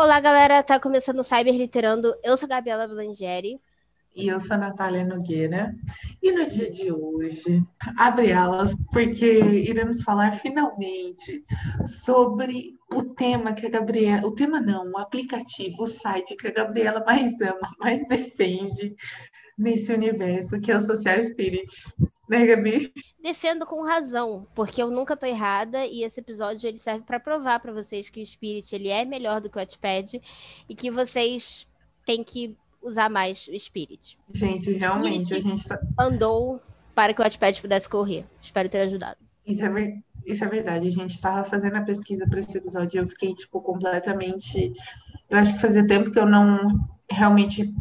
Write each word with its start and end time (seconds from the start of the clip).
Olá, 0.00 0.20
galera, 0.20 0.62
tá 0.62 0.78
começando 0.78 1.18
o 1.18 1.24
Cyberliterando. 1.24 2.14
Eu 2.22 2.36
sou 2.36 2.46
a 2.46 2.50
Gabriela 2.50 2.86
Blangeri. 2.86 3.60
E 4.14 4.28
eu 4.28 4.38
sou 4.38 4.54
a 4.54 4.60
Natália 4.60 5.04
Nogueira. 5.04 5.74
E 6.22 6.30
no 6.30 6.46
dia 6.46 6.70
de 6.70 6.92
hoje, 6.92 7.64
abre 7.98 8.32
alas, 8.32 8.76
porque 8.92 9.26
iremos 9.26 10.00
falar 10.02 10.30
finalmente 10.30 11.44
sobre 11.84 12.76
o 12.94 13.02
tema 13.02 13.52
que 13.52 13.66
a 13.66 13.70
Gabriela. 13.70 14.24
O 14.24 14.36
tema 14.36 14.60
não, 14.60 14.88
o 14.88 14.98
aplicativo, 14.98 15.82
o 15.82 15.86
site 15.86 16.36
que 16.36 16.46
a 16.46 16.52
Gabriela 16.52 17.02
mais 17.04 17.32
ama, 17.40 17.74
mais 17.80 18.06
defende 18.06 18.94
nesse 19.58 19.92
universo, 19.92 20.60
que 20.60 20.70
é 20.70 20.76
o 20.76 20.80
Social 20.80 21.20
Spirit. 21.24 21.72
Né, 22.28 22.44
Gabi? 22.44 22.92
Defendo 23.22 23.64
com 23.64 23.82
razão, 23.82 24.46
porque 24.54 24.82
eu 24.82 24.90
nunca 24.90 25.16
tô 25.16 25.26
errada 25.26 25.86
e 25.86 26.02
esse 26.02 26.20
episódio 26.20 26.68
ele 26.68 26.78
serve 26.78 27.04
para 27.04 27.18
provar 27.18 27.58
para 27.60 27.72
vocês 27.72 28.10
que 28.10 28.22
o 28.22 28.26
Spirit 28.26 28.74
ele 28.74 28.88
é 28.88 29.04
melhor 29.04 29.40
do 29.40 29.48
que 29.48 29.56
o 29.56 29.60
Wattpad 29.60 30.20
e 30.68 30.74
que 30.74 30.90
vocês 30.90 31.66
têm 32.04 32.22
que 32.22 32.54
usar 32.82 33.08
mais 33.08 33.48
o 33.48 33.58
Spirit. 33.58 34.18
Gente, 34.32 34.72
realmente, 34.72 35.34
a 35.34 35.40
gente 35.40 35.66
tá... 35.66 35.80
andou 35.98 36.60
para 36.94 37.14
que 37.14 37.20
o 37.20 37.24
Wattpad 37.24 37.60
pudesse 37.60 37.88
correr. 37.88 38.24
Espero 38.42 38.68
ter 38.68 38.80
ajudado. 38.80 39.18
Isso 39.46 39.64
é, 39.64 39.68
ver... 39.68 39.98
Isso 40.26 40.44
é 40.44 40.48
verdade. 40.48 40.86
A 40.86 40.90
gente 40.90 41.14
estava 41.14 41.44
fazendo 41.44 41.76
a 41.76 41.82
pesquisa 41.82 42.26
para 42.28 42.40
esse 42.40 42.58
episódio 42.58 42.98
e 42.98 43.00
eu 43.00 43.06
fiquei, 43.06 43.32
tipo, 43.32 43.60
completamente. 43.62 44.72
Eu 45.30 45.38
acho 45.38 45.54
que 45.54 45.60
fazia 45.60 45.86
tempo 45.86 46.10
que 46.10 46.18
eu 46.18 46.26
não 46.26 46.58
realmente 47.10 47.74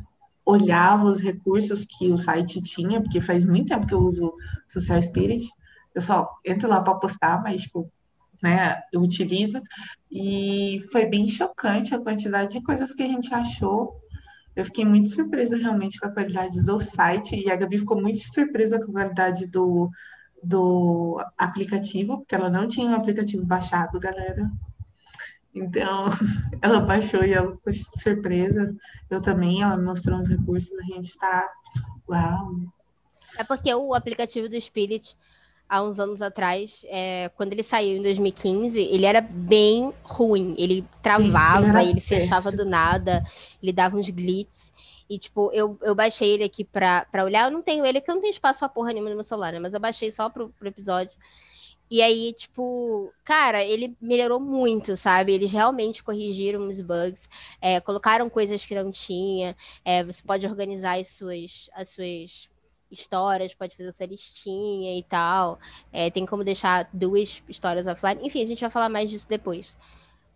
olhava 0.48 1.06
os 1.06 1.20
recursos 1.20 1.86
que 1.86 2.09
o 2.09 2.17
site 2.17 2.62
tinha, 2.62 3.02
porque 3.02 3.20
faz 3.20 3.44
muito 3.44 3.67
tempo 3.67 3.86
que 3.86 3.94
eu 3.94 4.00
uso 4.00 4.34
Social 4.70 5.02
Spirit. 5.02 5.45
Eu 5.94 6.02
só 6.02 6.30
entro 6.45 6.70
lá 6.70 6.80
para 6.81 6.95
postar, 6.95 7.44
mas, 7.44 7.64
tipo, 7.64 7.92
né, 8.42 8.81
eu 8.94 9.02
utilizo. 9.02 9.62
E 10.09 10.80
foi 10.89 11.06
bem 11.06 11.28
chocante 11.28 11.94
a 11.94 12.00
quantidade 12.00 12.54
de 12.54 12.64
coisas 12.64 12.94
que 12.94 13.04
a 13.04 13.08
gente 13.08 13.34
achou. 13.34 14.00
Eu 14.56 14.64
fiquei 14.64 14.86
muito 14.86 15.09
surpresa 15.09 15.58
realmente 15.58 16.00
com 16.00 16.08
a 16.08 16.12
qualidade 16.12 16.64
do 16.64 16.80
site, 16.80 17.36
e 17.36 17.52
a 17.52 17.56
Gabi 17.58 17.78
ficou 17.78 18.02
muito 18.02 18.20
surpresa 18.20 18.80
com 18.80 18.92
a 18.92 19.02
qualidade 19.02 19.48
do, 19.48 19.89
do 20.42 21.22
aplicativo, 21.38 22.20
porque 22.20 22.36
ela 22.36 22.50
não 22.50 22.70
tinha 22.70 22.89
um 22.89 22.95
aplicativo 22.95 23.45
baixado, 23.45 24.00
galera. 24.00 24.50
Então, 25.58 26.05
ela 26.61 26.80
baixou 26.80 27.23
e 27.23 27.33
ela 27.33 27.52
ficou 27.52 27.73
surpresa. 28.02 28.75
Eu 29.09 29.22
também, 29.22 29.61
ela 29.61 29.77
me 29.77 29.83
mostrou 29.83 30.19
uns 30.19 30.27
recursos, 30.27 30.77
a 30.80 30.83
gente 30.83 31.05
está. 31.05 31.49
Uau! 32.09 32.52
É 33.38 33.44
porque 33.44 33.73
o 33.73 33.94
aplicativo 33.94 34.49
do 34.49 34.59
Spirit, 34.59 35.16
há 35.67 35.83
uns 35.83 35.99
anos 35.99 36.22
atrás, 36.22 36.86
é, 36.88 37.30
quando 37.36 37.53
ele 37.53 37.64
saiu 37.64 37.97
em 37.97 38.02
2015, 38.02 38.80
ele 38.80 39.05
era 39.05 39.22
bem 39.22 39.94
ruim. 40.03 40.55
Ele 40.58 40.86
travava, 41.02 41.81
ele, 41.81 41.92
ele 41.92 42.02
fechava 42.02 42.52
do 42.52 42.66
nada, 42.66 43.23
ele 43.61 43.73
dava 43.73 43.97
uns 43.97 44.09
glitches. 44.09 44.71
E, 45.09 45.17
tipo, 45.17 45.49
eu, 45.53 45.77
eu 45.81 45.95
baixei 45.95 46.33
ele 46.33 46.44
aqui 46.44 46.66
pra, 46.66 47.05
pra 47.11 47.23
olhar. 47.23 47.45
Eu 47.45 47.52
não 47.52 47.61
tenho 47.61 47.86
ele, 47.86 47.99
porque 47.99 48.11
eu 48.11 48.16
não 48.16 48.21
tenho 48.21 48.31
espaço 48.31 48.59
pra 48.59 48.67
porra 48.69 48.89
nenhuma 48.89 49.09
no 49.09 49.16
meu 49.16 49.23
celular, 49.23 49.53
né? 49.53 49.59
Mas 49.59 49.73
eu 49.73 49.80
baixei 49.80 50.11
só 50.11 50.30
pro, 50.30 50.49
pro 50.49 50.67
episódio. 50.67 51.14
E 51.89 52.02
aí, 52.02 52.33
tipo, 52.33 53.13
cara, 53.23 53.63
ele 53.63 53.95
melhorou 54.02 54.39
muito, 54.39 54.98
sabe? 54.98 55.33
Eles 55.33 55.52
realmente 55.52 56.03
corrigiram 56.03 56.67
os 56.67 56.81
bugs, 56.81 57.30
é, 57.61 57.80
colocaram 57.80 58.30
coisas 58.30 58.65
que 58.65 58.75
não 58.75 58.92
tinha. 58.92 59.55
É, 59.86 60.03
você 60.03 60.21
pode 60.21 60.45
organizar 60.45 60.99
as 60.99 61.09
suas, 61.09 61.70
as 61.73 61.89
suas 61.89 62.49
histórias, 62.92 63.53
pode 63.53 63.76
fazer 63.76 63.92
sua 63.93 64.05
listinha 64.05 64.97
e 64.97 65.03
tal. 65.03 65.59
É, 65.92 66.09
tem 66.09 66.26
como 66.26 66.43
deixar 66.43 66.89
duas 66.93 67.42
histórias 67.47 67.87
offline. 67.87 68.26
Enfim, 68.26 68.43
a 68.43 68.45
gente 68.45 68.61
vai 68.61 68.70
falar 68.70 68.89
mais 68.89 69.09
disso 69.09 69.27
depois. 69.27 69.73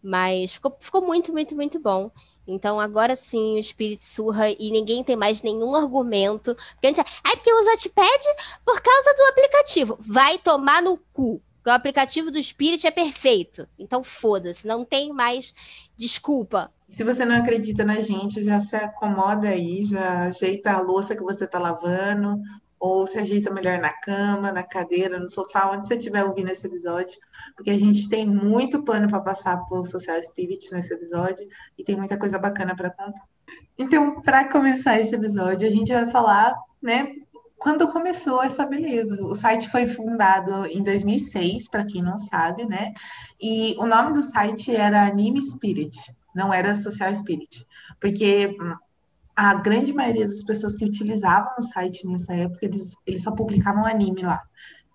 Mas 0.04 0.54
ficou, 0.54 0.76
ficou 0.80 1.02
muito, 1.02 1.32
muito, 1.32 1.56
muito 1.56 1.80
bom. 1.80 2.10
Então 2.48 2.80
agora 2.80 3.16
sim 3.16 3.56
o 3.56 3.60
espírito 3.60 4.04
surra 4.04 4.50
e 4.50 4.72
ninguém 4.72 5.04
tem 5.04 5.16
mais 5.16 5.42
nenhum 5.42 5.76
argumento. 5.76 6.56
Porque 6.56 6.88
a 6.88 6.90
gente 6.90 7.00
é 7.00 7.36
porque 7.36 7.54
usa 7.54 7.72
Notepad 7.72 8.24
por 8.66 8.82
causa 8.82 9.14
do 9.16 9.24
aplicativo. 9.30 9.98
Vai 10.00 10.38
tomar 10.38 10.82
no 10.82 10.98
cu. 11.14 11.42
O 11.66 11.70
aplicativo 11.70 12.32
do 12.32 12.42
Spirit 12.42 12.86
é 12.88 12.92
perfeito. 12.92 13.68
Então 13.78 14.04
foda-se, 14.04 14.66
não 14.66 14.84
tem 14.84 15.14
mais 15.14 15.54
desculpa. 15.96 16.72
Se 16.90 17.04
você 17.04 17.24
não 17.24 17.36
acredita 17.36 17.86
na 17.86 18.02
gente, 18.02 18.44
já 18.44 18.60
se 18.60 18.76
acomoda 18.76 19.48
aí, 19.48 19.86
já 19.86 20.24
ajeita 20.24 20.72
a 20.72 20.82
louça 20.82 21.16
que 21.16 21.24
você 21.24 21.48
tá 21.48 21.58
lavando, 21.58 22.42
ou 22.82 23.06
se 23.06 23.20
ajeita 23.20 23.54
melhor 23.54 23.78
na 23.78 23.94
cama, 23.94 24.52
na 24.52 24.64
cadeira, 24.64 25.20
no 25.20 25.30
sofá, 25.30 25.70
onde 25.72 25.88
você 25.88 25.96
estiver 25.96 26.26
ouvindo 26.26 26.50
esse 26.50 26.66
episódio, 26.66 27.16
porque 27.56 27.70
a 27.70 27.78
gente 27.78 28.10
tem 28.10 28.26
muito 28.26 28.84
pano 28.84 29.08
para 29.08 29.20
passar 29.20 29.58
por 29.66 29.86
Social 29.86 30.20
Spirit 30.24 30.74
nesse 30.74 30.92
episódio 30.92 31.48
e 31.78 31.84
tem 31.84 31.96
muita 31.96 32.18
coisa 32.18 32.40
bacana 32.40 32.76
para 32.76 32.90
contar. 32.90 33.22
Então, 33.78 34.20
para 34.22 34.50
começar 34.50 35.00
esse 35.00 35.14
episódio, 35.14 35.68
a 35.68 35.72
gente 35.72 35.94
vai 35.94 36.08
falar, 36.08 36.56
né, 36.82 37.14
quando 37.60 37.88
começou 37.90 38.42
essa 38.42 38.66
beleza. 38.66 39.16
O 39.28 39.36
site 39.36 39.70
foi 39.70 39.86
fundado 39.86 40.66
em 40.66 40.82
2006, 40.82 41.70
para 41.70 41.86
quem 41.86 42.02
não 42.02 42.18
sabe, 42.18 42.66
né? 42.66 42.94
E 43.40 43.76
o 43.78 43.86
nome 43.86 44.14
do 44.14 44.24
site 44.24 44.76
era 44.76 45.06
Anime 45.06 45.44
Spirit, 45.44 45.96
não 46.34 46.52
era 46.52 46.74
Social 46.74 47.14
Spirit, 47.14 47.64
porque 48.00 48.56
a 49.42 49.56
grande 49.56 49.92
maioria 49.92 50.28
das 50.28 50.44
pessoas 50.44 50.76
que 50.76 50.86
utilizavam 50.86 51.52
o 51.58 51.64
site 51.64 52.08
nessa 52.08 52.32
época, 52.36 52.64
eles, 52.64 52.94
eles 53.08 53.24
só 53.24 53.32
publicavam 53.32 53.88
anime 53.88 54.22
lá, 54.22 54.40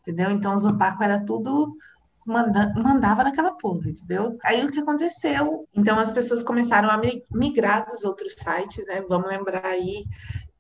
entendeu? 0.01 0.31
Então 0.31 0.55
os 0.55 0.65
otaku 0.65 1.03
era 1.03 1.25
tudo 1.25 1.77
manda, 2.25 2.73
mandava 2.77 3.25
naquela 3.25 3.51
porra, 3.57 3.91
entendeu? 3.91 4.39
Aí 4.45 4.65
o 4.65 4.71
que 4.71 4.79
aconteceu? 4.79 5.67
Então 5.75 5.99
as 5.99 6.13
pessoas 6.13 6.45
começaram 6.45 6.89
a 6.89 7.01
migrar 7.29 7.89
dos 7.89 8.05
outros 8.05 8.35
sites, 8.35 8.87
né? 8.87 9.03
Vamos 9.09 9.29
lembrar 9.29 9.65
aí 9.65 10.05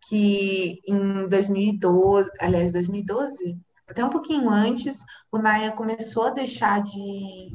que 0.08 0.80
em 0.84 1.28
2012, 1.28 2.28
aliás, 2.40 2.72
2012, 2.72 3.56
até 3.86 4.04
um 4.04 4.10
pouquinho 4.10 4.50
antes, 4.50 4.98
o 5.30 5.38
Naya 5.38 5.70
começou 5.70 6.24
a 6.24 6.30
deixar 6.30 6.82
de 6.82 7.54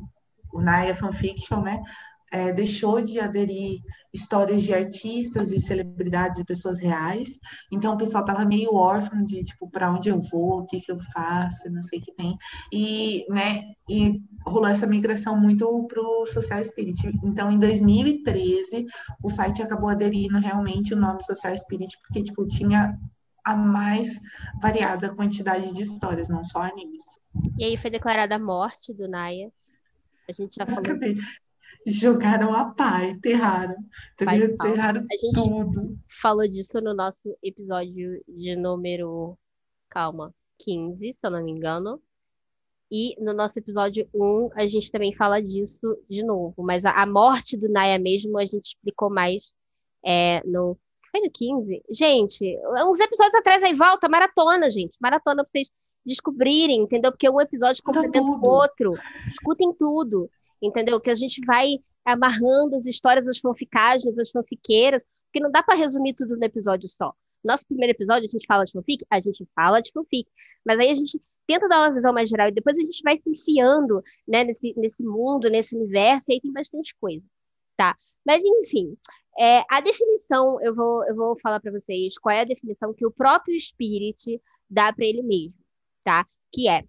o 0.54 0.62
Naya 0.62 0.96
Fanfiction, 0.96 1.62
né? 1.62 1.82
É, 2.32 2.54
deixou 2.54 3.02
de 3.02 3.20
aderir 3.20 3.82
histórias 4.14 4.64
de 4.64 4.74
artistas 4.74 5.52
e 5.52 5.60
celebridades 5.60 6.40
e 6.40 6.46
pessoas 6.46 6.80
reais. 6.80 7.38
Então 7.72 7.94
o 7.94 7.98
pessoal 7.98 8.24
tava 8.24 8.46
meio 8.46 8.74
órfão 8.74 9.24
de 9.24 9.44
tipo 9.44 9.70
para 9.70 9.92
onde 9.92 10.10
eu 10.10 10.20
vou, 10.20 10.60
o 10.60 10.66
que 10.66 10.80
que 10.80 10.92
eu 10.92 11.00
faço, 11.14 11.70
não 11.70 11.82
sei 11.82 12.00
o 12.00 12.02
que 12.02 12.14
tem. 12.14 12.38
E, 12.72 13.26
né, 13.30 13.64
e 13.90 14.14
rolou 14.46 14.68
essa 14.68 14.88
migração 14.88 15.38
muito 15.38 15.86
pro 15.88 16.26
Social 16.26 16.64
Spirit. 16.64 17.12
Então 17.24 17.52
em 17.52 17.60
2013 17.60 18.86
o 19.22 19.30
site 19.30 19.62
acabou 19.62 19.90
aderindo 19.90 20.40
realmente 20.40 20.94
o 20.94 20.98
nome 20.98 21.24
Social 21.24 21.58
Spirit 21.58 21.98
porque 22.02 22.24
tipo 22.24 22.48
tinha 22.48 22.98
a 23.44 23.56
mais 23.56 24.20
variada 24.62 25.14
quantidade 25.16 25.74
de 25.74 25.82
histórias, 25.82 26.30
não 26.30 26.46
só 26.46 26.62
animes. 26.62 27.04
E 27.58 27.66
aí 27.66 27.78
foi 27.78 27.90
declarada 27.90 28.36
a 28.36 28.40
morte 28.40 28.94
do 28.94 29.08
Naya. 29.08 29.52
A 30.30 30.34
gente 30.34 30.56
já 30.56 30.66
falou 30.66 31.00
jogaram 31.86 32.54
a 32.54 32.66
pá, 32.66 33.04
enterraram. 33.06 33.76
Entendeu? 34.14 34.54
Enterraram 34.54 35.06
a 35.12 35.18
gente 35.18 35.34
tudo. 35.34 36.00
Falou 36.22 36.48
disso 36.48 36.80
no 36.82 36.94
nosso 36.94 37.38
episódio 37.42 38.24
de 38.28 38.56
número. 38.56 39.38
Calma, 39.90 40.34
15, 40.60 41.14
se 41.14 41.20
eu 41.26 41.32
não 41.32 41.44
me 41.44 41.52
engano. 41.52 42.02
E 42.92 43.16
no 43.22 43.34
nosso 43.34 43.58
episódio 43.58 44.08
1, 44.14 44.50
a 44.54 44.68
gente 44.68 44.92
também 44.92 45.14
fala 45.16 45.42
disso 45.42 45.98
de 46.10 46.24
novo. 46.24 46.62
Mas 46.62 46.86
a, 46.86 46.92
a 46.92 47.06
morte 47.06 47.58
do 47.58 47.70
Naya 47.70 47.98
mesmo, 47.98 48.38
a 48.38 48.46
gente 48.46 48.66
explicou 48.66 49.10
mais 49.10 49.52
é, 50.06 50.42
no. 50.46 50.78
Foi 51.10 51.22
no 51.22 51.30
15? 51.30 51.84
Gente, 51.90 52.58
uns 52.88 53.00
episódios 53.00 53.36
atrás 53.36 53.62
aí, 53.64 53.76
volta, 53.76 54.08
maratona, 54.08 54.70
gente. 54.70 54.96
Maratona 55.02 55.44
pra 55.44 55.52
vocês 55.52 55.70
descobrirem, 56.06 56.82
entendeu? 56.82 57.12
Porque 57.12 57.30
um 57.30 57.42
episódio 57.42 57.84
complementa 57.84 58.22
o 58.22 58.46
outro. 58.46 58.94
Escutem 59.28 59.74
tudo 59.74 60.30
entendeu? 60.62 61.00
Que 61.00 61.10
a 61.10 61.16
gente 61.16 61.42
vai 61.46 61.80
amarrando 62.06 62.76
as 62.76 62.86
histórias 62.86 63.26
das 63.26 63.40
fanficagens, 63.40 64.16
das 64.16 64.30
fanfiqueiras, 64.32 65.02
porque 65.26 65.40
não 65.40 65.52
dá 65.52 65.64
para 65.64 65.76
resumir 65.76 66.14
tudo 66.14 66.38
no 66.38 66.44
episódio 66.44 66.90
só. 66.90 67.14
Nosso 67.44 67.66
primeiro 67.66 67.92
episódio, 67.92 68.28
a 68.28 68.32
gente 68.32 68.46
fala 68.46 68.66
de 68.66 68.72
fanfic? 68.74 69.06
A 69.10 69.20
gente 69.20 69.48
fala 69.56 69.82
de 69.82 69.92
fanfic. 69.92 70.30
Mas 70.66 70.78
aí 70.80 70.90
a 70.90 70.94
gente 70.96 71.22
tenta 71.48 71.68
dar 71.68 71.80
uma 71.80 71.94
visão 71.94 72.14
mais 72.14 72.30
geral 72.30 72.50
e 72.50 72.52
depois 72.52 72.78
a 72.78 72.82
gente 72.82 73.02
vai 73.04 73.18
se 73.18 73.30
enfiando 73.30 74.02
né, 74.28 74.44
nesse, 74.44 74.74
nesse 74.78 75.04
mundo, 75.04 75.50
nesse 75.50 75.76
universo, 75.76 76.26
e 76.30 76.34
aí 76.34 76.42
tem 76.42 76.52
bastante 76.52 76.96
coisa. 77.00 77.26
Tá? 77.76 77.96
Mas, 78.26 78.44
enfim, 78.44 78.96
É, 79.40 79.64
a 79.70 79.82
definição, 79.82 80.60
eu 80.62 80.76
vou, 80.76 81.08
eu 81.08 81.16
vou 81.16 81.40
falar 81.40 81.60
para 81.60 81.72
vocês 81.72 82.18
qual 82.20 82.36
é 82.36 82.42
a 82.42 82.46
definição 82.46 82.94
que 82.94 83.06
o 83.06 83.12
próprio 83.12 83.60
Spirit 83.60 84.42
dá 84.70 84.92
para 84.94 85.06
ele 85.06 85.24
mesmo, 85.24 85.56
tá? 86.04 86.26
Que 86.54 86.70
é 86.70 86.84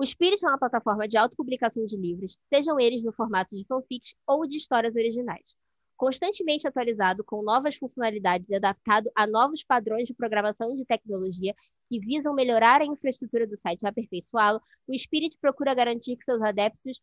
o 0.00 0.06
Spirit 0.06 0.42
é 0.42 0.48
uma 0.48 0.58
plataforma 0.58 1.06
de 1.06 1.18
autopublicação 1.18 1.84
de 1.84 1.94
livros, 1.94 2.38
sejam 2.48 2.80
eles 2.80 3.04
no 3.04 3.12
formato 3.12 3.54
de 3.54 3.66
fanfics 3.66 4.14
ou 4.26 4.46
de 4.46 4.56
histórias 4.56 4.96
originais. 4.96 5.44
Constantemente 5.94 6.66
atualizado 6.66 7.22
com 7.22 7.42
novas 7.42 7.76
funcionalidades 7.76 8.48
e 8.48 8.54
adaptado 8.54 9.10
a 9.14 9.26
novos 9.26 9.62
padrões 9.62 10.06
de 10.06 10.14
programação 10.14 10.72
e 10.72 10.76
de 10.78 10.86
tecnologia 10.86 11.54
que 11.86 12.00
visam 12.00 12.32
melhorar 12.32 12.80
a 12.80 12.86
infraestrutura 12.86 13.46
do 13.46 13.58
site 13.58 13.82
e 13.82 13.86
aperfeiçoá-lo, 13.86 14.58
o 14.88 14.98
Spirit 14.98 15.36
procura 15.38 15.74
garantir 15.74 16.16
que 16.16 16.24
seus 16.24 16.40
adeptos, 16.40 16.98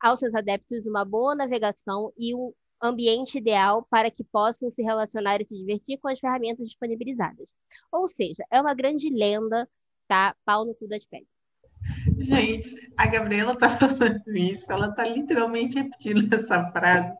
aos 0.00 0.18
seus 0.18 0.34
adeptos 0.34 0.86
uma 0.86 1.04
boa 1.04 1.34
navegação 1.34 2.14
e 2.16 2.34
um 2.34 2.54
ambiente 2.82 3.36
ideal 3.36 3.86
para 3.90 4.10
que 4.10 4.24
possam 4.24 4.70
se 4.70 4.82
relacionar 4.82 5.38
e 5.42 5.44
se 5.44 5.54
divertir 5.54 5.98
com 5.98 6.08
as 6.08 6.18
ferramentas 6.18 6.66
disponibilizadas. 6.66 7.50
Ou 7.92 8.08
seja, 8.08 8.42
é 8.50 8.58
uma 8.58 8.72
grande 8.72 9.10
lenda, 9.10 9.68
tá? 10.06 10.34
Pau 10.46 10.64
no 10.64 10.74
cu 10.74 10.88
das 10.88 11.04
pedras. 11.04 11.37
Gente, 12.18 12.92
a 12.96 13.06
Gabriela 13.06 13.56
tá 13.56 13.68
falando 13.78 14.36
isso, 14.36 14.70
ela 14.72 14.92
tá 14.92 15.04
literalmente 15.04 15.76
repetindo 15.76 16.32
essa 16.34 16.70
frase 16.70 17.12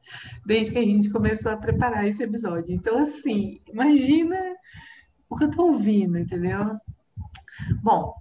desde 0.45 0.73
que 0.73 0.79
a 0.79 0.85
gente 0.85 1.11
começou 1.11 1.53
a 1.53 1.57
preparar 1.57 2.07
esse 2.07 2.23
episódio. 2.23 2.75
Então, 2.75 2.99
assim, 2.99 3.61
imagina 3.67 4.37
o 5.29 5.37
que 5.37 5.45
eu 5.45 5.51
tô 5.51 5.67
ouvindo, 5.67 6.19
entendeu? 6.19 6.77
Bom, 7.83 8.15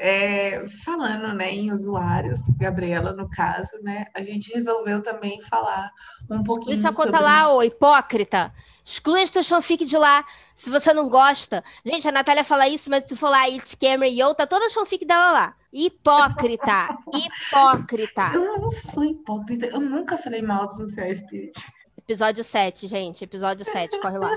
é, 0.00 0.66
falando 0.82 1.34
né, 1.34 1.52
em 1.52 1.70
usuários, 1.70 2.40
Gabriela, 2.56 3.12
no 3.12 3.28
caso, 3.28 3.76
né, 3.82 4.06
a 4.14 4.22
gente 4.22 4.50
resolveu 4.50 5.02
também 5.02 5.42
falar 5.42 5.92
um 6.30 6.42
pouquinho 6.42 6.74
Isso 6.74 6.90
sobre... 6.90 7.12
conta 7.12 7.22
lá, 7.22 7.52
ô 7.52 7.62
hipócrita. 7.62 8.50
Exclui 8.82 9.22
as 9.22 9.30
tuas 9.30 9.46
fanfic 9.46 9.84
de 9.84 9.98
lá, 9.98 10.24
se 10.54 10.70
você 10.70 10.94
não 10.94 11.06
gosta. 11.06 11.62
Gente, 11.84 12.08
a 12.08 12.12
Natália 12.12 12.42
fala 12.42 12.66
isso, 12.66 12.88
mas 12.88 13.04
tu 13.04 13.14
for 13.14 13.28
lá, 13.28 13.46
It's 13.50 13.74
Cameron 13.74 14.10
e 14.10 14.18
eu, 14.18 14.34
tá 14.34 14.46
toda 14.46 14.66
a 14.66 14.70
fanfic 14.70 15.04
dela 15.04 15.32
lá. 15.32 15.54
Hipócrita, 15.70 16.88
hipócrita. 17.14 18.30
Eu 18.32 18.58
não 18.58 18.70
sou 18.70 19.04
hipócrita, 19.04 19.66
eu 19.66 19.80
nunca 19.80 20.16
falei 20.16 20.40
mal 20.40 20.66
do 20.66 20.72
Social 20.72 21.14
Spirit. 21.14 21.60
Episódio 21.98 22.42
7, 22.42 22.88
gente, 22.88 23.22
episódio 23.22 23.66
7, 23.66 24.00
corre 24.00 24.16
lá. 24.16 24.30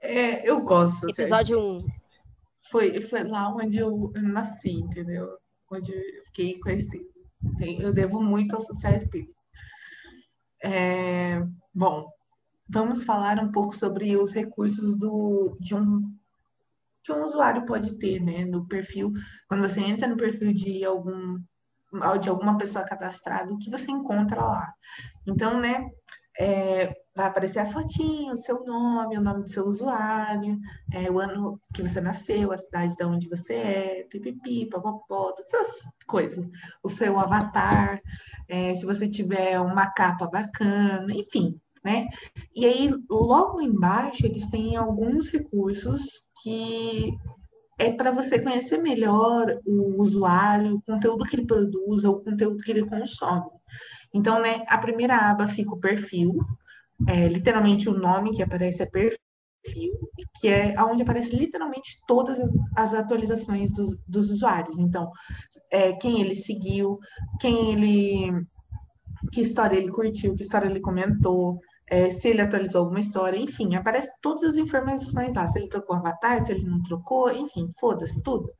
É, 0.00 0.48
eu 0.48 0.62
gosto. 0.62 1.10
Episódio 1.10 1.60
1 1.60 2.01
foi, 2.72 3.02
foi 3.02 3.22
lá 3.22 3.54
onde 3.54 3.78
eu, 3.78 4.10
nasci, 4.16 4.72
entendeu? 4.72 5.28
Onde 5.70 5.92
eu 5.92 6.24
fiquei 6.26 6.58
conhecido. 6.58 7.04
Eu 7.78 7.92
devo 7.92 8.20
muito 8.22 8.56
ao 8.56 8.62
Social 8.62 8.98
Spirit. 8.98 9.30
É, 10.64 11.44
bom, 11.74 12.10
vamos 12.68 13.04
falar 13.04 13.38
um 13.38 13.52
pouco 13.52 13.76
sobre 13.76 14.16
os 14.16 14.32
recursos 14.32 14.96
do, 14.96 15.56
de 15.60 15.74
um 15.74 16.00
que 17.04 17.12
um 17.12 17.24
usuário 17.24 17.66
pode 17.66 17.98
ter, 17.98 18.20
né, 18.20 18.44
no 18.44 18.66
perfil, 18.68 19.12
quando 19.48 19.68
você 19.68 19.80
entra 19.80 20.06
no 20.06 20.16
perfil 20.16 20.52
de 20.52 20.84
algum 20.84 21.38
de 22.20 22.28
alguma 22.28 22.56
pessoa 22.56 22.86
cadastrada, 22.86 23.52
o 23.52 23.58
que 23.58 23.68
você 23.68 23.90
encontra 23.90 24.40
lá. 24.40 24.72
Então, 25.26 25.60
né, 25.60 25.90
é, 26.40 26.94
vai 27.14 27.26
aparecer 27.26 27.60
a 27.60 27.66
fotinho, 27.66 28.32
o 28.32 28.36
seu 28.36 28.64
nome, 28.64 29.18
o 29.18 29.20
nome 29.20 29.42
do 29.42 29.50
seu 29.50 29.64
usuário, 29.64 30.58
é, 30.92 31.10
o 31.10 31.18
ano 31.18 31.60
que 31.74 31.82
você 31.82 32.00
nasceu, 32.00 32.52
a 32.52 32.56
cidade 32.56 32.96
de 32.96 33.04
onde 33.04 33.28
você 33.28 33.54
é, 33.54 34.06
pipipi, 34.08 34.66
papapó, 34.66 35.32
todas 35.32 35.52
essas 35.52 35.92
coisas. 36.06 36.46
O 36.82 36.88
seu 36.88 37.18
avatar, 37.18 38.00
é, 38.48 38.74
se 38.74 38.86
você 38.86 39.08
tiver 39.08 39.60
uma 39.60 39.90
capa 39.90 40.26
bacana, 40.26 41.12
enfim, 41.12 41.54
né? 41.84 42.06
E 42.54 42.64
aí, 42.64 42.90
logo 43.10 43.60
embaixo, 43.60 44.24
eles 44.24 44.48
têm 44.48 44.76
alguns 44.76 45.28
recursos 45.28 46.22
que 46.42 47.12
é 47.78 47.90
para 47.90 48.10
você 48.10 48.38
conhecer 48.38 48.78
melhor 48.78 49.58
o 49.66 50.00
usuário, 50.00 50.76
o 50.76 50.82
conteúdo 50.82 51.24
que 51.24 51.36
ele 51.36 51.46
produz 51.46 52.04
o 52.04 52.20
conteúdo 52.20 52.62
que 52.62 52.70
ele 52.70 52.86
consome. 52.86 53.50
Então, 54.14 54.40
né, 54.40 54.62
a 54.68 54.78
primeira 54.78 55.16
aba 55.16 55.48
fica 55.48 55.74
o 55.74 55.80
perfil, 55.80 56.36
é, 57.08 57.28
literalmente 57.28 57.88
o 57.88 57.98
nome 57.98 58.32
que 58.32 58.42
aparece 58.42 58.82
é 58.82 58.86
perfil, 58.86 59.18
que 60.40 60.48
é 60.48 60.74
onde 60.82 61.02
aparece 61.02 61.34
literalmente 61.36 61.98
todas 62.06 62.40
as, 62.40 62.50
as 62.76 62.94
atualizações 62.94 63.72
dos, 63.72 63.96
dos, 64.06 64.30
usuários. 64.30 64.78
Então, 64.78 65.10
é, 65.70 65.92
quem 65.92 66.20
ele 66.20 66.34
seguiu, 66.34 66.98
quem 67.40 67.72
ele. 67.72 68.46
que 69.32 69.40
história 69.40 69.76
ele 69.76 69.90
curtiu, 69.90 70.34
que 70.34 70.42
história 70.42 70.66
ele 70.66 70.80
comentou, 70.80 71.60
é, 71.86 72.10
se 72.10 72.28
ele 72.28 72.40
atualizou 72.40 72.80
alguma 72.82 73.00
história, 73.00 73.38
enfim, 73.38 73.74
aparece 73.74 74.10
todas 74.20 74.42
as 74.44 74.56
informações 74.56 75.34
lá. 75.34 75.46
Se 75.46 75.58
ele 75.58 75.68
trocou 75.68 75.96
avatar, 75.96 76.44
se 76.44 76.52
ele 76.52 76.66
não 76.66 76.82
trocou, 76.82 77.30
enfim, 77.30 77.70
foda-se, 77.78 78.22
tudo. 78.22 78.50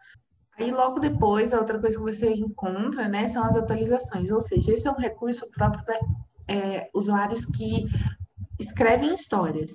Aí 0.59 0.71
logo 0.71 1.01
depois, 1.01 1.53
a 1.53 1.59
outra 1.59 1.81
coisa 1.81 1.97
que 1.97 2.03
você 2.03 2.31
encontra, 2.31 3.09
né, 3.09 3.27
são 3.27 3.43
as 3.43 3.57
atualizações. 3.57 4.31
Ou 4.31 4.41
seja, 4.41 4.73
esse 4.73 4.87
é 4.87 4.91
um 4.91 4.99
recurso 4.99 5.49
próprio 5.51 5.85
para 5.85 5.99
é, 6.47 6.91
usuários 6.95 7.47
que 7.47 7.87
escrevem 8.59 9.15
histórias. 9.15 9.73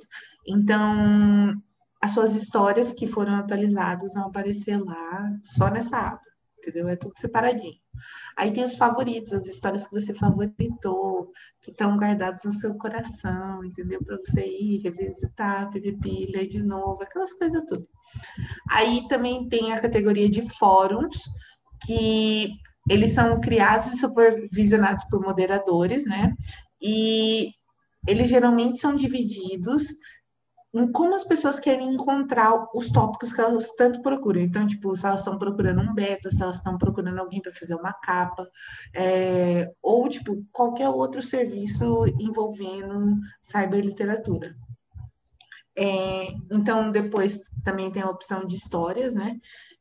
Então, 0.47 1.53
as 2.01 2.11
suas 2.11 2.35
histórias 2.35 2.93
que 2.93 3.07
foram 3.07 3.35
atualizadas 3.35 4.13
vão 4.13 4.27
aparecer 4.27 4.77
lá, 4.77 5.29
só 5.43 5.69
nessa 5.69 5.97
aba, 5.97 6.21
entendeu? 6.59 6.87
É 6.87 6.95
tudo 6.95 7.13
separadinho. 7.17 7.75
Aí 8.37 8.53
tem 8.53 8.63
os 8.63 8.77
favoritos, 8.77 9.33
as 9.33 9.47
histórias 9.47 9.87
que 9.87 9.99
você 9.99 10.13
favoritou, 10.13 11.31
que 11.61 11.71
estão 11.71 11.97
guardadas 11.97 12.43
no 12.43 12.51
seu 12.51 12.75
coração, 12.75 13.63
entendeu? 13.63 13.99
Para 14.03 14.17
você 14.17 14.45
ir 14.45 14.81
revisitar, 14.83 15.71
PVP, 15.71 16.31
ler 16.31 16.47
de 16.47 16.61
novo, 16.61 17.01
aquelas 17.01 17.33
coisas 17.33 17.63
tudo. 17.67 17.87
Aí 18.69 19.07
também 19.07 19.49
tem 19.49 19.73
a 19.73 19.81
categoria 19.81 20.29
de 20.29 20.47
fóruns, 20.57 21.17
que 21.85 22.51
eles 22.89 23.11
são 23.11 23.41
criados 23.41 23.87
e 23.87 23.97
supervisionados 23.97 25.03
por 25.05 25.21
moderadores, 25.21 26.05
né? 26.05 26.33
E 26.79 27.51
eles 28.07 28.29
geralmente 28.29 28.79
são 28.79 28.95
divididos 28.95 29.83
em 30.73 30.91
como 30.91 31.15
as 31.15 31.23
pessoas 31.23 31.59
querem 31.59 31.93
encontrar 31.93 32.67
os 32.73 32.89
tópicos 32.91 33.31
que 33.31 33.41
elas 33.41 33.71
tanto 33.75 34.01
procuram. 34.01 34.41
Então, 34.41 34.67
tipo, 34.67 34.95
se 34.95 35.05
elas 35.05 35.21
estão 35.21 35.37
procurando 35.37 35.81
um 35.81 35.93
beta, 35.93 36.29
se 36.29 36.41
elas 36.41 36.57
estão 36.57 36.77
procurando 36.77 37.19
alguém 37.19 37.41
para 37.41 37.53
fazer 37.53 37.75
uma 37.75 37.93
capa, 37.93 38.47
é, 38.93 39.71
ou, 39.81 40.07
tipo, 40.09 40.45
qualquer 40.51 40.89
outro 40.89 41.21
serviço 41.21 42.05
envolvendo 42.19 43.17
cyberliteratura. 43.41 44.55
É, 45.75 46.27
então, 46.51 46.91
depois 46.91 47.39
também 47.63 47.91
tem 47.91 48.01
a 48.01 48.09
opção 48.09 48.45
de 48.45 48.55
histórias, 48.55 49.15
né? 49.15 49.37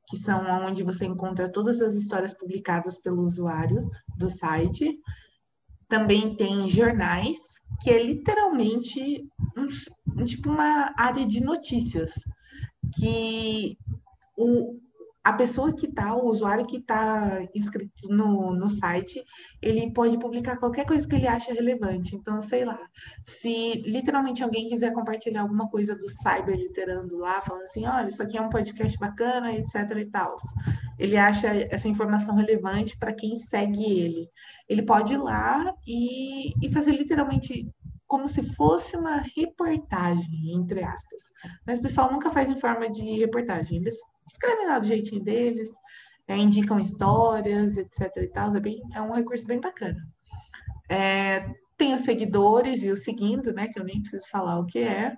Que 0.09 0.17
são 0.17 0.45
onde 0.67 0.83
você 0.83 1.05
encontra 1.05 1.51
todas 1.51 1.81
as 1.83 1.95
histórias 1.95 2.33
publicadas 2.33 3.01
pelo 3.01 3.23
usuário 3.23 3.91
do 4.17 4.31
site. 4.31 4.99
Também 5.89 6.35
tem 6.37 6.69
jornais, 6.69 7.39
que 7.83 7.91
é 7.91 8.03
literalmente 8.03 9.25
um, 9.57 10.25
tipo 10.25 10.51
uma 10.51 10.93
área 10.97 11.27
de 11.27 11.41
notícias 11.41 12.13
que 12.99 13.77
o, 14.37 14.79
a 15.27 15.33
pessoa 15.33 15.73
que 15.73 15.87
está, 15.87 16.15
o 16.15 16.29
usuário 16.29 16.65
que 16.65 16.77
está 16.77 17.45
inscrito 17.53 18.09
no, 18.09 18.55
no 18.55 18.69
site, 18.69 19.25
ele 19.61 19.93
pode 19.93 20.17
publicar 20.21 20.57
qualquer 20.57 20.87
coisa 20.87 21.07
que 21.09 21.17
ele 21.17 21.27
acha 21.27 21.53
relevante. 21.53 22.15
Então, 22.15 22.41
sei 22.41 22.65
lá, 22.65 22.79
se 23.25 23.83
literalmente 23.85 24.45
alguém 24.45 24.69
quiser 24.69 24.93
compartilhar 24.93 25.41
alguma 25.41 25.69
coisa 25.69 25.97
do 25.97 26.09
cyber 26.09 26.57
literando 26.57 27.19
lá, 27.19 27.43
falando 27.43 27.65
assim, 27.65 27.85
olha, 27.85 28.07
isso 28.07 28.23
aqui 28.23 28.39
é 28.39 28.41
um 28.41 28.49
podcast 28.49 28.97
bacana, 29.01 29.53
etc 29.53 29.75
e 29.97 30.07
tal. 30.07 30.37
Ele 30.97 31.17
acha 31.17 31.49
essa 31.73 31.89
informação 31.89 32.37
relevante 32.37 32.97
para 32.97 33.13
quem 33.13 33.35
segue 33.35 33.83
ele. 33.83 34.31
Ele 34.69 34.83
pode 34.83 35.15
ir 35.15 35.19
lá 35.19 35.75
e, 35.85 36.53
e 36.65 36.73
fazer 36.73 36.93
literalmente 36.93 37.69
como 38.07 38.29
se 38.29 38.45
fosse 38.55 38.97
uma 38.97 39.17
reportagem, 39.37 40.53
entre 40.55 40.85
aspas. 40.85 41.23
Mas 41.67 41.81
o 41.81 41.83
pessoal 41.83 42.13
nunca 42.13 42.31
faz 42.31 42.49
em 42.49 42.61
forma 42.61 42.89
de 42.89 43.03
reportagem. 43.19 43.79
Eles 43.79 43.97
escrevem 44.31 44.67
lá 44.67 44.79
do 44.79 44.87
jeitinho 44.87 45.23
deles, 45.23 45.71
é, 46.29 46.37
indicam 46.37 46.81
histórias, 46.81 47.77
etc. 47.77 48.11
e 48.17 48.27
tal. 48.29 48.55
É, 48.55 48.61
bem, 48.61 48.83
é 48.93 49.01
um 49.01 49.13
recurso 49.13 49.47
bem 49.47 49.61
bacana. 49.61 49.99
É, 50.89 51.49
tem 51.77 51.95
os 51.95 52.03
seguidores 52.03 52.83
e 52.83 52.91
o 52.91 52.97
seguindo, 52.97 53.53
né? 53.53 53.69
Que 53.69 53.79
eu 53.79 53.85
nem 53.85 54.01
preciso 54.01 54.27
falar 54.29 54.59
o 54.59 54.67
que 54.67 54.79
é. 54.79 55.15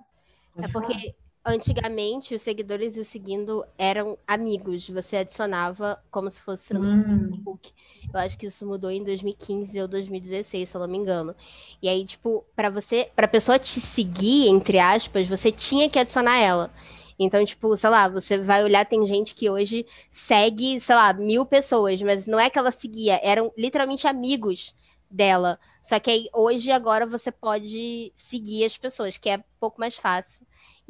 Pode 0.53 0.67
é 0.67 0.71
porque 0.71 0.93
falar. 0.93 1.55
antigamente 1.55 2.35
os 2.35 2.41
seguidores 2.41 2.97
e 2.97 2.99
o 2.99 3.05
seguindo 3.05 3.65
eram 3.77 4.17
amigos. 4.27 4.89
Você 4.89 5.17
adicionava 5.17 6.01
como 6.11 6.29
se 6.29 6.41
fosse 6.41 6.73
no 6.73 6.81
hum. 6.81 7.29
Facebook. 7.29 7.71
Eu 8.13 8.19
acho 8.19 8.37
que 8.37 8.47
isso 8.47 8.65
mudou 8.65 8.91
em 8.91 9.03
2015 9.03 9.79
ou 9.81 9.87
2016, 9.87 10.69
se 10.69 10.75
eu 10.75 10.81
não 10.81 10.87
me 10.87 10.97
engano. 10.97 11.35
E 11.81 11.87
aí, 11.87 12.05
tipo, 12.05 12.43
para 12.55 12.69
você, 12.69 13.09
para 13.15 13.27
pessoa 13.27 13.57
te 13.57 13.79
seguir, 13.79 14.47
entre 14.47 14.79
aspas, 14.79 15.27
você 15.27 15.51
tinha 15.51 15.89
que 15.89 15.97
adicionar 15.97 16.37
ela. 16.37 16.71
Então, 17.19 17.43
tipo, 17.45 17.75
sei 17.77 17.89
lá, 17.89 18.07
você 18.07 18.37
vai 18.37 18.63
olhar, 18.63 18.85
tem 18.85 19.05
gente 19.05 19.35
que 19.35 19.49
hoje 19.49 19.85
segue, 20.09 20.79
sei 20.79 20.95
lá, 20.95 21.13
mil 21.13 21.45
pessoas, 21.45 22.01
mas 22.01 22.25
não 22.25 22.39
é 22.39 22.49
que 22.49 22.57
ela 22.57 22.71
seguia, 22.71 23.19
eram 23.23 23.51
literalmente 23.57 24.07
amigos 24.07 24.73
dela. 25.11 25.59
Só 25.81 25.99
que 25.99 26.09
aí, 26.11 26.29
hoje, 26.33 26.71
agora, 26.71 27.05
você 27.05 27.31
pode 27.31 28.11
seguir 28.15 28.65
as 28.65 28.77
pessoas, 28.77 29.17
que 29.17 29.29
é 29.29 29.37
um 29.37 29.43
pouco 29.59 29.79
mais 29.79 29.95
fácil. 29.95 30.39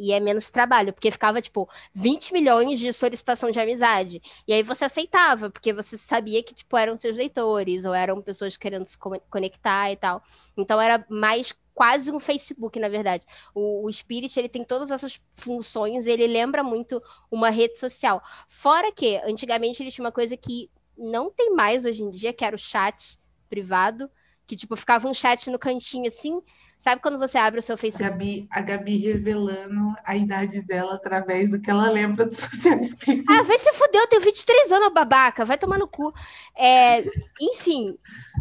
E 0.01 0.13
é 0.13 0.19
menos 0.21 0.49
trabalho, 0.49 0.93
porque 0.93 1.11
ficava, 1.11 1.41
tipo, 1.41 1.69
20 1.93 2.31
milhões 2.31 2.79
de 2.79 2.93
solicitação 2.93 3.51
de 3.51 3.59
amizade. 3.59 4.21
E 4.47 4.53
aí 4.53 4.63
você 4.63 4.85
aceitava, 4.85 5.49
porque 5.49 5.73
você 5.73 5.97
sabia 5.97 6.41
que, 6.41 6.55
tipo, 6.55 6.77
eram 6.77 6.97
seus 6.97 7.17
leitores, 7.17 7.83
ou 7.83 7.93
eram 7.93 8.21
pessoas 8.21 8.55
querendo 8.55 8.85
se 8.85 8.97
conectar 8.97 9.91
e 9.91 9.97
tal. 9.97 10.23
Então 10.57 10.79
era 10.79 11.05
mais 11.09 11.53
quase 11.73 12.11
um 12.11 12.19
Facebook, 12.19 12.79
na 12.79 12.87
verdade. 12.87 13.25
O, 13.53 13.85
o 13.85 13.91
Spirit, 13.91 14.39
ele 14.39 14.47
tem 14.47 14.63
todas 14.63 14.89
essas 14.89 15.19
funções, 15.31 16.07
ele 16.07 16.27
lembra 16.27 16.63
muito 16.63 17.03
uma 17.29 17.49
rede 17.49 17.77
social. 17.77 18.21
Fora 18.47 18.93
que, 18.93 19.17
antigamente, 19.25 19.83
ele 19.83 19.91
tinha 19.91 20.05
uma 20.05 20.13
coisa 20.13 20.37
que 20.37 20.69
não 20.97 21.29
tem 21.29 21.53
mais 21.53 21.83
hoje 21.83 22.03
em 22.03 22.09
dia, 22.09 22.31
que 22.31 22.45
era 22.45 22.55
o 22.55 22.59
chat 22.59 23.19
privado, 23.49 24.09
que, 24.49 24.55
tipo, 24.55 24.75
ficava 24.75 25.07
um 25.07 25.13
chat 25.13 25.47
no 25.51 25.59
cantinho 25.59 26.09
assim. 26.09 26.41
Sabe 26.79 27.03
quando 27.03 27.19
você 27.19 27.37
abre 27.37 27.59
o 27.59 27.63
seu 27.63 27.77
Facebook? 27.77 28.03
A 28.03 28.09
Gabi, 28.09 28.47
a 28.49 28.61
Gabi 28.61 28.97
revelando 28.97 29.93
a 30.03 30.17
idade 30.17 30.63
dela 30.63 30.95
através 30.95 31.51
do 31.51 31.61
que 31.61 31.69
ela 31.69 31.87
lembra 31.91 32.25
do 32.25 32.33
Social 32.33 32.83
Spirit. 32.83 33.23
Ah, 33.29 33.43
vai 33.43 33.59
se 33.59 33.73
fudeu, 33.73 34.01
eu 34.01 34.07
tenho 34.07 34.23
23 34.23 34.71
anos, 34.71 34.91
babaca, 34.91 35.45
vai 35.45 35.55
tomar 35.55 35.77
no 35.77 35.87
cu. 35.87 36.11
É, 36.57 37.05
enfim, 37.39 37.95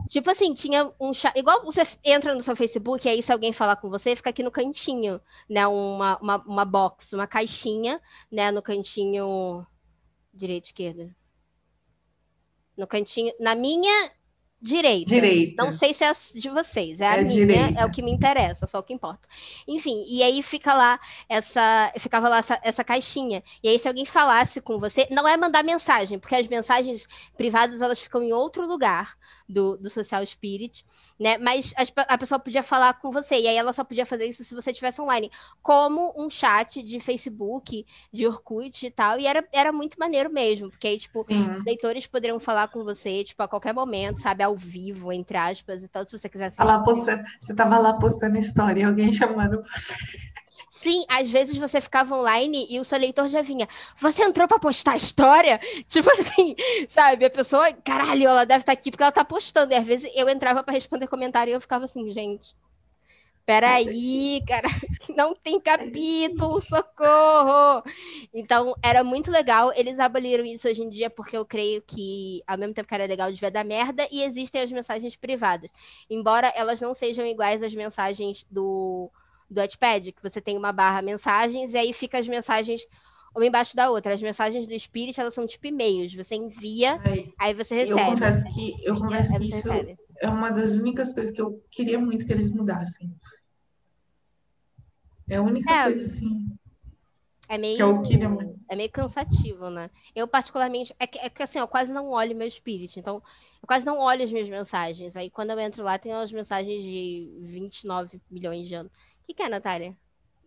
tipo 0.08 0.30
assim, 0.30 0.54
tinha 0.54 0.90
um 0.98 1.12
chat. 1.12 1.38
Igual 1.38 1.62
você 1.62 1.82
entra 2.02 2.34
no 2.34 2.40
seu 2.40 2.56
Facebook, 2.56 3.06
e 3.06 3.10
aí 3.10 3.22
se 3.22 3.30
alguém 3.30 3.52
falar 3.52 3.76
com 3.76 3.90
você, 3.90 4.16
fica 4.16 4.30
aqui 4.30 4.42
no 4.42 4.50
cantinho, 4.50 5.20
né? 5.46 5.66
Uma, 5.66 6.16
uma, 6.22 6.36
uma 6.46 6.64
box, 6.64 7.12
uma 7.12 7.26
caixinha, 7.26 8.00
né? 8.32 8.50
No 8.50 8.62
cantinho 8.62 9.66
direita, 10.32 10.68
esquerda. 10.68 11.14
No 12.78 12.86
cantinho. 12.86 13.34
Na 13.38 13.54
minha 13.54 14.16
Direita. 14.60 15.14
Direita. 15.14 15.64
Não 15.64 15.70
sei 15.70 15.94
se 15.94 16.02
é 16.02 16.12
de 16.12 16.50
vocês, 16.50 17.00
é, 17.00 17.04
é 17.04 17.08
a 17.08 17.16
minha, 17.18 17.26
direita. 17.28 17.80
é 17.80 17.84
o 17.84 17.90
que 17.90 18.02
me 18.02 18.10
interessa, 18.10 18.66
só 18.66 18.80
o 18.80 18.82
que 18.82 18.92
importa. 18.92 19.28
Enfim, 19.68 20.04
e 20.08 20.20
aí 20.20 20.42
fica 20.42 20.74
lá 20.74 20.98
essa, 21.28 21.92
ficava 21.96 22.28
lá 22.28 22.38
essa, 22.38 22.60
essa, 22.64 22.82
caixinha. 22.82 23.40
E 23.62 23.68
aí 23.68 23.78
se 23.78 23.86
alguém 23.86 24.04
falasse 24.04 24.60
com 24.60 24.80
você, 24.80 25.06
não 25.12 25.28
é 25.28 25.36
mandar 25.36 25.62
mensagem, 25.62 26.18
porque 26.18 26.34
as 26.34 26.48
mensagens 26.48 27.06
privadas 27.36 27.80
elas 27.80 28.00
ficam 28.00 28.20
em 28.20 28.32
outro 28.32 28.66
lugar 28.66 29.16
do, 29.48 29.76
do 29.76 29.88
Social 29.88 30.26
Spirit, 30.26 30.84
né? 31.18 31.38
Mas 31.38 31.72
a, 31.76 32.14
a 32.14 32.18
pessoa 32.18 32.40
podia 32.40 32.62
falar 32.64 32.94
com 32.94 33.12
você, 33.12 33.36
e 33.36 33.46
aí 33.46 33.56
ela 33.56 33.72
só 33.72 33.84
podia 33.84 34.04
fazer 34.04 34.26
isso 34.26 34.44
se 34.44 34.56
você 34.56 34.72
estivesse 34.72 35.00
online, 35.00 35.30
como 35.62 36.12
um 36.18 36.28
chat 36.28 36.82
de 36.82 36.98
Facebook, 36.98 37.86
de 38.12 38.26
Orkut 38.26 38.86
e 38.86 38.90
tal, 38.90 39.20
e 39.20 39.26
era, 39.26 39.46
era 39.52 39.70
muito 39.70 40.00
maneiro 40.00 40.30
mesmo, 40.32 40.68
porque 40.68 40.88
aí, 40.88 40.98
tipo, 40.98 41.24
Sim. 41.28 41.62
leitores 41.64 42.08
poderiam 42.08 42.40
falar 42.40 42.66
com 42.68 42.82
você, 42.82 43.22
tipo, 43.22 43.40
a 43.40 43.46
qualquer 43.46 43.72
momento, 43.72 44.20
sabe? 44.20 44.47
Ao 44.48 44.56
vivo, 44.56 45.12
entre 45.12 45.36
aspas, 45.36 45.84
e 45.84 45.88
tal, 45.88 46.04
se 46.04 46.16
você 46.16 46.28
quiser. 46.28 46.52
Lá 46.58 46.80
postando, 46.80 47.22
você 47.40 47.54
tava 47.54 47.78
lá 47.78 47.92
postando 47.94 48.38
história 48.38 48.80
e 48.80 48.84
alguém 48.84 49.12
chamando 49.12 49.62
você. 49.62 49.94
Sim, 50.70 51.04
às 51.08 51.28
vezes 51.28 51.56
você 51.56 51.80
ficava 51.80 52.16
online 52.16 52.66
e 52.70 52.78
o 52.78 52.84
seu 52.84 52.98
leitor 52.98 53.28
já 53.28 53.42
vinha. 53.42 53.68
Você 54.00 54.22
entrou 54.22 54.46
para 54.46 54.60
postar 54.60 54.96
história? 54.96 55.58
Tipo 55.88 56.08
assim, 56.12 56.54
sabe? 56.88 57.24
A 57.24 57.30
pessoa, 57.30 57.72
caralho, 57.72 58.28
ela 58.28 58.46
deve 58.46 58.62
estar 58.62 58.72
tá 58.72 58.78
aqui 58.78 58.90
porque 58.90 59.02
ela 59.02 59.10
tá 59.10 59.24
postando. 59.24 59.72
E 59.72 59.76
às 59.76 59.84
vezes 59.84 60.08
eu 60.14 60.28
entrava 60.28 60.62
para 60.62 60.72
responder 60.72 61.08
comentário 61.08 61.50
e 61.50 61.54
eu 61.54 61.60
ficava 61.60 61.84
assim, 61.86 62.08
gente. 62.12 62.54
Peraí, 63.48 64.42
cara, 64.46 64.68
não 65.16 65.34
tem 65.34 65.58
capítulo, 65.58 66.60
socorro! 66.60 67.82
Então, 68.34 68.74
era 68.82 69.02
muito 69.02 69.30
legal. 69.30 69.72
Eles 69.74 69.98
aboliram 69.98 70.44
isso 70.44 70.68
hoje 70.68 70.82
em 70.82 70.90
dia 70.90 71.08
porque 71.08 71.34
eu 71.34 71.46
creio 71.46 71.80
que, 71.80 72.42
ao 72.46 72.58
mesmo 72.58 72.74
tempo 72.74 72.86
que 72.86 72.94
era 72.94 73.06
legal, 73.06 73.32
devia 73.32 73.50
dar 73.50 73.64
merda, 73.64 74.06
e 74.12 74.22
existem 74.22 74.60
as 74.60 74.70
mensagens 74.70 75.16
privadas. 75.16 75.70
Embora 76.10 76.52
elas 76.54 76.78
não 76.78 76.92
sejam 76.92 77.24
iguais 77.24 77.62
às 77.62 77.72
mensagens 77.74 78.44
do, 78.50 79.10
do 79.48 79.62
Wattpad, 79.62 80.12
que 80.12 80.22
você 80.22 80.42
tem 80.42 80.58
uma 80.58 80.70
barra 80.70 81.00
mensagens, 81.00 81.72
e 81.72 81.78
aí 81.78 81.94
fica 81.94 82.18
as 82.18 82.28
mensagens 82.28 82.86
uma 83.34 83.46
embaixo 83.46 83.74
da 83.74 83.88
outra. 83.90 84.12
As 84.12 84.20
mensagens 84.20 84.66
do 84.66 84.78
Spirit, 84.78 85.18
elas 85.18 85.32
são 85.32 85.46
tipo 85.46 85.66
e-mails. 85.66 86.14
Você 86.14 86.34
envia, 86.34 87.00
Ai, 87.02 87.32
aí 87.38 87.54
você 87.54 87.76
recebe. 87.76 87.98
Eu 87.98 88.04
confesso 88.04 88.44
que, 88.54 88.76
eu 88.84 88.94
confesso 88.94 89.38
que 89.38 89.48
isso 89.48 89.70
recebe. 89.70 89.96
é 90.20 90.28
uma 90.28 90.50
das 90.50 90.72
únicas 90.72 91.14
coisas 91.14 91.34
que 91.34 91.40
eu 91.40 91.62
queria 91.70 91.98
muito 91.98 92.26
que 92.26 92.32
eles 92.32 92.50
mudassem. 92.50 93.10
É 95.28 95.37
a 95.37 95.42
única 95.42 95.70
é, 95.73 95.85
coisa, 95.85 96.06
assim. 96.06 96.58
É 97.49 97.56
meio, 97.56 98.02
queria 98.02 98.28
muito. 98.28 98.61
é 98.68 98.76
meio 98.76 98.90
cansativo, 98.90 99.70
né? 99.70 99.90
Eu, 100.14 100.28
particularmente, 100.28 100.94
é 100.99 101.06
que, 101.06 101.18
é 101.18 101.30
que 101.30 101.42
assim, 101.42 101.58
eu 101.58 101.66
quase 101.66 101.90
não 101.90 102.11
olho 102.11 102.37
meu 102.37 102.50
Spirit, 102.50 103.00
então 103.00 103.23
eu 103.62 103.66
quase 103.66 103.87
não 103.87 103.99
olho 103.99 104.23
as 104.23 104.30
minhas 104.30 104.49
mensagens. 104.49 105.16
Aí 105.16 105.30
quando 105.30 105.50
eu 105.50 105.58
entro 105.58 105.82
lá, 105.82 105.99
tem 105.99 106.12
as 106.12 106.30
mensagens 106.30 106.82
de 106.82 107.30
29 107.40 108.20
milhões 108.30 108.68
de 108.68 108.75
anos. 108.75 108.92
O 108.92 109.26
que, 109.26 109.35
que 109.35 109.42
é, 109.42 109.49
Natália? 109.49 109.97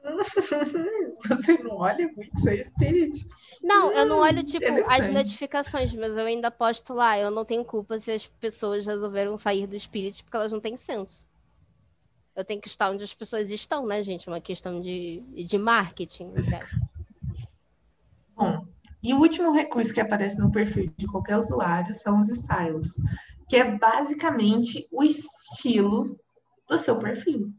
Você 1.28 1.58
não 1.60 1.78
olha 1.78 2.08
muito 2.16 2.40
seu 2.40 2.64
Spirit? 2.64 3.28
Não, 3.62 3.92
eu 3.92 4.06
não 4.06 4.18
olho, 4.18 4.44
tipo, 4.44 4.66
as 4.90 5.14
notificações, 5.14 5.94
mas 5.94 6.12
eu 6.12 6.26
ainda 6.26 6.50
posto 6.50 6.94
lá. 6.94 7.18
Eu 7.18 7.30
não 7.30 7.46
tenho 7.46 7.64
culpa 7.66 8.00
se 8.00 8.12
as 8.12 8.28
pessoas 8.28 8.86
resolveram 8.86 9.38
sair 9.38 9.68
do 9.68 9.80
Spirit 9.80 10.24
porque 10.24 10.38
elas 10.38 10.52
não 10.52 10.60
têm 10.60 10.78
senso 10.78 11.26
eu 12.36 12.46
tenho 12.46 12.62
que 12.62 12.68
estar 12.68 12.90
onde 12.90 13.04
as 13.04 13.14
pessoas 13.14 13.52
estão, 13.52 13.86
né, 13.86 14.04
gente? 14.04 14.28
Uma 14.28 14.42
questão 14.42 14.80
de, 14.80 15.22
de 15.46 15.58
marketing. 15.58 16.28
Né? 16.28 16.42
Bom, 18.36 18.66
e 19.04 19.14
o 19.14 19.20
último 19.20 19.52
recurso 19.52 19.94
que 19.94 20.02
aparece 20.02 20.40
no 20.40 20.52
perfil 20.52 20.92
de 20.98 21.08
qualquer 21.08 21.38
usuário 21.38 21.94
são 21.94 22.18
os 22.18 22.30
styles, 22.30 22.94
que 23.50 23.56
é 23.56 23.78
basicamente 23.78 24.88
o 24.92 25.04
estilo 25.04 26.18
do 26.70 26.78
seu 26.78 26.98
perfil. 26.98 27.52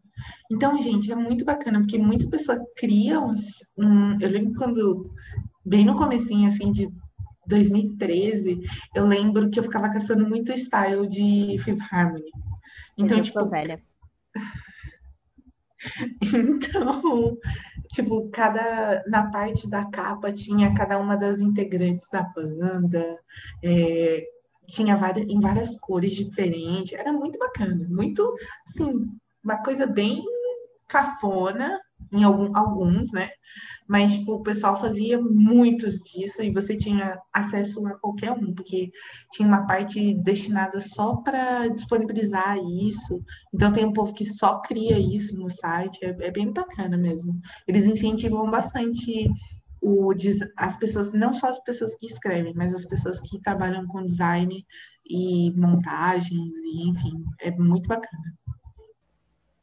Então, 0.50 0.80
gente, 0.80 1.10
é 1.10 1.16
muito 1.16 1.44
bacana, 1.44 1.80
porque 1.80 1.98
muita 1.98 2.28
pessoa 2.28 2.58
cria 2.76 3.20
uns. 3.20 3.70
Um, 3.76 4.18
eu 4.20 4.30
lembro 4.30 4.54
quando, 4.54 5.02
bem 5.64 5.84
no 5.84 5.96
comecinho, 5.96 6.46
assim, 6.46 6.70
de 6.70 6.88
2013, 7.46 8.60
eu 8.94 9.06
lembro 9.06 9.50
que 9.50 9.58
eu 9.58 9.64
ficava 9.64 9.90
caçando 9.90 10.26
muito 10.26 10.52
style 10.52 11.06
de 11.08 11.56
Fifth 11.58 11.82
Harmony. 11.90 12.30
Então, 12.96 13.18
eu 13.18 13.22
tipo. 13.22 13.48
Velha. 13.48 13.82
Então, 16.22 17.36
tipo, 17.92 18.30
cada 18.30 19.02
na 19.08 19.30
parte 19.30 19.68
da 19.68 19.84
capa 19.84 20.30
tinha 20.32 20.74
cada 20.74 20.98
uma 20.98 21.16
das 21.16 21.40
integrantes 21.40 22.08
da 22.10 22.22
banda, 22.22 23.18
é, 23.62 24.24
tinha 24.66 24.96
várias, 24.96 25.28
em 25.28 25.40
várias 25.40 25.76
cores 25.78 26.12
diferentes, 26.12 26.92
era 26.92 27.12
muito 27.12 27.38
bacana, 27.38 27.86
muito 27.88 28.34
assim, 28.66 29.10
uma 29.42 29.62
coisa 29.62 29.86
bem 29.86 30.24
cafona, 30.88 31.80
em 32.10 32.24
algum, 32.24 32.56
alguns, 32.56 33.12
né? 33.12 33.30
Mas, 33.88 34.14
tipo, 34.14 34.34
o 34.34 34.42
pessoal 34.42 34.76
fazia 34.76 35.20
muitos 35.20 35.96
disso 36.00 36.42
e 36.42 36.50
você 36.50 36.76
tinha 36.76 37.18
acesso 37.32 37.86
a 37.86 37.98
qualquer 37.98 38.32
um, 38.32 38.54
porque 38.54 38.90
tinha 39.32 39.46
uma 39.46 39.66
parte 39.66 40.14
destinada 40.22 40.80
só 40.80 41.16
para 41.16 41.68
disponibilizar 41.68 42.56
isso. 42.58 43.22
Então, 43.54 43.72
tem 43.72 43.84
um 43.84 43.92
povo 43.92 44.14
que 44.14 44.24
só 44.24 44.60
cria 44.60 44.98
isso 44.98 45.36
no 45.36 45.50
site, 45.50 46.04
é, 46.04 46.16
é 46.20 46.30
bem 46.30 46.52
bacana 46.52 46.96
mesmo. 46.96 47.38
Eles 47.66 47.86
incentivam 47.86 48.50
bastante 48.50 49.28
o, 49.82 50.12
as 50.56 50.76
pessoas, 50.78 51.12
não 51.12 51.34
só 51.34 51.48
as 51.48 51.58
pessoas 51.62 51.94
que 51.96 52.06
escrevem, 52.06 52.54
mas 52.54 52.72
as 52.72 52.86
pessoas 52.86 53.20
que 53.20 53.40
trabalham 53.40 53.86
com 53.86 54.06
design 54.06 54.64
e 55.04 55.50
montagens, 55.56 56.54
e 56.54 56.88
enfim, 56.88 57.24
é 57.40 57.50
muito 57.50 57.88
bacana 57.88 58.32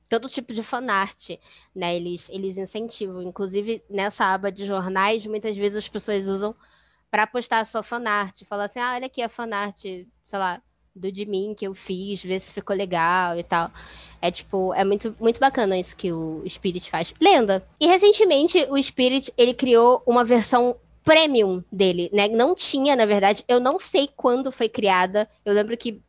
todo 0.10 0.28
tipo 0.28 0.52
de 0.54 0.64
fanart, 0.64 1.30
né? 1.74 1.96
Eles, 1.96 2.28
eles 2.30 2.58
incentivam. 2.58 3.22
Inclusive, 3.22 3.84
nessa 3.90 4.26
aba 4.26 4.52
de 4.52 4.66
jornais, 4.66 5.26
muitas 5.28 5.56
vezes 5.56 5.78
as 5.78 5.88
pessoas 5.88 6.28
usam 6.28 6.56
para 7.12 7.28
postar 7.28 7.60
a 7.60 7.66
sua 7.66 7.84
fanart. 7.84 8.44
Falar 8.44 8.66
assim, 8.66 8.80
ah, 8.80 8.96
olha 8.96 9.06
aqui 9.06 9.22
a 9.22 9.30
fanart, 9.30 9.80
sei 9.80 10.40
lá, 10.40 10.62
do 10.96 11.12
de 11.12 11.26
mim 11.26 11.54
que 11.56 11.66
eu 11.66 11.76
fiz, 11.76 12.24
ver 12.24 12.40
se 12.40 12.52
ficou 12.52 12.76
legal 12.76 13.38
e 13.38 13.44
tal. 13.44 13.72
É 14.22 14.32
tipo, 14.32 14.74
é 14.74 14.84
muito, 14.84 15.16
muito 15.20 15.40
bacana 15.40 15.78
isso 15.78 15.96
que 15.96 16.12
o 16.12 16.44
Spirit 16.48 16.90
faz. 16.90 17.14
Lenda. 17.22 17.64
E 17.80 17.88
recentemente 17.88 18.66
o 18.70 18.82
Spirit, 18.82 19.32
ele 19.38 19.54
criou 19.54 20.02
uma 20.06 20.26
versão 20.26 20.76
premium 21.04 21.64
dele, 21.72 22.10
né? 22.12 22.28
Não 22.28 22.54
tinha, 22.54 22.96
na 22.96 23.06
verdade, 23.06 23.44
eu 23.48 23.60
não 23.60 23.80
sei 23.80 24.10
quando 24.16 24.52
foi 24.52 24.68
criada. 24.68 25.30
Eu 25.46 25.54
lembro 25.54 25.78
que 25.78 26.02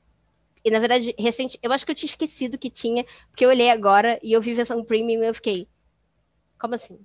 e 0.64 0.71
na 0.71 0.79
verdade, 0.79 1.14
recente, 1.19 1.59
eu 1.62 1.73
acho 1.73 1.85
que 1.85 1.93
eu 1.93 1.97
tinha 1.97 2.09
esquecido 2.09 2.59
que 2.59 2.71
tinha, 2.71 3.05
porque 3.31 3.45
eu 3.45 3.49
olhei 3.50 3.71
agora 3.71 4.19
e 4.23 4.33
eu 4.33 4.43
vi 4.43 4.55
versão 4.55 4.85
premium 4.85 5.23
e 5.23 5.29
eu 5.29 5.35
fiquei. 5.35 5.69
Como 6.59 6.75
assim? 6.75 6.99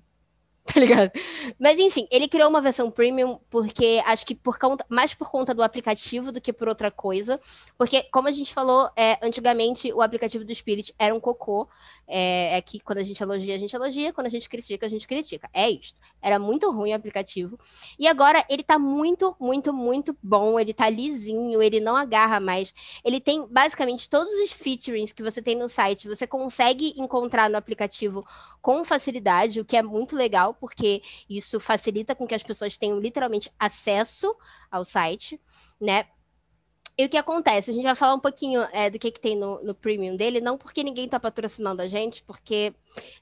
tá 0.74 0.80
ligado? 0.80 1.12
Mas 1.60 1.78
enfim, 1.78 2.08
ele 2.10 2.28
criou 2.28 2.50
uma 2.50 2.60
versão 2.60 2.90
premium 2.90 3.40
porque 3.52 4.02
acho 4.04 4.26
que 4.26 4.34
por 4.34 4.58
conta, 4.58 4.84
mais 4.90 5.14
por 5.14 5.30
conta 5.30 5.54
do 5.54 5.62
aplicativo 5.62 6.32
do 6.32 6.42
que 6.42 6.52
por 6.52 6.68
outra 6.68 6.90
coisa. 6.90 7.40
Porque, 7.78 8.02
como 8.12 8.28
a 8.28 8.32
gente 8.32 8.52
falou, 8.52 8.90
é, 8.96 9.20
antigamente 9.22 9.94
o 9.94 10.02
aplicativo 10.02 10.44
do 10.44 10.56
Spirit 10.56 10.94
era 10.98 11.14
um 11.14 11.20
cocô. 11.20 11.68
É, 12.08 12.58
é, 12.58 12.62
que 12.62 12.80
quando 12.80 13.00
a 13.00 13.04
gente 13.04 13.22
elogia, 13.22 13.56
a 13.56 13.58
gente 13.58 13.76
elogia, 13.76 14.14
quando 14.14 14.28
a 14.28 14.30
gente 14.30 14.48
critica, 14.48 14.86
a 14.86 14.90
gente 14.90 15.08
critica. 15.08 15.50
É 15.54 15.70
isso. 15.70 15.96
Era 16.22 16.38
muito 16.38 16.70
ruim 16.72 16.92
o 16.92 16.96
aplicativo. 16.96 17.60
E 17.98 18.08
agora 18.08 18.46
ele 18.50 18.64
tá 18.64 18.78
muito, 18.78 19.36
muito, 19.40 19.74
muito 19.74 20.16
bom. 20.22 20.60
Ele 20.60 20.74
tá 20.74 20.90
lisinho, 20.90 21.62
ele 21.62 21.80
não 21.80 21.96
agarra 21.96 22.40
mais. 22.40 22.74
Ele 23.04 23.20
tem 23.20 23.48
basicamente 23.48 24.10
todos 24.10 24.32
os 24.34 24.52
featurings 24.52 25.14
que 25.14 25.24
você 25.24 25.42
tem 25.42 25.56
no 25.56 25.68
site, 25.68 26.08
você 26.08 26.28
consegue 26.28 26.94
encontrar 26.98 27.50
no 27.50 27.58
aplicativo 27.58 28.24
com 28.62 28.84
facilidade, 28.84 29.62
o 29.62 29.66
que 29.66 29.78
é 29.78 29.84
muito 29.84 30.16
legal, 30.16 30.55
porque 30.56 31.02
isso 31.30 31.60
facilita 31.60 32.16
com 32.16 32.28
que 32.28 32.36
as 32.36 32.44
pessoas 32.44 32.78
tenham 32.78 33.00
literalmente 33.00 33.52
acesso 33.60 34.36
ao 34.72 34.84
site, 34.84 35.40
né? 35.80 36.08
E 36.98 37.06
o 37.06 37.10
que 37.10 37.18
acontece? 37.18 37.72
A 37.72 37.74
gente 37.74 37.84
vai 37.84 37.96
falar 37.96 38.14
um 38.14 38.20
pouquinho 38.20 38.62
é, 38.72 38.90
do 38.90 38.98
que, 38.98 39.12
que 39.12 39.20
tem 39.20 39.36
no, 39.38 39.62
no 39.62 39.76
premium 39.76 40.16
dele, 40.16 40.40
não 40.40 40.58
porque 40.58 40.82
ninguém 40.84 41.06
está 41.06 41.20
patrocinando 41.20 41.82
a 41.82 41.88
gente, 41.88 42.24
porque, 42.24 42.74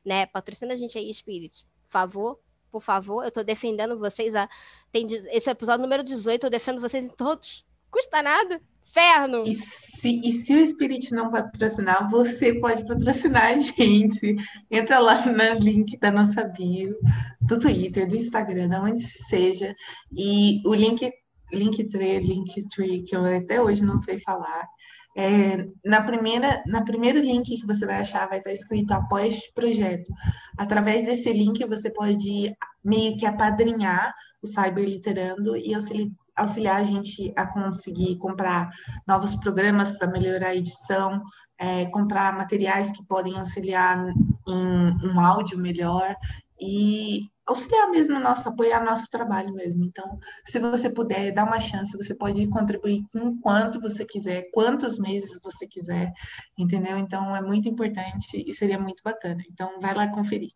né, 0.06 0.28
patrocina 0.28 0.74
a 0.74 0.78
gente 0.78 0.96
aí, 0.98 1.12
Spirit. 1.12 1.66
Por 1.86 1.92
favor, 1.92 2.40
por 2.72 2.82
favor, 2.82 3.24
eu 3.24 3.30
estou 3.30 3.44
defendendo 3.44 3.98
vocês. 3.98 4.36
A... 4.36 4.48
Tem 4.92 5.08
esse 5.32 5.50
episódio 5.50 5.82
número 5.82 6.04
18, 6.04 6.46
eu 6.46 6.50
defendo 6.52 6.82
vocês 6.82 7.04
em 7.04 7.10
todos. 7.10 7.66
Custa 7.90 8.22
nada. 8.22 8.62
Inferno! 8.94 9.44
E 9.48 9.56
se, 9.56 10.22
e 10.24 10.32
se 10.32 10.56
o 10.56 10.66
Spirit 10.66 11.12
não 11.14 11.32
patrocinar, 11.32 12.08
você 12.10 12.54
pode 12.60 12.86
patrocinar 12.86 13.54
a 13.54 13.58
gente. 13.58 14.36
Entra 14.70 15.00
lá 15.00 15.26
no 15.26 15.60
link 15.60 15.98
da 15.98 16.12
nossa 16.12 16.44
bio, 16.44 16.96
do 17.42 17.58
Twitter, 17.58 18.08
do 18.08 18.16
Instagram, 18.16 18.70
da 18.70 18.82
onde 18.82 19.02
seja. 19.02 19.76
E 20.16 20.62
o 20.64 20.76
link 20.76 21.12
Linktree, 21.52 22.20
Linktree, 22.20 23.04
que 23.04 23.16
eu 23.16 23.26
até 23.26 23.60
hoje 23.62 23.84
não 23.84 23.98
sei 23.98 24.20
falar. 24.20 24.68
É, 25.16 25.68
na 25.86 26.02
primeira 26.02 26.64
na 26.66 26.84
primeiro 26.84 27.20
link 27.20 27.56
que 27.56 27.68
você 27.68 27.86
vai 27.86 27.98
achar 27.98 28.28
vai 28.28 28.40
estar 28.40 28.52
escrito 28.52 28.94
apoia 28.94 29.28
este 29.28 29.52
projeto. 29.54 30.12
Através 30.58 31.06
desse 31.06 31.32
link 31.32 31.64
você 31.66 31.92
pode 31.92 32.52
meio 32.84 33.16
que 33.16 33.26
apadrinhar 33.26 34.14
o 34.42 34.48
Cyber 34.48 34.86
Literando 34.86 35.56
e 35.56 35.74
auxiliar, 35.74 36.10
auxiliar 36.36 36.80
a 36.80 36.84
gente 36.84 37.34
a 37.36 37.46
conseguir 37.46 38.18
comprar 38.18 38.70
novos 39.08 39.36
programas 39.36 39.92
para 39.92 40.08
melhorar 40.08 40.50
a 40.50 40.56
edição, 40.56 41.22
é, 41.58 41.86
comprar 41.88 42.36
materiais 42.36 42.92
que 42.92 43.06
podem 43.06 43.38
auxiliar 43.38 44.06
em 44.48 45.08
um 45.08 45.20
áudio 45.20 45.58
melhor 45.58 46.16
e 46.60 47.22
auxiliar 47.46 47.90
mesmo 47.90 48.20
nosso, 48.20 48.48
apoiar 48.48 48.84
nosso 48.84 49.10
trabalho 49.10 49.54
mesmo. 49.54 49.84
Então, 49.84 50.18
se 50.46 50.60
você 50.60 50.90
puder, 50.90 51.32
dá 51.32 51.44
uma 51.44 51.60
chance, 51.60 51.96
você 51.98 52.16
pode 52.16 52.48
contribuir 52.48 53.04
com 53.12 53.40
quanto 53.40 53.82
você 53.82 54.06
quiser, 54.06 54.50
quantos 54.54 54.98
meses 54.98 55.40
você 55.44 55.68
quiser, 55.68 56.12
entendeu? 56.58 56.98
Então, 56.98 57.36
é 57.36 57.42
muito 57.42 57.68
importante 57.68 58.44
e 58.46 58.54
seria 58.54 58.80
muito 58.80 59.04
bacana. 59.04 59.44
Então, 59.50 59.80
vai 59.82 59.94
lá 59.94 60.08
conferir. 60.08 60.52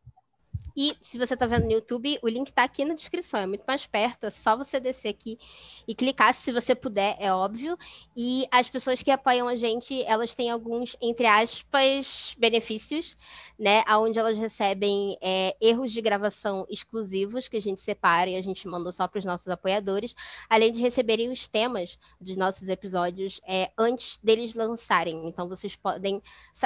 E 0.80 0.96
se 1.02 1.18
você 1.18 1.34
está 1.34 1.48
vendo 1.48 1.66
no 1.66 1.72
YouTube, 1.72 2.20
o 2.22 2.30
link 2.30 2.50
está 2.50 2.64
aqui 2.64 2.86
na 2.86 2.94
descrição, 2.94 3.40
é 3.40 3.48
muito 3.48 3.64
mais 3.68 3.88
perto, 3.88 4.26
é 4.26 4.30
só 4.30 4.56
você 4.56 4.80
descer 4.80 5.10
aqui 5.10 5.40
e 5.88 5.96
clicar, 5.96 6.36
se 6.36 6.52
você 6.52 6.76
puder, 6.76 7.18
é 7.20 7.34
óbvio. 7.34 7.76
E 8.16 8.48
as 8.52 8.70
pessoas 8.70 9.02
que 9.02 9.10
apoiam 9.10 9.48
a 9.48 9.56
gente, 9.56 10.04
elas 10.04 10.36
têm 10.36 10.52
alguns, 10.52 10.96
entre 11.02 11.26
aspas, 11.26 12.36
benefícios, 12.38 13.18
né? 13.58 13.84
Onde 13.90 14.20
elas 14.20 14.38
recebem 14.38 15.18
é, 15.20 15.58
erros 15.60 15.92
de 15.92 16.00
gravação 16.00 16.68
exclusivos 16.70 17.48
que 17.48 17.58
a 17.58 17.62
gente 17.62 17.82
separa 17.82 18.30
e 18.30 18.36
a 18.36 18.42
gente 18.44 18.68
mandou 18.68 18.92
só 18.92 19.08
para 19.08 19.18
os 19.18 19.26
nossos 19.26 19.48
apoiadores, 19.48 20.14
além 20.48 20.72
de 20.72 20.80
receberem 20.80 21.32
os 21.32 21.48
temas 21.48 21.98
dos 22.22 22.38
nossos 22.38 22.68
episódios 22.68 23.42
é, 23.48 23.72
antes 23.76 24.20
deles 24.22 24.54
lançarem. 24.54 25.28
Então 25.28 25.50
vocês 25.50 25.76
podem 25.76 26.22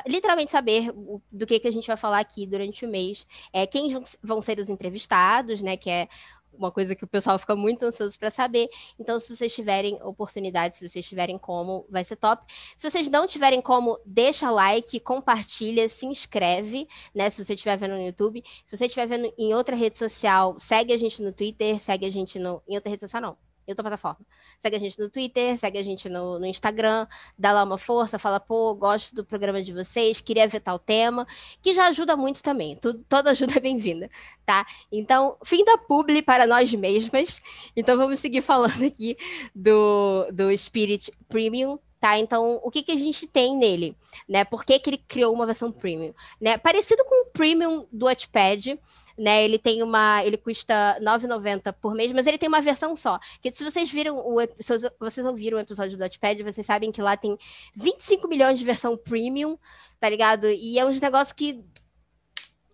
literalmente 0.06 0.51
saber 0.51 0.91
do 1.32 1.48
que, 1.48 1.62
que 1.62 1.68
a 1.70 1.72
gente 1.72 1.88
vai 1.88 1.96
falar 1.96 2.20
aqui 2.20 2.46
durante 2.46 2.86
o 2.86 2.89
mês. 2.89 3.25
É, 3.53 3.65
quem 3.65 3.89
vão 4.22 4.41
ser 4.41 4.60
os 4.60 4.70
entrevistados, 4.70 5.62
né? 5.62 5.77
Que 5.77 5.89
é 5.89 6.08
uma 6.53 6.72
coisa 6.72 6.96
que 6.96 7.03
o 7.03 7.08
pessoal 7.08 7.39
fica 7.39 7.55
muito 7.55 7.84
ansioso 7.84 8.17
para 8.17 8.29
saber. 8.31 8.70
Então, 9.00 9.20
se 9.20 9.36
vocês 9.36 9.53
tiverem 9.53 10.01
oportunidade, 10.03 10.77
se 10.77 10.88
vocês 10.88 11.08
tiverem 11.08 11.38
como, 11.38 11.86
vai 11.89 12.03
ser 12.03 12.15
top. 12.15 12.43
Se 12.77 12.89
vocês 12.89 13.10
não 13.10 13.25
tiverem 13.27 13.62
como, 13.62 14.00
deixa 14.05 14.50
like, 14.50 15.00
compartilha, 15.00 15.88
se 15.89 16.05
inscreve, 16.05 16.88
né? 17.13 17.29
Se 17.29 17.43
você 17.43 17.53
estiver 17.53 17.77
vendo 17.77 17.96
no 17.96 18.05
YouTube. 18.05 18.43
Se 18.65 18.77
você 18.77 18.86
estiver 18.86 19.08
vendo 19.08 19.34
em 19.38 19.53
outra 19.53 19.75
rede 19.75 19.98
social, 19.98 20.60
segue 20.60 20.93
a 20.93 20.98
gente 20.98 21.22
no 21.22 21.31
Twitter, 21.31 21.79
segue 21.79 22.05
a 22.05 22.12
gente 22.12 22.38
no, 22.39 22.62
em 22.67 22.75
outra 22.75 22.89
rede 22.89 23.01
social, 23.01 23.22
não 23.22 23.50
em 23.71 23.73
outra 23.73 23.83
plataforma. 23.83 24.25
Segue 24.61 24.75
a 24.75 24.79
gente 24.79 24.99
no 24.99 25.09
Twitter, 25.09 25.57
segue 25.57 25.77
a 25.77 25.83
gente 25.83 26.10
no, 26.10 26.39
no, 26.39 26.45
Instagram, 26.45 27.07
dá 27.38 27.51
lá 27.51 27.63
uma 27.63 27.77
força, 27.77 28.19
fala, 28.19 28.39
pô, 28.39 28.75
gosto 28.75 29.15
do 29.15 29.25
programa 29.25 29.62
de 29.63 29.73
vocês, 29.73 30.21
queria 30.21 30.47
ver 30.47 30.60
tal 30.60 30.77
tema, 30.77 31.25
que 31.62 31.73
já 31.73 31.88
ajuda 31.88 32.15
muito 32.15 32.43
também. 32.43 32.75
Tudo, 32.75 33.03
toda 33.07 33.31
ajuda 33.31 33.53
é 33.57 33.60
bem-vinda, 33.60 34.10
tá? 34.45 34.65
Então, 34.91 35.38
fim 35.43 35.63
da 35.63 35.77
publi 35.77 36.21
para 36.21 36.45
nós 36.45 36.73
mesmas. 36.73 37.41
Então, 37.75 37.97
vamos 37.97 38.19
seguir 38.19 38.41
falando 38.41 38.84
aqui 38.84 39.17
do, 39.55 40.27
do 40.31 40.55
Spirit 40.57 41.12
Premium, 41.27 41.79
tá? 42.01 42.17
Então, 42.17 42.59
o 42.63 42.71
que, 42.71 42.81
que 42.81 42.91
a 42.91 42.95
gente 42.95 43.27
tem 43.27 43.55
nele, 43.55 43.95
né? 44.27 44.43
Por 44.43 44.65
que, 44.65 44.79
que 44.79 44.89
ele 44.89 44.97
criou 44.97 45.31
uma 45.31 45.45
versão 45.45 45.71
premium, 45.71 46.13
né? 46.41 46.57
Parecido 46.57 47.05
com 47.05 47.21
o 47.21 47.25
premium 47.27 47.85
do 47.91 48.07
Watchpad, 48.07 48.79
né? 49.15 49.45
Ele 49.45 49.59
tem 49.59 49.83
uma, 49.83 50.25
ele 50.25 50.35
custa 50.35 50.97
9,90 50.99 51.71
por 51.79 51.93
mês, 51.93 52.11
mas 52.11 52.25
ele 52.25 52.39
tem 52.39 52.49
uma 52.49 52.59
versão 52.59 52.95
só. 52.95 53.19
Que 53.39 53.53
se 53.53 53.63
vocês 53.63 53.91
viram 53.91 54.17
o 54.17 54.41
se 54.59 54.91
vocês 54.99 55.25
ouviram 55.25 55.59
o 55.59 55.61
episódio 55.61 55.95
do 55.95 56.01
Watchpad, 56.01 56.41
vocês 56.41 56.65
sabem 56.65 56.91
que 56.91 57.03
lá 57.03 57.15
tem 57.15 57.37
25 57.75 58.27
milhões 58.27 58.57
de 58.57 58.65
versão 58.65 58.97
premium, 58.97 59.55
tá 59.99 60.09
ligado? 60.09 60.47
E 60.47 60.79
é 60.79 60.85
um 60.85 60.89
negócio 60.89 61.35
que 61.35 61.63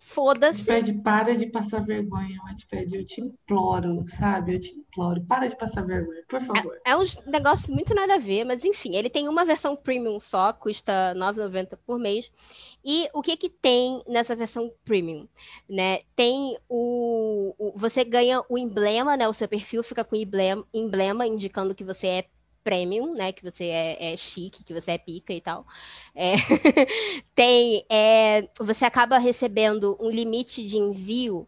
foda-se. 0.07 0.61
Wattpad, 0.61 0.93
para 1.03 1.35
de 1.35 1.47
passar 1.47 1.85
vergonha, 1.85 2.39
Wattpad, 2.45 2.95
eu 2.95 3.05
te 3.05 3.19
imploro, 3.21 4.05
sabe? 4.07 4.55
Eu 4.55 4.59
te 4.59 4.71
imploro, 4.71 5.21
para 5.25 5.47
de 5.47 5.55
passar 5.55 5.85
vergonha, 5.85 6.23
por 6.27 6.41
favor. 6.41 6.79
É, 6.85 6.91
é 6.91 6.97
um 6.97 7.03
negócio 7.25 7.73
muito 7.73 7.93
nada 7.93 8.15
a 8.15 8.17
ver, 8.17 8.45
mas 8.45 8.63
enfim, 8.63 8.95
ele 8.95 9.09
tem 9.09 9.27
uma 9.27 9.43
versão 9.43 9.75
premium 9.75 10.19
só, 10.19 10.53
custa 10.53 11.11
R$ 11.11 11.19
9,90 11.19 11.77
por 11.85 11.99
mês. 11.99 12.31
E 12.85 13.09
o 13.13 13.21
que 13.21 13.35
que 13.35 13.49
tem 13.49 14.01
nessa 14.07 14.35
versão 14.35 14.71
premium, 14.85 15.27
né? 15.69 15.99
Tem 16.15 16.57
o, 16.69 17.53
o 17.57 17.73
você 17.75 18.05
ganha 18.05 18.41
o 18.49 18.57
emblema, 18.57 19.17
né? 19.17 19.27
O 19.27 19.33
seu 19.33 19.47
perfil 19.47 19.83
fica 19.83 20.05
com 20.05 20.15
emblema, 20.15 20.65
emblema 20.73 21.27
indicando 21.27 21.75
que 21.75 21.83
você 21.83 22.07
é 22.07 22.25
premium, 22.67 23.13
né? 23.13 23.31
Que 23.31 23.41
você 23.41 23.63
é, 23.63 24.11
é 24.13 24.17
chique, 24.17 24.61
que 24.61 24.73
você 24.73 24.91
é 24.91 24.97
pica 24.97 25.31
e 25.31 25.39
tal. 25.39 25.65
É, 26.13 26.33
tem, 27.33 27.85
é, 27.89 28.49
você 28.59 28.83
acaba 28.83 29.17
recebendo 29.17 29.97
um 30.01 30.09
limite 30.09 30.67
de 30.67 30.75
envio 30.75 31.47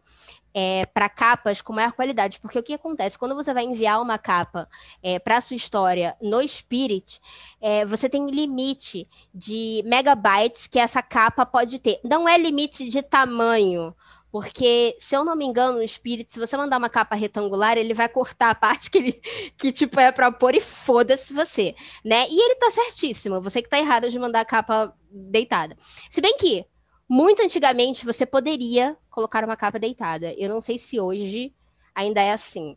é, 0.54 0.86
para 0.86 1.10
capas 1.10 1.60
com 1.60 1.74
maior 1.74 1.92
qualidade, 1.92 2.40
porque 2.40 2.58
o 2.58 2.62
que 2.62 2.72
acontece 2.72 3.18
quando 3.18 3.34
você 3.34 3.52
vai 3.52 3.64
enviar 3.64 4.00
uma 4.00 4.16
capa 4.16 4.66
é, 5.02 5.18
para 5.18 5.42
sua 5.42 5.56
história 5.56 6.16
no 6.22 6.40
Spirit, 6.48 7.20
é, 7.60 7.84
você 7.84 8.08
tem 8.08 8.30
limite 8.30 9.06
de 9.34 9.82
megabytes 9.84 10.66
que 10.66 10.78
essa 10.78 11.02
capa 11.02 11.44
pode 11.44 11.78
ter. 11.78 12.00
Não 12.02 12.26
é 12.26 12.38
limite 12.38 12.88
de 12.88 13.02
tamanho. 13.02 13.94
Porque, 14.30 14.96
se 15.00 15.16
eu 15.16 15.24
não 15.24 15.34
me 15.34 15.44
engano, 15.44 15.78
o 15.78 15.88
Spirit, 15.88 16.32
se 16.32 16.38
você 16.38 16.56
mandar 16.56 16.78
uma 16.78 16.88
capa 16.88 17.16
retangular, 17.16 17.76
ele 17.76 17.92
vai 17.92 18.08
cortar 18.08 18.50
a 18.50 18.54
parte 18.54 18.90
que 18.90 18.98
ele 18.98 19.12
que 19.56 19.72
tipo 19.72 19.98
é 19.98 20.12
para 20.12 20.30
pôr 20.30 20.54
e 20.54 20.60
foda-se 20.60 21.34
você, 21.34 21.74
né? 22.04 22.26
E 22.28 22.40
ele 22.40 22.54
tá 22.54 22.70
certíssimo, 22.70 23.40
você 23.40 23.60
que 23.60 23.68
tá 23.68 23.78
errado 23.78 24.08
de 24.08 24.18
mandar 24.18 24.40
a 24.40 24.44
capa 24.44 24.94
deitada. 25.10 25.76
Se 26.10 26.20
bem 26.20 26.36
que 26.36 26.64
muito 27.08 27.42
antigamente 27.42 28.06
você 28.06 28.24
poderia 28.24 28.96
colocar 29.10 29.44
uma 29.44 29.56
capa 29.56 29.80
deitada. 29.80 30.32
Eu 30.38 30.48
não 30.48 30.60
sei 30.60 30.78
se 30.78 31.00
hoje 31.00 31.52
ainda 31.92 32.20
é 32.20 32.32
assim. 32.32 32.76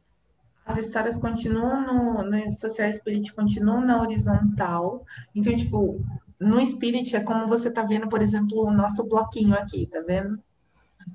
As 0.66 0.78
histórias 0.78 1.20
continuam 1.20 1.82
no, 1.82 2.24
no 2.24 2.52
Social 2.52 2.92
Spirit, 2.92 3.32
continuam 3.32 3.82
na 3.82 4.02
horizontal. 4.02 5.06
Então, 5.36 5.54
tipo, 5.56 6.02
no 6.40 6.66
Spirit 6.66 7.16
é 7.16 7.20
como 7.20 7.48
você 7.48 7.70
tá 7.70 7.84
vendo, 7.84 8.10
por 8.10 8.24
exemplo, 8.24 8.66
o 8.66 8.74
nosso 8.74 9.04
bloquinho 9.04 9.54
aqui, 9.54 9.86
tá 9.86 10.02
vendo? 10.02 10.40